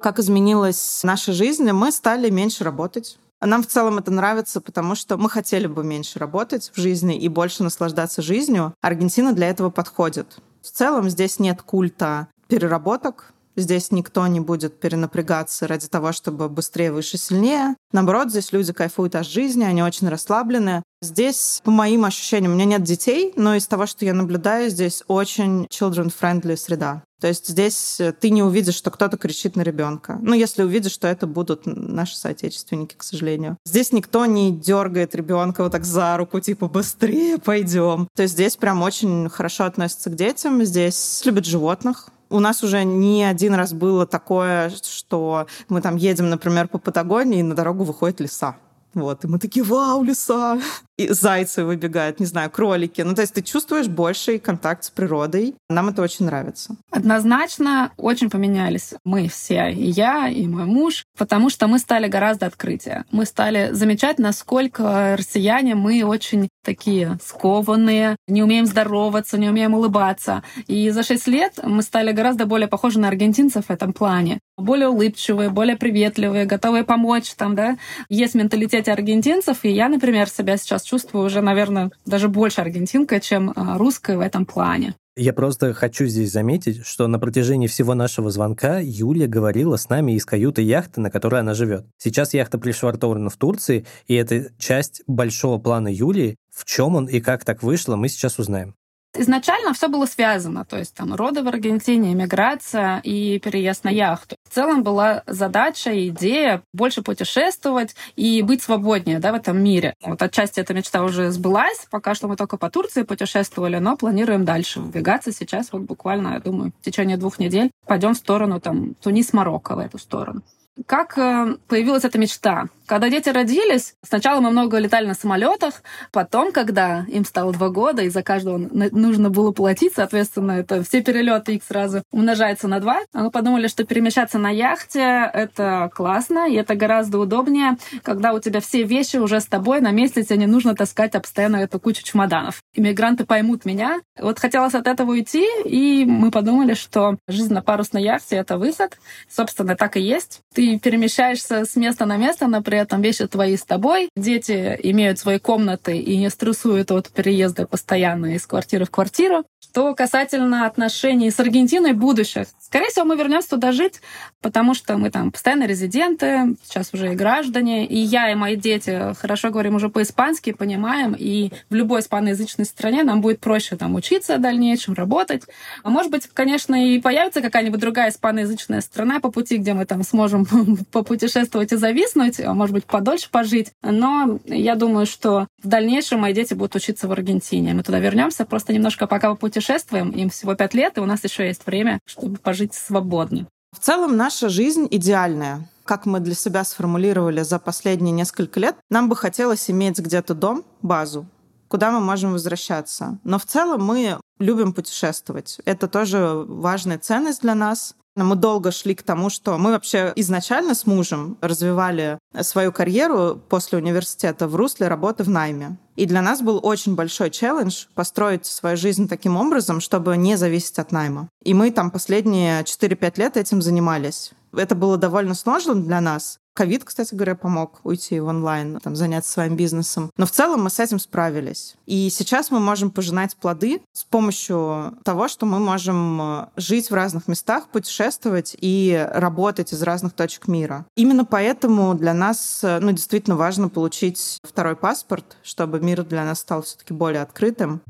Как 0.00 0.18
изменилась 0.18 1.02
наша 1.04 1.32
жизнь, 1.32 1.70
мы 1.70 1.92
стали 1.92 2.30
меньше 2.30 2.64
работать. 2.64 3.18
Нам 3.44 3.62
в 3.62 3.66
целом 3.66 3.98
это 3.98 4.10
нравится, 4.10 4.60
потому 4.60 4.94
что 4.94 5.16
мы 5.16 5.28
хотели 5.28 5.66
бы 5.66 5.84
меньше 5.84 6.18
работать 6.18 6.70
в 6.74 6.80
жизни 6.80 7.18
и 7.18 7.28
больше 7.28 7.62
наслаждаться 7.62 8.22
жизнью. 8.22 8.74
Аргентина 8.80 9.32
для 9.32 9.48
этого 9.48 9.70
подходит. 9.70 10.38
В 10.62 10.70
целом 10.70 11.10
здесь 11.10 11.38
нет 11.38 11.60
культа 11.62 12.28
переработок, 12.48 13.32
Здесь 13.54 13.90
никто 13.90 14.26
не 14.26 14.40
будет 14.40 14.80
перенапрягаться 14.80 15.66
ради 15.66 15.86
того, 15.86 16.12
чтобы 16.12 16.48
быстрее, 16.48 16.90
выше, 16.90 17.18
сильнее. 17.18 17.76
Наоборот, 17.92 18.30
здесь 18.30 18.50
люди 18.52 18.72
кайфуют 18.72 19.14
от 19.14 19.26
жизни, 19.26 19.62
они 19.62 19.82
очень 19.82 20.08
расслаблены. 20.08 20.82
Здесь, 21.02 21.60
по 21.62 21.70
моим 21.70 22.06
ощущениям, 22.06 22.52
у 22.52 22.54
меня 22.54 22.64
нет 22.64 22.82
детей, 22.82 23.32
но 23.36 23.54
из 23.54 23.66
того, 23.66 23.84
что 23.86 24.06
я 24.06 24.14
наблюдаю, 24.14 24.70
здесь 24.70 25.02
очень 25.06 25.66
children-friendly 25.66 26.56
среда. 26.56 27.02
То 27.22 27.28
есть 27.28 27.46
здесь 27.46 28.00
э, 28.00 28.10
ты 28.10 28.30
не 28.30 28.42
увидишь, 28.42 28.74
что 28.74 28.90
кто-то 28.90 29.16
кричит 29.16 29.54
на 29.54 29.62
ребенка. 29.62 30.18
Ну, 30.22 30.34
если 30.34 30.64
увидишь, 30.64 30.90
что 30.90 31.06
это 31.06 31.28
будут 31.28 31.66
наши 31.66 32.16
соотечественники, 32.16 32.96
к 32.96 33.04
сожалению. 33.04 33.58
Здесь 33.64 33.92
никто 33.92 34.26
не 34.26 34.50
дергает 34.50 35.14
ребенка 35.14 35.62
вот 35.62 35.70
так 35.70 35.84
за 35.84 36.16
руку, 36.16 36.40
типа 36.40 36.66
быстрее 36.66 37.38
пойдем. 37.38 38.08
То 38.16 38.24
есть 38.24 38.34
здесь 38.34 38.56
прям 38.56 38.82
очень 38.82 39.28
хорошо 39.28 39.66
относятся 39.66 40.10
к 40.10 40.16
детям. 40.16 40.64
Здесь 40.64 41.22
любят 41.24 41.44
животных. 41.44 42.08
У 42.28 42.40
нас 42.40 42.64
уже 42.64 42.82
не 42.82 43.22
один 43.22 43.54
раз 43.54 43.72
было 43.72 44.04
такое, 44.04 44.72
что 44.82 45.46
мы 45.68 45.80
там 45.80 45.94
едем, 45.94 46.28
например, 46.28 46.66
по 46.66 46.78
Патагонии, 46.78 47.38
и 47.38 47.44
на 47.44 47.54
дорогу 47.54 47.84
выходят 47.84 48.18
леса. 48.18 48.56
Вот, 48.94 49.24
и 49.24 49.28
мы 49.28 49.38
такие, 49.38 49.64
вау, 49.64 50.02
леса! 50.02 50.60
И 51.02 51.08
зайцы 51.08 51.64
выбегают, 51.64 52.20
не 52.20 52.26
знаю, 52.26 52.50
кролики. 52.50 53.00
Ну, 53.02 53.14
то 53.14 53.22
есть 53.22 53.34
ты 53.34 53.42
чувствуешь 53.42 53.88
больший 53.88 54.38
контакт 54.38 54.84
с 54.84 54.90
природой. 54.90 55.54
Нам 55.68 55.88
это 55.88 56.02
очень 56.02 56.26
нравится. 56.26 56.76
Однозначно 56.90 57.90
очень 57.96 58.30
поменялись 58.30 58.94
мы 59.04 59.28
все, 59.28 59.70
и 59.72 59.90
я, 59.90 60.28
и 60.28 60.46
мой 60.46 60.64
муж, 60.64 61.04
потому 61.18 61.50
что 61.50 61.66
мы 61.66 61.78
стали 61.78 62.06
гораздо 62.06 62.46
открытие. 62.46 63.04
Мы 63.10 63.26
стали 63.26 63.70
замечать, 63.72 64.18
насколько 64.18 65.16
россияне 65.18 65.74
мы 65.74 66.04
очень 66.04 66.48
такие 66.64 67.18
скованные, 67.24 68.16
не 68.28 68.42
умеем 68.42 68.66
здороваться, 68.66 69.38
не 69.38 69.48
умеем 69.48 69.74
улыбаться. 69.74 70.44
И 70.68 70.90
за 70.90 71.02
шесть 71.02 71.26
лет 71.26 71.58
мы 71.64 71.82
стали 71.82 72.12
гораздо 72.12 72.46
более 72.46 72.68
похожи 72.68 73.00
на 73.00 73.08
аргентинцев 73.08 73.66
в 73.66 73.70
этом 73.70 73.92
плане. 73.92 74.38
Более 74.56 74.88
улыбчивые, 74.88 75.50
более 75.50 75.76
приветливые, 75.76 76.44
готовые 76.44 76.84
помочь 76.84 77.34
там, 77.34 77.56
да. 77.56 77.76
Есть 78.08 78.34
менталитет 78.34 78.88
аргентинцев, 78.88 79.64
и 79.64 79.70
я, 79.70 79.88
например, 79.88 80.28
себя 80.28 80.56
сейчас 80.56 80.84
чувствую 80.92 81.24
уже, 81.24 81.40
наверное, 81.40 81.90
даже 82.04 82.28
больше 82.28 82.60
аргентинка, 82.60 83.18
чем 83.18 83.50
а, 83.56 83.78
русская 83.78 84.18
в 84.18 84.20
этом 84.20 84.44
плане. 84.44 84.94
Я 85.16 85.32
просто 85.32 85.72
хочу 85.72 86.04
здесь 86.04 86.30
заметить, 86.30 86.84
что 86.86 87.06
на 87.06 87.18
протяжении 87.18 87.66
всего 87.66 87.94
нашего 87.94 88.30
звонка 88.30 88.78
Юля 88.78 89.26
говорила 89.26 89.76
с 89.76 89.88
нами 89.88 90.12
из 90.12 90.26
каюты 90.26 90.60
яхты, 90.60 91.00
на 91.00 91.10
которой 91.10 91.40
она 91.40 91.54
живет. 91.54 91.86
Сейчас 91.96 92.34
яхта 92.34 92.58
пришвартована 92.58 93.30
в 93.30 93.36
Турции, 93.36 93.86
и 94.06 94.14
это 94.14 94.48
часть 94.58 95.02
большого 95.06 95.58
плана 95.58 95.88
Юлии. 95.88 96.36
В 96.54 96.66
чем 96.66 96.94
он 96.94 97.06
и 97.06 97.20
как 97.20 97.44
так 97.44 97.62
вышло, 97.62 97.96
мы 97.96 98.08
сейчас 98.08 98.38
узнаем. 98.38 98.74
Изначально 99.14 99.74
все 99.74 99.88
было 99.88 100.06
связано, 100.06 100.64
то 100.64 100.78
есть 100.78 100.94
там 100.94 101.14
роды 101.14 101.42
в 101.42 101.48
Аргентине, 101.48 102.12
эмиграция 102.12 103.00
и 103.04 103.38
переезд 103.40 103.84
на 103.84 103.90
яхту. 103.90 104.36
В 104.48 104.54
целом 104.54 104.82
была 104.82 105.22
задача, 105.26 106.08
идея 106.08 106.62
больше 106.72 107.02
путешествовать 107.02 107.94
и 108.16 108.40
быть 108.40 108.62
свободнее 108.62 109.18
да, 109.18 109.32
в 109.32 109.34
этом 109.34 109.62
мире. 109.62 109.94
Вот 110.02 110.22
отчасти 110.22 110.60
эта 110.60 110.72
мечта 110.72 111.02
уже 111.02 111.30
сбылась, 111.30 111.86
пока 111.90 112.14
что 112.14 112.26
мы 112.26 112.36
только 112.36 112.56
по 112.56 112.70
Турции 112.70 113.02
путешествовали, 113.02 113.76
но 113.78 113.98
планируем 113.98 114.46
дальше 114.46 114.80
выдвигаться. 114.80 115.30
Сейчас 115.30 115.72
вот 115.72 115.82
буквально, 115.82 116.34
я 116.34 116.40
думаю, 116.40 116.72
в 116.80 116.84
течение 116.84 117.18
двух 117.18 117.38
недель 117.38 117.70
пойдем 117.86 118.14
в 118.14 118.16
сторону 118.16 118.60
там 118.60 118.94
Тунис-Марокко 119.02 119.74
в 119.74 119.78
эту 119.78 119.98
сторону. 119.98 120.42
Как 120.86 121.18
э, 121.18 121.56
появилась 121.68 122.04
эта 122.04 122.18
мечта? 122.18 122.68
Когда 122.86 123.08
дети 123.08 123.28
родились, 123.28 123.94
сначала 124.02 124.40
мы 124.40 124.50
много 124.50 124.78
летали 124.78 125.06
на 125.06 125.14
самолетах, 125.14 125.82
потом, 126.10 126.52
когда 126.52 127.04
им 127.08 127.24
стало 127.24 127.52
два 127.52 127.68
года, 127.68 128.02
и 128.02 128.08
за 128.08 128.22
каждого 128.22 128.58
нужно 128.58 129.30
было 129.30 129.52
платить, 129.52 129.92
соответственно, 129.94 130.52
это 130.52 130.82
все 130.82 131.02
перелеты 131.02 131.54
их 131.54 131.62
сразу 131.62 132.02
умножается 132.10 132.68
на 132.68 132.80
два, 132.80 133.00
мы 133.12 133.30
подумали, 133.30 133.68
что 133.68 133.84
перемещаться 133.84 134.38
на 134.38 134.50
яхте— 134.50 135.30
это 135.32 135.90
классно, 135.94 136.48
и 136.48 136.54
это 136.54 136.74
гораздо 136.74 137.18
удобнее, 137.18 137.76
когда 138.02 138.32
у 138.32 138.40
тебя 138.40 138.60
все 138.60 138.82
вещи 138.82 139.16
уже 139.16 139.40
с 139.40 139.46
тобой 139.46 139.80
на 139.80 139.90
месте, 139.90 140.22
тебе 140.22 140.38
не 140.38 140.46
нужно 140.46 140.74
таскать 140.74 141.12
постоянно 141.12 141.56
эту 141.56 141.78
кучу 141.78 142.02
чемоданов. 142.02 142.62
Иммигранты 142.74 143.24
поймут 143.24 143.64
меня. 143.64 144.00
Вот 144.18 144.38
хотелось 144.38 144.74
от 144.74 144.86
этого 144.86 145.12
уйти, 145.12 145.46
и 145.64 146.04
мы 146.04 146.30
подумали, 146.30 146.74
что 146.74 147.16
жизнь 147.28 147.52
на 147.52 147.62
парусной 147.62 148.02
яхте— 148.02 148.36
это 148.36 148.58
выход. 148.58 148.98
Собственно, 149.28 149.76
так 149.76 149.96
и 149.96 150.00
есть. 150.00 150.40
Ты 150.54 150.61
перемещаешься 150.78 151.64
с 151.64 151.76
места 151.76 152.06
на 152.06 152.16
место, 152.16 152.46
например, 152.46 152.82
этом 152.82 153.00
вещи 153.00 153.26
твои 153.26 153.56
с 153.56 153.64
тобой. 153.64 154.08
Дети 154.16 154.78
имеют 154.82 155.18
свои 155.18 155.38
комнаты 155.38 155.96
и 155.98 156.16
не 156.16 156.30
стрессуют 156.30 156.90
от 156.90 157.10
переезда 157.10 157.66
постоянно 157.66 158.34
из 158.34 158.46
квартиры 158.46 158.84
в 158.84 158.90
квартиру. 158.90 159.44
Что 159.72 159.94
касательно 159.94 160.66
отношений 160.66 161.30
с 161.30 161.40
Аргентиной 161.40 161.94
будущих, 161.94 162.46
скорее 162.60 162.90
всего, 162.90 163.06
мы 163.06 163.16
вернемся 163.16 163.48
туда 163.48 163.72
жить, 163.72 164.02
потому 164.42 164.74
что 164.74 164.98
мы 164.98 165.08
там 165.08 165.32
постоянно 165.32 165.66
резиденты, 165.66 166.56
сейчас 166.62 166.90
уже 166.92 167.12
и 167.12 167.16
граждане, 167.16 167.86
и 167.86 167.96
я 167.96 168.30
и 168.30 168.34
мои 168.34 168.56
дети 168.56 169.14
хорошо 169.18 169.48
говорим 169.48 169.76
уже 169.76 169.88
по-испански, 169.88 170.52
понимаем, 170.52 171.16
и 171.18 171.52
в 171.70 171.74
любой 171.74 172.00
испаноязычной 172.00 172.66
стране 172.66 173.02
нам 173.02 173.22
будет 173.22 173.40
проще 173.40 173.76
там 173.76 173.94
учиться 173.94 174.36
дальнейшем, 174.36 174.92
работать. 174.92 175.44
А 175.82 175.88
может 175.88 176.10
быть, 176.10 176.28
конечно, 176.30 176.74
и 176.74 177.00
появится 177.00 177.40
какая-нибудь 177.40 177.80
другая 177.80 178.10
испаноязычная 178.10 178.82
страна 178.82 179.20
по 179.20 179.30
пути, 179.30 179.56
где 179.56 179.72
мы 179.72 179.86
там 179.86 180.02
сможем 180.02 180.44
попутешествовать 180.92 181.72
и 181.72 181.76
зависнуть, 181.76 182.40
а 182.40 182.52
может 182.52 182.74
быть, 182.74 182.84
подольше 182.84 183.30
пожить. 183.30 183.72
Но 183.80 184.38
я 184.44 184.74
думаю, 184.74 185.06
что 185.06 185.46
в 185.62 185.68
дальнейшем 185.68 186.20
мои 186.20 186.34
дети 186.34 186.52
будут 186.52 186.76
учиться 186.76 187.08
в 187.08 187.12
Аргентине. 187.12 187.72
Мы 187.72 187.82
туда 187.82 188.00
вернемся, 188.00 188.44
просто 188.44 188.74
немножко 188.74 189.06
пока 189.06 189.30
попутешествуем 189.30 189.61
путешествуем, 189.62 190.10
им 190.10 190.28
всего 190.28 190.54
пять 190.54 190.74
лет, 190.74 190.98
и 190.98 191.00
у 191.00 191.06
нас 191.06 191.22
еще 191.22 191.46
есть 191.46 191.64
время, 191.66 192.00
чтобы 192.04 192.36
пожить 192.38 192.74
свободнее. 192.74 193.46
В 193.72 193.78
целом 193.78 194.16
наша 194.16 194.48
жизнь 194.48 194.88
идеальная. 194.90 195.68
Как 195.84 196.04
мы 196.06 196.20
для 196.20 196.34
себя 196.34 196.64
сформулировали 196.64 197.42
за 197.42 197.58
последние 197.58 198.12
несколько 198.12 198.60
лет, 198.60 198.76
нам 198.90 199.08
бы 199.08 199.16
хотелось 199.16 199.70
иметь 199.70 199.98
где-то 199.98 200.34
дом, 200.34 200.64
базу, 200.80 201.26
куда 201.68 201.90
мы 201.90 202.00
можем 202.00 202.32
возвращаться. 202.32 203.18
Но 203.24 203.38
в 203.38 203.44
целом 203.44 203.84
мы 203.84 204.18
любим 204.38 204.72
путешествовать. 204.72 205.60
Это 205.64 205.88
тоже 205.88 206.44
важная 206.46 206.98
ценность 206.98 207.42
для 207.42 207.54
нас. 207.54 207.94
Мы 208.14 208.36
долго 208.36 208.70
шли 208.72 208.94
к 208.94 209.02
тому, 209.02 209.30
что 209.30 209.56
мы 209.56 209.70
вообще 209.70 210.12
изначально 210.16 210.74
с 210.74 210.86
мужем 210.86 211.38
развивали 211.40 212.18
свою 212.42 212.70
карьеру 212.70 213.40
после 213.48 213.78
университета 213.78 214.46
в 214.46 214.56
русле 214.56 214.88
работы 214.88 215.24
в 215.24 215.30
найме. 215.30 215.78
И 215.96 216.06
для 216.06 216.20
нас 216.20 216.42
был 216.42 216.60
очень 216.62 216.94
большой 216.94 217.30
челлендж 217.30 217.86
построить 217.94 218.46
свою 218.46 218.76
жизнь 218.76 219.08
таким 219.08 219.36
образом, 219.36 219.80
чтобы 219.80 220.16
не 220.16 220.36
зависеть 220.36 220.78
от 220.78 220.92
найма. 220.92 221.28
И 221.42 221.54
мы 221.54 221.70
там 221.70 221.90
последние 221.90 222.62
4-5 222.62 223.18
лет 223.18 223.36
этим 223.36 223.62
занимались. 223.62 224.32
Это 224.54 224.74
было 224.74 224.98
довольно 224.98 225.34
сложно 225.34 225.74
для 225.74 226.00
нас. 226.00 226.38
Ковид, 226.54 226.84
кстати 226.84 227.14
говоря, 227.14 227.34
помог 227.34 227.80
уйти 227.84 228.20
в 228.20 228.26
онлайн, 228.26 228.78
там, 228.82 228.94
заняться 228.94 229.32
своим 229.32 229.56
бизнесом. 229.56 230.10
Но 230.16 230.26
в 230.26 230.30
целом 230.30 230.62
мы 230.62 230.70
с 230.70 230.78
этим 230.78 230.98
справились. 230.98 231.76
И 231.86 232.10
сейчас 232.10 232.50
мы 232.50 232.60
можем 232.60 232.90
пожинать 232.90 233.36
плоды 233.36 233.80
с 233.92 234.04
помощью 234.04 234.98
того, 235.04 235.28
что 235.28 235.46
мы 235.46 235.58
можем 235.58 236.20
э, 236.20 236.46
жить 236.56 236.90
в 236.90 236.94
разных 236.94 237.28
местах, 237.28 237.68
путешествовать 237.68 238.54
и 238.60 239.08
работать 239.12 239.72
из 239.72 239.82
разных 239.82 240.12
точек 240.12 240.48
мира. 240.48 240.84
Именно 240.94 241.24
поэтому 241.24 241.94
для 241.94 242.12
нас 242.12 242.60
э, 242.62 242.80
ну, 242.80 242.92
действительно 242.92 243.36
важно 243.36 243.68
получить 243.68 244.38
второй 244.42 244.76
паспорт, 244.76 245.36
чтобы 245.42 245.80
мир 245.80 246.04
для 246.04 246.24
нас 246.24 246.40
стал 246.40 246.62
все-таки 246.62 246.92
более 246.92 247.22
открытым. 247.22 247.80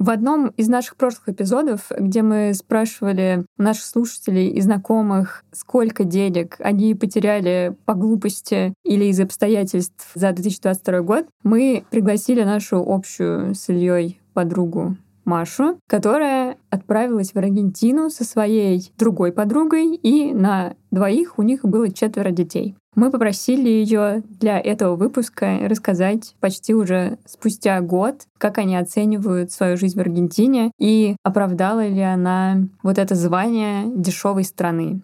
В 0.00 0.08
одном 0.08 0.48
из 0.56 0.66
наших 0.68 0.96
прошлых 0.96 1.28
эпизодов, 1.28 1.92
где 1.94 2.22
мы 2.22 2.54
спрашивали 2.54 3.44
наших 3.58 3.84
слушателей 3.84 4.48
и 4.48 4.58
знакомых, 4.62 5.44
сколько 5.52 6.04
денег 6.04 6.56
они 6.58 6.94
потеряли 6.94 7.76
по 7.84 7.92
глупости 7.92 8.72
или 8.82 9.04
из 9.04 9.20
обстоятельств 9.20 10.10
за 10.14 10.32
2022 10.32 11.00
год, 11.02 11.26
мы 11.42 11.84
пригласили 11.90 12.44
нашу 12.44 12.78
общую 12.78 13.54
с 13.54 13.68
Ильей 13.68 14.18
подругу 14.32 14.96
Машу, 15.24 15.78
которая 15.86 16.56
отправилась 16.70 17.32
в 17.32 17.36
Аргентину 17.36 18.10
со 18.10 18.24
своей 18.24 18.92
другой 18.98 19.32
подругой, 19.32 19.94
и 19.94 20.32
на 20.32 20.74
двоих 20.90 21.38
у 21.38 21.42
них 21.42 21.64
было 21.64 21.90
четверо 21.90 22.30
детей. 22.30 22.76
Мы 22.96 23.10
попросили 23.10 23.68
ее 23.68 24.22
для 24.40 24.58
этого 24.58 24.96
выпуска 24.96 25.58
рассказать 25.62 26.34
почти 26.40 26.74
уже 26.74 27.18
спустя 27.24 27.80
год, 27.80 28.22
как 28.36 28.58
они 28.58 28.76
оценивают 28.76 29.52
свою 29.52 29.76
жизнь 29.76 29.96
в 29.96 30.00
Аргентине 30.00 30.72
и 30.78 31.14
оправдала 31.22 31.86
ли 31.86 32.00
она 32.00 32.56
вот 32.82 32.98
это 32.98 33.14
звание 33.14 33.84
дешевой 33.86 34.44
страны. 34.44 35.02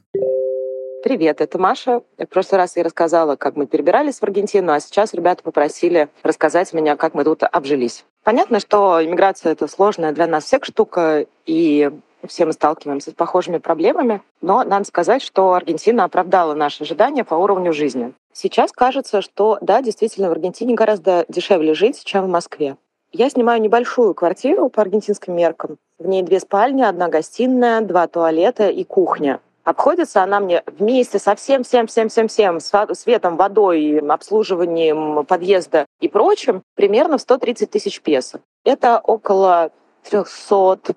Привет, 1.06 1.40
это 1.40 1.56
Маша. 1.56 2.02
В 2.18 2.26
прошлый 2.26 2.58
раз 2.58 2.76
я 2.76 2.82
рассказала, 2.82 3.36
как 3.36 3.54
мы 3.54 3.68
перебирались 3.68 4.18
в 4.18 4.24
Аргентину, 4.24 4.72
а 4.72 4.80
сейчас 4.80 5.14
ребята 5.14 5.44
попросили 5.44 6.08
рассказать 6.24 6.72
меня, 6.72 6.96
как 6.96 7.14
мы 7.14 7.22
тут 7.22 7.44
обжились. 7.44 8.04
Понятно, 8.24 8.58
что 8.58 9.00
иммиграция— 9.04 9.52
это 9.52 9.68
сложная 9.68 10.10
для 10.10 10.26
нас 10.26 10.46
всех 10.46 10.64
штука, 10.64 11.26
и 11.44 11.92
все 12.26 12.44
мы 12.44 12.52
сталкиваемся 12.52 13.12
с 13.12 13.14
похожими 13.14 13.58
проблемами, 13.58 14.20
но 14.40 14.64
надо 14.64 14.84
сказать, 14.84 15.22
что 15.22 15.52
Аргентина 15.52 16.02
оправдала 16.02 16.54
наши 16.54 16.82
ожидания 16.82 17.22
по 17.22 17.36
уровню 17.36 17.72
жизни. 17.72 18.12
Сейчас 18.32 18.72
кажется, 18.72 19.22
что 19.22 19.58
да, 19.60 19.82
действительно, 19.82 20.28
в 20.28 20.32
Аргентине 20.32 20.74
гораздо 20.74 21.24
дешевле 21.28 21.74
жить, 21.74 22.02
чем 22.02 22.24
в 22.24 22.28
Москве. 22.28 22.78
Я 23.12 23.30
снимаю 23.30 23.62
небольшую 23.62 24.12
квартиру 24.12 24.70
по 24.70 24.82
аргентинским 24.82 25.36
меркам. 25.36 25.78
В 26.00 26.08
ней 26.08 26.24
две 26.24 26.40
спальни, 26.40 26.82
одна 26.82 27.06
гостиная, 27.06 27.80
два 27.82 28.08
туалета 28.08 28.70
и 28.70 28.82
кухня. 28.82 29.38
Обходится 29.66 30.22
она 30.22 30.38
мне 30.38 30.62
вместе 30.66 31.18
со 31.18 31.34
всем, 31.34 31.64
всем, 31.64 31.88
всем, 31.88 32.08
всем, 32.08 32.28
всем, 32.28 32.60
светом, 32.60 33.36
водой, 33.36 33.98
обслуживанием 33.98 35.26
подъезда 35.26 35.86
и 36.00 36.06
прочим, 36.06 36.62
примерно 36.76 37.18
в 37.18 37.20
130 37.20 37.68
тысяч 37.68 38.00
песо. 38.00 38.38
Это 38.64 39.00
около 39.00 39.72
300 40.08 40.94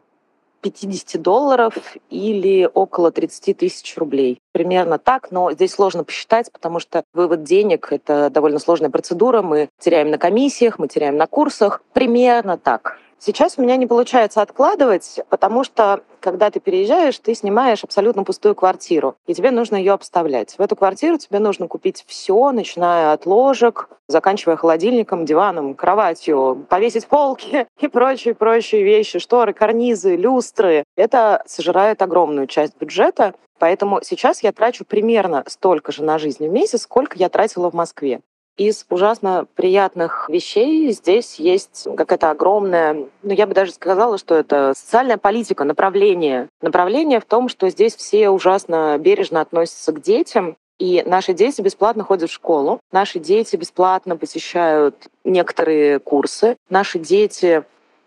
50 0.61 1.19
долларов 1.21 1.73
или 2.11 2.69
около 2.71 3.11
30 3.11 3.57
тысяч 3.57 3.97
рублей. 3.97 4.39
Примерно 4.51 4.99
так, 4.99 5.31
но 5.31 5.51
здесь 5.51 5.71
сложно 5.71 6.03
посчитать, 6.03 6.51
потому 6.51 6.79
что 6.79 7.03
вывод 7.13 7.43
денег— 7.43 7.87
это 7.91 8.29
довольно 8.29 8.59
сложная 8.59 8.91
процедура. 8.91 9.41
Мы 9.41 9.69
теряем 9.79 10.11
на 10.11 10.19
комиссиях, 10.19 10.77
мы 10.77 10.87
теряем 10.87 11.17
на 11.17 11.25
курсах. 11.25 11.81
Примерно 11.93 12.57
так. 12.57 12.99
Сейчас 13.21 13.55
у 13.57 13.61
меня 13.61 13.75
не 13.75 13.85
получается 13.85 14.41
откладывать, 14.41 15.19
потому 15.27 15.65
что, 15.65 16.03
когда 16.21 16.49
ты 16.49 16.61
переезжаешь, 16.61 17.19
ты 17.19 17.35
снимаешь 17.35 17.83
абсолютно 17.83 18.23
пустую 18.23 18.55
квартиру, 18.55 19.15
и 19.27 19.33
тебе 19.33 19.51
нужно 19.51 19.75
ее 19.75 19.91
обставлять. 19.91 20.55
В 20.57 20.61
эту 20.61 20.77
квартиру 20.77 21.17
тебе 21.17 21.39
нужно 21.39 21.67
купить 21.67 22.05
все, 22.07 22.51
начиная 22.51 23.11
от 23.11 23.25
ложек, 23.25 23.89
заканчивая 24.07 24.55
холодильником, 24.55 25.25
диваном, 25.25 25.75
кроватью, 25.75 26.65
повесить 26.69 27.07
полки 27.07 27.67
и 27.81 27.87
прочие-прочие 27.89 28.83
вещи, 28.83 29.19
шторы, 29.19 29.51
карнизы, 29.51 30.15
люстры. 30.15 30.85
Это 30.95 31.43
сожирает 31.45 32.01
огромную 32.01 32.47
часть 32.47 32.77
бюджета, 32.79 33.33
Поэтому 33.59 33.99
сейчас 34.01 34.41
я 34.41 34.53
трачу 34.53 34.85
примерно 34.85 35.43
столько 35.45 35.91
же 35.91 36.01
на 36.03 36.17
жизнь 36.17 36.47
в 36.47 36.51
месяц, 36.51 36.83
сколько 36.83 37.17
я 37.17 37.27
тратила 37.27 37.69
в 37.69 37.73
Москве. 37.73 38.21
Из 38.59 38.85
ужасно 38.89 39.47
приятных 39.55 40.27
вещей. 40.27 40.91
Здесь 40.91 41.35
есть 41.35 41.87
какая-то 41.95 42.29
огромная, 42.29 43.07
ну 43.23 43.31
я 43.31 43.47
бы 43.47 43.53
даже 43.53 43.71
сказала, 43.71 44.17
что 44.17 44.35
это 44.35 44.73
социальная 44.75 45.17
политика, 45.17 45.63
направление. 45.63 46.49
Направление 46.61 47.21
в 47.21 47.25
том, 47.25 47.47
что 47.47 47.69
здесь 47.69 47.95
все 47.95 48.29
ужасно 48.29 48.97
бережно 48.99 49.39
относятся 49.39 49.93
к 49.93 50.01
детям, 50.01 50.57
и 50.77 51.01
наши 51.05 51.33
дети 51.33 51.61
бесплатно 51.61 52.03
ходят 52.03 52.29
в 52.29 52.33
школу, 52.33 52.81
наши 52.91 53.19
дети 53.19 53.55
бесплатно 53.55 54.17
посещают 54.17 55.07
некоторые 55.23 55.99
курсы, 55.99 56.57
наши 56.69 56.99
дети 56.99 57.63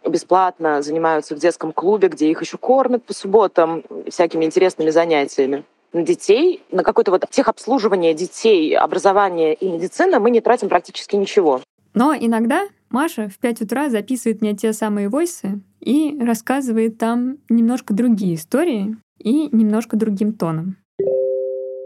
бесплатно 0.06 0.82
занимаются 0.82 1.34
в 1.34 1.38
детском 1.38 1.72
клубе, 1.72 2.08
где 2.08 2.30
их 2.30 2.42
еще 2.42 2.58
кормят 2.58 3.04
по 3.04 3.14
субботам 3.14 3.84
всякими 4.06 4.44
интересными 4.44 4.90
занятиями 4.90 5.64
на 5.92 6.02
детей, 6.02 6.62
на 6.70 6.82
какое-то 6.82 7.10
вот 7.10 7.24
техобслуживание 7.30 8.14
детей, 8.14 8.76
образование 8.76 9.54
и 9.54 9.68
медицина 9.68 10.20
мы 10.20 10.30
не 10.30 10.40
тратим 10.40 10.68
практически 10.68 11.16
ничего. 11.16 11.60
Но 11.94 12.14
иногда 12.14 12.68
Маша 12.90 13.28
в 13.28 13.38
5 13.38 13.62
утра 13.62 13.88
записывает 13.90 14.40
мне 14.40 14.54
те 14.54 14.72
самые 14.72 15.08
войсы 15.08 15.60
и 15.80 16.18
рассказывает 16.20 16.98
там 16.98 17.38
немножко 17.48 17.94
другие 17.94 18.34
истории 18.34 18.96
и 19.18 19.48
немножко 19.54 19.96
другим 19.96 20.32
тоном. 20.32 20.76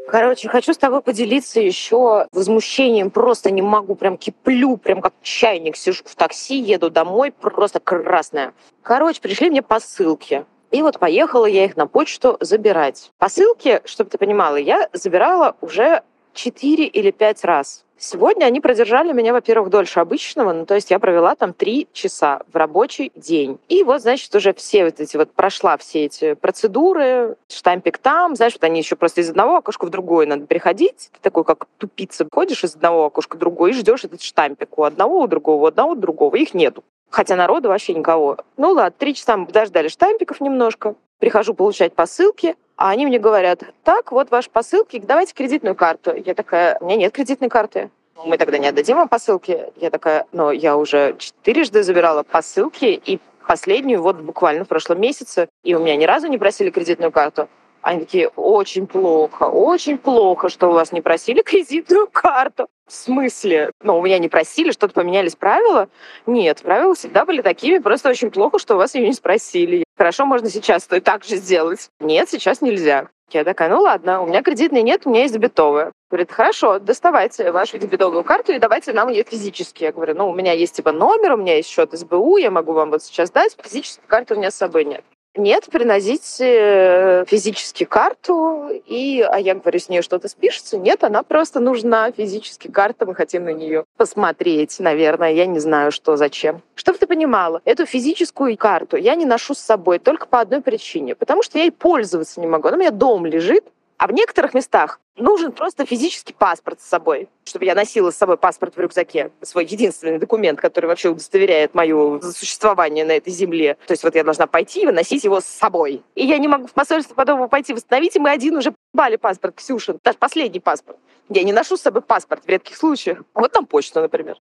Короче, 0.08 0.48
хочу 0.48 0.72
с 0.72 0.78
тобой 0.78 1.02
поделиться 1.02 1.60
еще 1.60 2.28
возмущением. 2.32 3.10
Просто 3.10 3.50
не 3.50 3.60
могу, 3.60 3.96
прям 3.96 4.16
киплю, 4.16 4.76
прям 4.76 5.00
как 5.00 5.14
чайник. 5.20 5.76
Сижу 5.76 6.04
в 6.04 6.14
такси, 6.14 6.58
еду 6.58 6.90
домой, 6.90 7.32
просто 7.32 7.80
красная. 7.80 8.54
Короче, 8.82 9.20
пришли 9.20 9.50
мне 9.50 9.62
посылки. 9.62 10.44
И 10.70 10.82
вот 10.82 10.98
поехала 10.98 11.46
я 11.46 11.64
их 11.64 11.76
на 11.76 11.86
почту 11.86 12.36
забирать. 12.40 13.12
Посылки, 13.18 13.80
чтобы 13.84 14.10
ты 14.10 14.18
понимала, 14.18 14.56
я 14.56 14.88
забирала 14.92 15.56
уже 15.60 16.02
4 16.34 16.84
или 16.86 17.10
5 17.10 17.44
раз. 17.44 17.86
Сегодня 17.98 18.44
они 18.44 18.60
продержали 18.60 19.14
меня, 19.14 19.32
во-первых, 19.32 19.70
дольше 19.70 20.00
обычного, 20.00 20.52
ну, 20.52 20.66
то 20.66 20.74
есть 20.74 20.90
я 20.90 20.98
провела 20.98 21.34
там 21.34 21.54
три 21.54 21.88
часа 21.94 22.42
в 22.52 22.56
рабочий 22.56 23.10
день. 23.14 23.58
И 23.68 23.82
вот, 23.84 24.02
значит, 24.02 24.34
уже 24.34 24.52
все 24.52 24.84
вот 24.84 25.00
эти 25.00 25.16
вот, 25.16 25.32
прошла 25.32 25.78
все 25.78 26.04
эти 26.04 26.34
процедуры, 26.34 27.36
штампик 27.48 27.96
там, 27.96 28.36
знаешь, 28.36 28.52
вот 28.52 28.64
они 28.64 28.80
еще 28.80 28.96
просто 28.96 29.22
из 29.22 29.30
одного 29.30 29.56
окошка 29.56 29.86
в 29.86 29.90
другое 29.90 30.26
надо 30.26 30.46
переходить. 30.46 31.08
Ты 31.14 31.20
такой, 31.22 31.44
как 31.44 31.68
тупица, 31.78 32.28
ходишь 32.30 32.64
из 32.64 32.74
одного 32.74 33.06
окошка 33.06 33.36
в 33.36 33.38
другое 33.38 33.70
и 33.70 33.74
ждешь 33.74 34.04
этот 34.04 34.20
штампик 34.20 34.76
у 34.78 34.82
одного, 34.82 35.22
у 35.22 35.26
другого, 35.26 35.62
у 35.62 35.66
одного, 35.66 35.92
у 35.92 35.96
другого. 35.96 36.36
Их 36.36 36.52
нету. 36.52 36.84
Хотя 37.10 37.36
народу 37.36 37.68
вообще 37.68 37.94
никого. 37.94 38.38
Ну 38.56 38.72
ладно, 38.72 38.94
три 38.96 39.14
часа 39.14 39.36
мы 39.36 39.46
подождали 39.46 39.88
штампиков 39.88 40.40
немножко. 40.40 40.94
Прихожу 41.18 41.54
получать 41.54 41.94
посылки, 41.94 42.56
а 42.76 42.90
они 42.90 43.06
мне 43.06 43.18
говорят, 43.18 43.62
так, 43.84 44.12
вот 44.12 44.30
ваши 44.30 44.50
посылки, 44.50 44.98
давайте 44.98 45.32
кредитную 45.34 45.74
карту. 45.74 46.14
Я 46.14 46.34
такая, 46.34 46.76
у 46.80 46.84
меня 46.84 46.96
нет 46.96 47.12
кредитной 47.12 47.48
карты. 47.48 47.90
Мы 48.24 48.38
тогда 48.38 48.58
не 48.58 48.66
отдадим 48.66 48.96
вам 48.96 49.08
посылки. 49.08 49.66
Я 49.76 49.90
такая, 49.90 50.26
но 50.32 50.50
я 50.50 50.76
уже 50.76 51.16
четырежды 51.18 51.82
забирала 51.82 52.22
посылки, 52.22 53.00
и 53.04 53.18
последнюю 53.46 54.02
вот 54.02 54.16
буквально 54.16 54.64
в 54.64 54.68
прошлом 54.68 55.00
месяце, 55.00 55.48
и 55.62 55.74
у 55.74 55.78
меня 55.78 55.96
ни 55.96 56.04
разу 56.04 56.26
не 56.26 56.38
просили 56.38 56.70
кредитную 56.70 57.12
карту. 57.12 57.48
Они 57.86 58.00
такие, 58.00 58.26
очень 58.34 58.88
плохо, 58.88 59.44
очень 59.44 59.96
плохо, 59.96 60.48
что 60.48 60.70
у 60.70 60.72
вас 60.72 60.90
не 60.90 61.00
просили 61.00 61.40
кредитную 61.40 62.08
карту. 62.12 62.66
В 62.88 62.92
смысле? 62.92 63.70
Ну, 63.80 64.00
у 64.00 64.02
меня 64.02 64.18
не 64.18 64.28
просили, 64.28 64.72
что-то 64.72 64.92
поменялись 64.92 65.36
правила? 65.36 65.88
Нет, 66.26 66.62
правила 66.62 66.96
всегда 66.96 67.24
были 67.24 67.42
такими, 67.42 67.78
просто 67.78 68.08
очень 68.08 68.32
плохо, 68.32 68.58
что 68.58 68.74
у 68.74 68.78
вас 68.78 68.96
ее 68.96 69.06
не 69.06 69.12
спросили. 69.12 69.84
Хорошо, 69.96 70.26
можно 70.26 70.50
сейчас 70.50 70.84
то 70.88 70.96
и 70.96 71.00
так 71.00 71.22
же 71.22 71.36
сделать. 71.36 71.88
Нет, 72.00 72.28
сейчас 72.28 72.60
нельзя. 72.60 73.06
Я 73.30 73.44
такая, 73.44 73.68
ну 73.68 73.80
ладно, 73.80 74.20
у 74.20 74.26
меня 74.26 74.42
кредитной 74.42 74.82
нет, 74.82 75.02
у 75.04 75.10
меня 75.10 75.22
есть 75.22 75.34
дебетовая. 75.34 75.92
Говорит, 76.10 76.32
хорошо, 76.32 76.80
доставайте 76.80 77.52
вашу 77.52 77.78
дебетовую 77.78 78.24
карту 78.24 78.50
и 78.50 78.58
давайте 78.58 78.94
нам 78.94 79.10
ее 79.10 79.22
физически. 79.22 79.84
Я 79.84 79.92
говорю, 79.92 80.16
ну, 80.16 80.28
у 80.28 80.34
меня 80.34 80.50
есть 80.50 80.74
типа 80.74 80.90
номер, 80.90 81.34
у 81.34 81.36
меня 81.36 81.54
есть 81.54 81.68
счет 81.68 81.96
СБУ, 81.96 82.38
я 82.38 82.50
могу 82.50 82.72
вам 82.72 82.90
вот 82.90 83.04
сейчас 83.04 83.30
дать, 83.30 83.56
физической 83.62 84.08
карты 84.08 84.34
у 84.34 84.38
меня 84.38 84.50
с 84.50 84.56
собой 84.56 84.84
нет. 84.84 85.04
Нет, 85.36 85.66
приносите 85.70 87.24
физически 87.26 87.84
карту, 87.84 88.68
и, 88.86 89.20
а 89.20 89.38
я 89.38 89.54
говорю, 89.54 89.78
с 89.78 89.88
нее 89.88 90.02
что-то 90.02 90.28
спишется. 90.28 90.78
Нет, 90.78 91.04
она 91.04 91.22
просто 91.22 91.60
нужна 91.60 92.10
физически 92.10 92.68
карта, 92.68 93.04
мы 93.04 93.14
хотим 93.14 93.44
на 93.44 93.52
нее 93.52 93.84
посмотреть, 93.96 94.80
наверное, 94.80 95.32
я 95.32 95.46
не 95.46 95.58
знаю, 95.58 95.92
что, 95.92 96.16
зачем. 96.16 96.62
Чтобы 96.74 96.98
ты 96.98 97.06
понимала, 97.06 97.60
эту 97.64 97.84
физическую 97.84 98.56
карту 98.56 98.96
я 98.96 99.14
не 99.14 99.26
ношу 99.26 99.54
с 99.54 99.58
собой 99.58 99.98
только 99.98 100.26
по 100.26 100.40
одной 100.40 100.62
причине, 100.62 101.14
потому 101.14 101.42
что 101.42 101.58
я 101.58 101.64
ей 101.64 101.70
пользоваться 101.70 102.40
не 102.40 102.46
могу. 102.46 102.68
Она 102.68 102.76
у 102.76 102.80
меня 102.80 102.90
дом 102.90 103.26
лежит, 103.26 103.64
А 103.98 104.06
в 104.08 104.12
некоторых 104.12 104.52
местах 104.52 105.00
нужен 105.16 105.52
просто 105.52 105.86
физический 105.86 106.34
паспорт 106.34 106.80
с 106.80 106.84
собой, 106.84 107.30
чтобы 107.44 107.64
я 107.64 107.74
носила 107.74 108.10
с 108.10 108.16
собой 108.16 108.36
паспорт 108.36 108.76
в 108.76 108.80
рюкзаке, 108.80 109.30
свой 109.40 109.64
единственный 109.64 110.18
документ, 110.18 110.60
который 110.60 110.86
вообще 110.86 111.08
удостоверяет 111.08 111.74
мое 111.74 112.20
существование 112.20 113.06
на 113.06 113.12
этой 113.12 113.32
земле. 113.32 113.78
То 113.86 113.92
есть 113.92 114.04
вот 114.04 114.14
я 114.14 114.22
должна 114.22 114.46
пойти 114.46 114.82
и 114.82 114.86
носить 114.86 115.24
его 115.24 115.40
с 115.40 115.46
собой. 115.46 116.02
И 116.14 116.26
я 116.26 116.36
не 116.36 116.46
могу 116.46 116.66
в 116.66 116.72
посольство 116.72 117.14
потом 117.14 117.48
пойти 117.48 117.72
восстановить, 117.72 118.16
и 118.16 118.18
мы 118.18 118.30
один 118.30 118.56
уже 118.56 118.74
бали 118.92 119.16
паспорт 119.16 119.56
Ксюшин, 119.56 119.98
даже 120.04 120.18
последний 120.18 120.60
паспорт. 120.60 120.98
Я 121.30 121.42
не 121.42 121.52
ношу 121.52 121.78
с 121.78 121.80
собой 121.80 122.02
паспорт 122.02 122.44
в 122.44 122.48
редких 122.48 122.76
случаях. 122.76 123.22
Вот 123.34 123.50
там 123.50 123.64
почта, 123.64 124.02
например. 124.02 124.36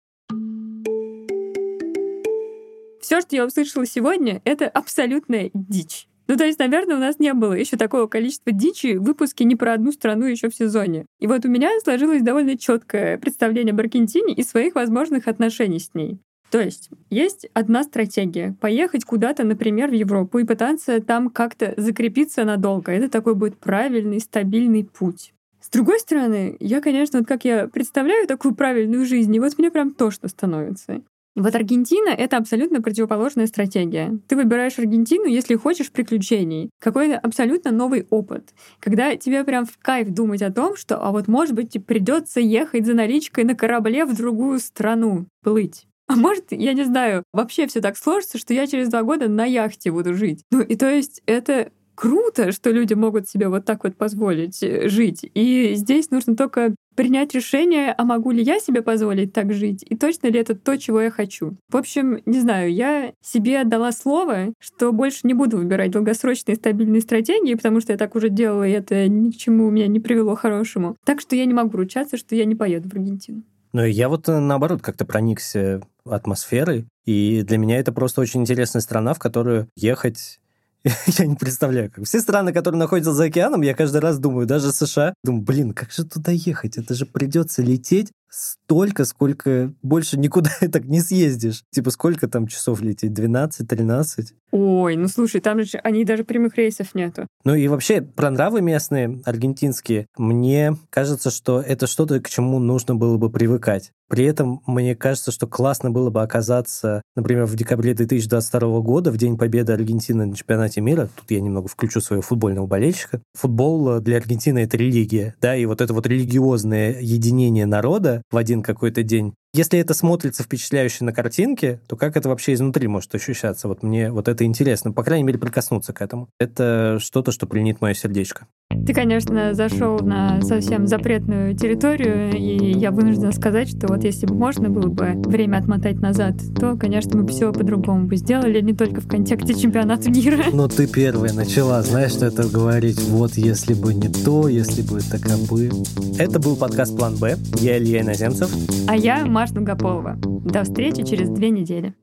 Все, 3.01 3.21
что 3.21 3.35
я 3.35 3.45
услышала 3.45 3.85
сегодня, 3.85 4.41
это 4.45 4.67
абсолютная 4.67 5.51
дичь. 5.53 6.07
Ну, 6.27 6.37
то 6.37 6.45
есть, 6.45 6.59
наверное, 6.59 6.95
у 6.95 6.99
нас 6.99 7.19
не 7.19 7.33
было 7.33 7.53
еще 7.53 7.77
такого 7.77 8.07
количества 8.07 8.51
дичи 8.51 8.95
в 8.97 9.03
выпуске 9.03 9.45
не 9.45 9.55
про 9.55 9.73
одну 9.73 9.91
страну 9.91 10.25
еще 10.25 10.49
в 10.49 10.55
сезоне. 10.55 11.05
И 11.19 11.27
вот 11.27 11.45
у 11.45 11.49
меня 11.49 11.69
сложилось 11.83 12.23
довольно 12.23 12.57
четкое 12.57 13.17
представление 13.17 13.73
об 13.73 13.79
Аргентине 13.79 14.33
и 14.33 14.43
своих 14.43 14.75
возможных 14.75 15.27
отношений 15.27 15.79
с 15.79 15.93
ней. 15.93 16.19
То 16.49 16.59
есть 16.59 16.89
есть 17.09 17.47
одна 17.53 17.83
стратегия— 17.83 18.55
поехать 18.61 19.03
куда-то, 19.03 19.43
например, 19.43 19.89
в 19.89 19.93
Европу 19.93 20.39
и 20.39 20.45
пытаться 20.45 21.01
там 21.01 21.29
как-то 21.29 21.73
закрепиться 21.77 22.43
надолго. 22.45 22.91
Это 22.91 23.09
такой 23.09 23.35
будет 23.35 23.57
правильный, 23.57 24.19
стабильный 24.19 24.85
путь. 24.85 25.33
С 25.59 25.69
другой 25.69 25.99
стороны, 25.99 26.55
я, 26.59 26.79
конечно, 26.79 27.19
вот 27.19 27.27
как 27.27 27.43
я 27.43 27.67
представляю 27.67 28.27
такую 28.27 28.53
правильную 28.55 29.05
жизнь, 29.05 29.35
и 29.35 29.39
вот 29.39 29.57
мне 29.57 29.71
прям 29.71 29.93
тошно 29.93 30.29
становится. 30.29 31.01
Вот 31.35 31.53
Аргентина— 31.53 32.09
это 32.17 32.37
абсолютно 32.37 32.81
противоположная 32.81 33.47
стратегия. 33.47 34.17
Ты 34.27 34.37
выбираешь 34.37 34.79
Аргентину, 34.79 35.25
если 35.25 35.55
хочешь 35.55 35.91
приключений. 35.91 36.69
Какой-то 36.79 37.19
абсолютно 37.19 37.71
новый 37.71 38.07
опыт. 38.09 38.53
Когда 38.79 39.15
тебе 39.17 39.43
прям 39.43 39.65
в 39.65 39.77
кайф 39.77 40.09
думать 40.09 40.41
о 40.41 40.51
том, 40.51 40.77
что, 40.77 40.97
а 40.97 41.11
вот, 41.11 41.27
может 41.27 41.53
быть, 41.53 41.85
придется 41.85 42.39
ехать 42.39 42.85
за 42.85 42.93
наличкой 42.93 43.43
на 43.43 43.53
корабле 43.53 44.05
в 44.05 44.15
другую 44.15 44.59
страну, 44.59 45.27
плыть. 45.43 45.87
А 46.07 46.15
может, 46.15 46.51
я 46.51 46.73
не 46.73 46.83
знаю, 46.83 47.23
вообще 47.33 47.67
все 47.67 47.81
так 47.81 47.97
сложится, 47.97 48.37
что 48.37 48.53
я 48.53 48.67
через 48.67 48.89
два 48.89 49.03
года 49.03 49.27
на 49.27 49.43
яхте 49.45 49.91
буду 49.91 50.13
жить. 50.13 50.43
Ну 50.51 50.61
и 50.61 50.75
то 50.75 50.89
есть 50.89 51.21
это 51.25 51.71
круто, 51.95 52.51
что 52.51 52.69
люди 52.69 52.93
могут 52.93 53.27
себе 53.27 53.47
вот 53.47 53.65
так 53.65 53.83
вот 53.83 53.95
позволить 53.95 54.61
э, 54.61 54.87
жить. 54.89 55.29
И 55.33 55.73
здесь 55.75 56.11
нужно 56.11 56.35
только 56.35 56.75
принять 56.95 57.33
решение, 57.33 57.93
а 57.97 58.05
могу 58.05 58.31
ли 58.31 58.41
я 58.41 58.59
себе 58.59 58.81
позволить 58.81 59.33
так 59.33 59.53
жить, 59.53 59.83
и 59.87 59.95
точно 59.95 60.27
ли 60.27 60.39
это 60.39 60.55
то, 60.55 60.77
чего 60.77 61.01
я 61.01 61.11
хочу. 61.11 61.57
В 61.69 61.77
общем, 61.77 62.21
не 62.25 62.39
знаю, 62.39 62.73
я 62.73 63.13
себе 63.21 63.61
отдала 63.61 63.91
слово, 63.91 64.53
что 64.59 64.91
больше 64.91 65.21
не 65.23 65.33
буду 65.33 65.57
выбирать 65.57 65.91
долгосрочные 65.91 66.55
стабильные 66.55 67.01
стратегии, 67.01 67.55
потому 67.55 67.81
что 67.81 67.91
я 67.91 67.97
так 67.97 68.15
уже 68.15 68.29
делала, 68.29 68.67
и 68.67 68.71
это 68.71 69.07
ни 69.09 69.31
к 69.31 69.37
чему 69.37 69.69
меня 69.69 69.87
не 69.87 69.99
привело 69.99 70.35
хорошему. 70.35 70.95
Так 71.05 71.19
что 71.19 71.35
я 71.35 71.45
не 71.45 71.53
могу 71.53 71.77
ручаться, 71.77 72.17
что 72.17 72.35
я 72.35 72.45
не 72.45 72.55
поеду 72.55 72.89
в 72.89 72.93
Аргентину. 72.93 73.43
Ну, 73.73 73.83
я 73.83 74.07
вот 74.07 74.29
э, 74.29 74.39
наоборот 74.39 74.81
как-то 74.81 75.03
проникся 75.03 75.81
атмосферой, 76.05 76.85
и 77.05 77.41
для 77.41 77.57
меня 77.57 77.77
это 77.77 77.91
просто 77.91 78.21
очень 78.21 78.41
интересная 78.41 78.81
страна, 78.81 79.13
в 79.13 79.19
которую 79.19 79.67
ехать 79.75 80.39
я 81.17 81.25
не 81.25 81.35
представляю, 81.35 81.91
как. 81.91 82.05
Все 82.05 82.19
страны, 82.19 82.53
которые 82.53 82.79
находятся 82.79 83.11
за 83.11 83.25
океаном, 83.25 83.61
я 83.61 83.73
каждый 83.73 84.01
раз 84.01 84.19
думаю, 84.19 84.45
даже 84.45 84.71
США, 84.71 85.15
думаю, 85.23 85.43
блин, 85.43 85.73
как 85.73 85.91
же 85.91 86.05
туда 86.05 86.31
ехать? 86.31 86.77
Это 86.77 86.93
же 86.93 87.05
придется 87.05 87.63
лететь 87.63 88.11
столько, 88.29 89.05
сколько 89.05 89.73
больше 89.81 90.17
никуда 90.17 90.51
так 90.71 90.85
не 90.85 91.01
съездишь. 91.01 91.63
Типа, 91.71 91.89
сколько 91.91 92.27
там 92.27 92.47
часов 92.47 92.81
лететь? 92.81 93.13
12, 93.13 93.67
13? 93.67 94.33
Ой, 94.51 94.95
ну 94.95 95.07
слушай, 95.07 95.41
там 95.41 95.61
же 95.63 95.77
они 95.79 96.05
даже 96.05 96.23
прямых 96.23 96.55
рейсов 96.55 96.95
нету. 96.95 97.27
Ну 97.43 97.55
и 97.55 97.67
вообще, 97.67 98.01
про 98.01 98.29
нравы 98.29 98.61
местные, 98.61 99.21
аргентинские, 99.25 100.07
мне 100.17 100.77
кажется, 100.89 101.29
что 101.29 101.59
это 101.61 101.87
что-то, 101.87 102.21
к 102.21 102.29
чему 102.29 102.59
нужно 102.59 102.95
было 102.95 103.17
бы 103.17 103.29
привыкать. 103.29 103.91
При 104.07 104.23
этом 104.23 104.61
мне 104.67 104.95
кажется, 104.95 105.31
что 105.31 105.47
классно 105.47 105.89
было 105.89 106.11
бы 106.11 106.21
оказаться, 106.21 107.01
например, 107.15 107.45
в 107.45 107.55
декабре 107.55 107.95
2022 107.95 108.79
года, 108.81 109.11
в 109.11 109.17
День 109.17 109.35
Победы 109.35 109.73
Аргентины 109.73 110.25
на 110.27 110.35
чемпионате 110.35 110.79
мира. 110.79 111.09
Тут 111.15 111.31
я 111.31 111.41
немного 111.41 111.67
включу 111.67 112.01
своего 112.01 112.21
футбольного 112.21 112.67
болельщика. 112.67 113.21
Футбол 113.33 113.99
для 113.99 114.17
Аргентины— 114.17 114.59
это 114.63 114.77
религия, 114.77 115.35
да, 115.41 115.55
и 115.55 115.65
вот 115.65 115.81
это 115.81 115.93
вот 115.93 116.05
религиозное 116.05 116.99
единение 117.01 117.65
народа 117.65 118.21
в 118.31 118.37
один 118.37 118.63
какой-то 118.63 119.03
день, 119.03 119.33
если 119.55 119.79
это 119.79 119.93
смотрится 119.93 120.43
впечатляюще 120.43 121.05
на 121.05 121.13
картинке, 121.13 121.79
то 121.87 121.95
как 121.95 122.17
это 122.17 122.27
вообще 122.27 122.53
изнутри 122.53 122.87
может 122.87 123.15
ощущаться? 123.15 123.67
Вот 123.67 123.83
мне 123.83 124.11
вот 124.11 124.27
это 124.27 124.43
интересно, 124.43 124.91
по 124.91 125.03
крайней 125.03 125.23
мере, 125.23 125.39
прикоснуться 125.39 125.93
к 125.93 126.01
этому. 126.01 126.27
Это 126.39 126.97
что-то, 126.99 127.31
что 127.31 127.47
пленит 127.47 127.79
мое 127.79 127.93
сердечко. 127.93 128.47
Ты, 128.85 128.93
конечно, 128.93 129.53
зашел 129.53 129.99
на 129.99 130.41
совсем 130.41 130.87
запретную 130.87 131.55
территорию, 131.55 132.35
и 132.35 132.73
я 132.77 132.91
вынуждена 132.91 133.31
сказать, 133.31 133.69
что 133.69 133.87
вот 133.87 134.03
если 134.03 134.25
бы 134.25 134.35
можно 134.35 134.69
было 134.69 134.87
бы 134.87 135.13
время 135.15 135.57
отмотать 135.57 136.01
назад, 136.01 136.35
то, 136.59 136.75
конечно, 136.75 137.17
мы 137.17 137.23
бы 137.23 137.29
все 137.29 137.53
по-другому 137.53 138.07
бы 138.07 138.17
сделали, 138.17 138.59
не 138.61 138.73
только 138.73 139.01
в 139.01 139.07
контексте 139.07 139.53
чемпионата 139.53 140.09
мира. 140.09 140.43
Но 140.51 140.67
ты 140.67 140.87
первая 140.87 141.31
начала, 141.31 141.81
знаешь, 141.81 142.11
что 142.11 142.25
это 142.25 142.47
говорить. 142.47 143.01
Вот 143.03 143.35
если 143.35 143.73
бы 143.73 143.93
не 143.93 144.09
то, 144.09 144.49
если 144.49 144.81
бы 144.81 144.99
так 144.99 145.21
бы. 145.49 145.69
Это 146.17 146.39
был 146.39 146.55
подкаст 146.55 146.95
«План 146.95 147.15
Б». 147.17 147.37
Я 147.59 147.77
Илья 147.77 148.01
Иноземцев. 148.01 148.51
А 148.87 148.95
я 148.95 149.25
Маша 149.45 149.53
Дугополова. 149.53 150.15
До 150.15 150.63
встречи 150.63 151.03
через 151.03 151.29
две 151.29 151.51
недели. 151.51 151.93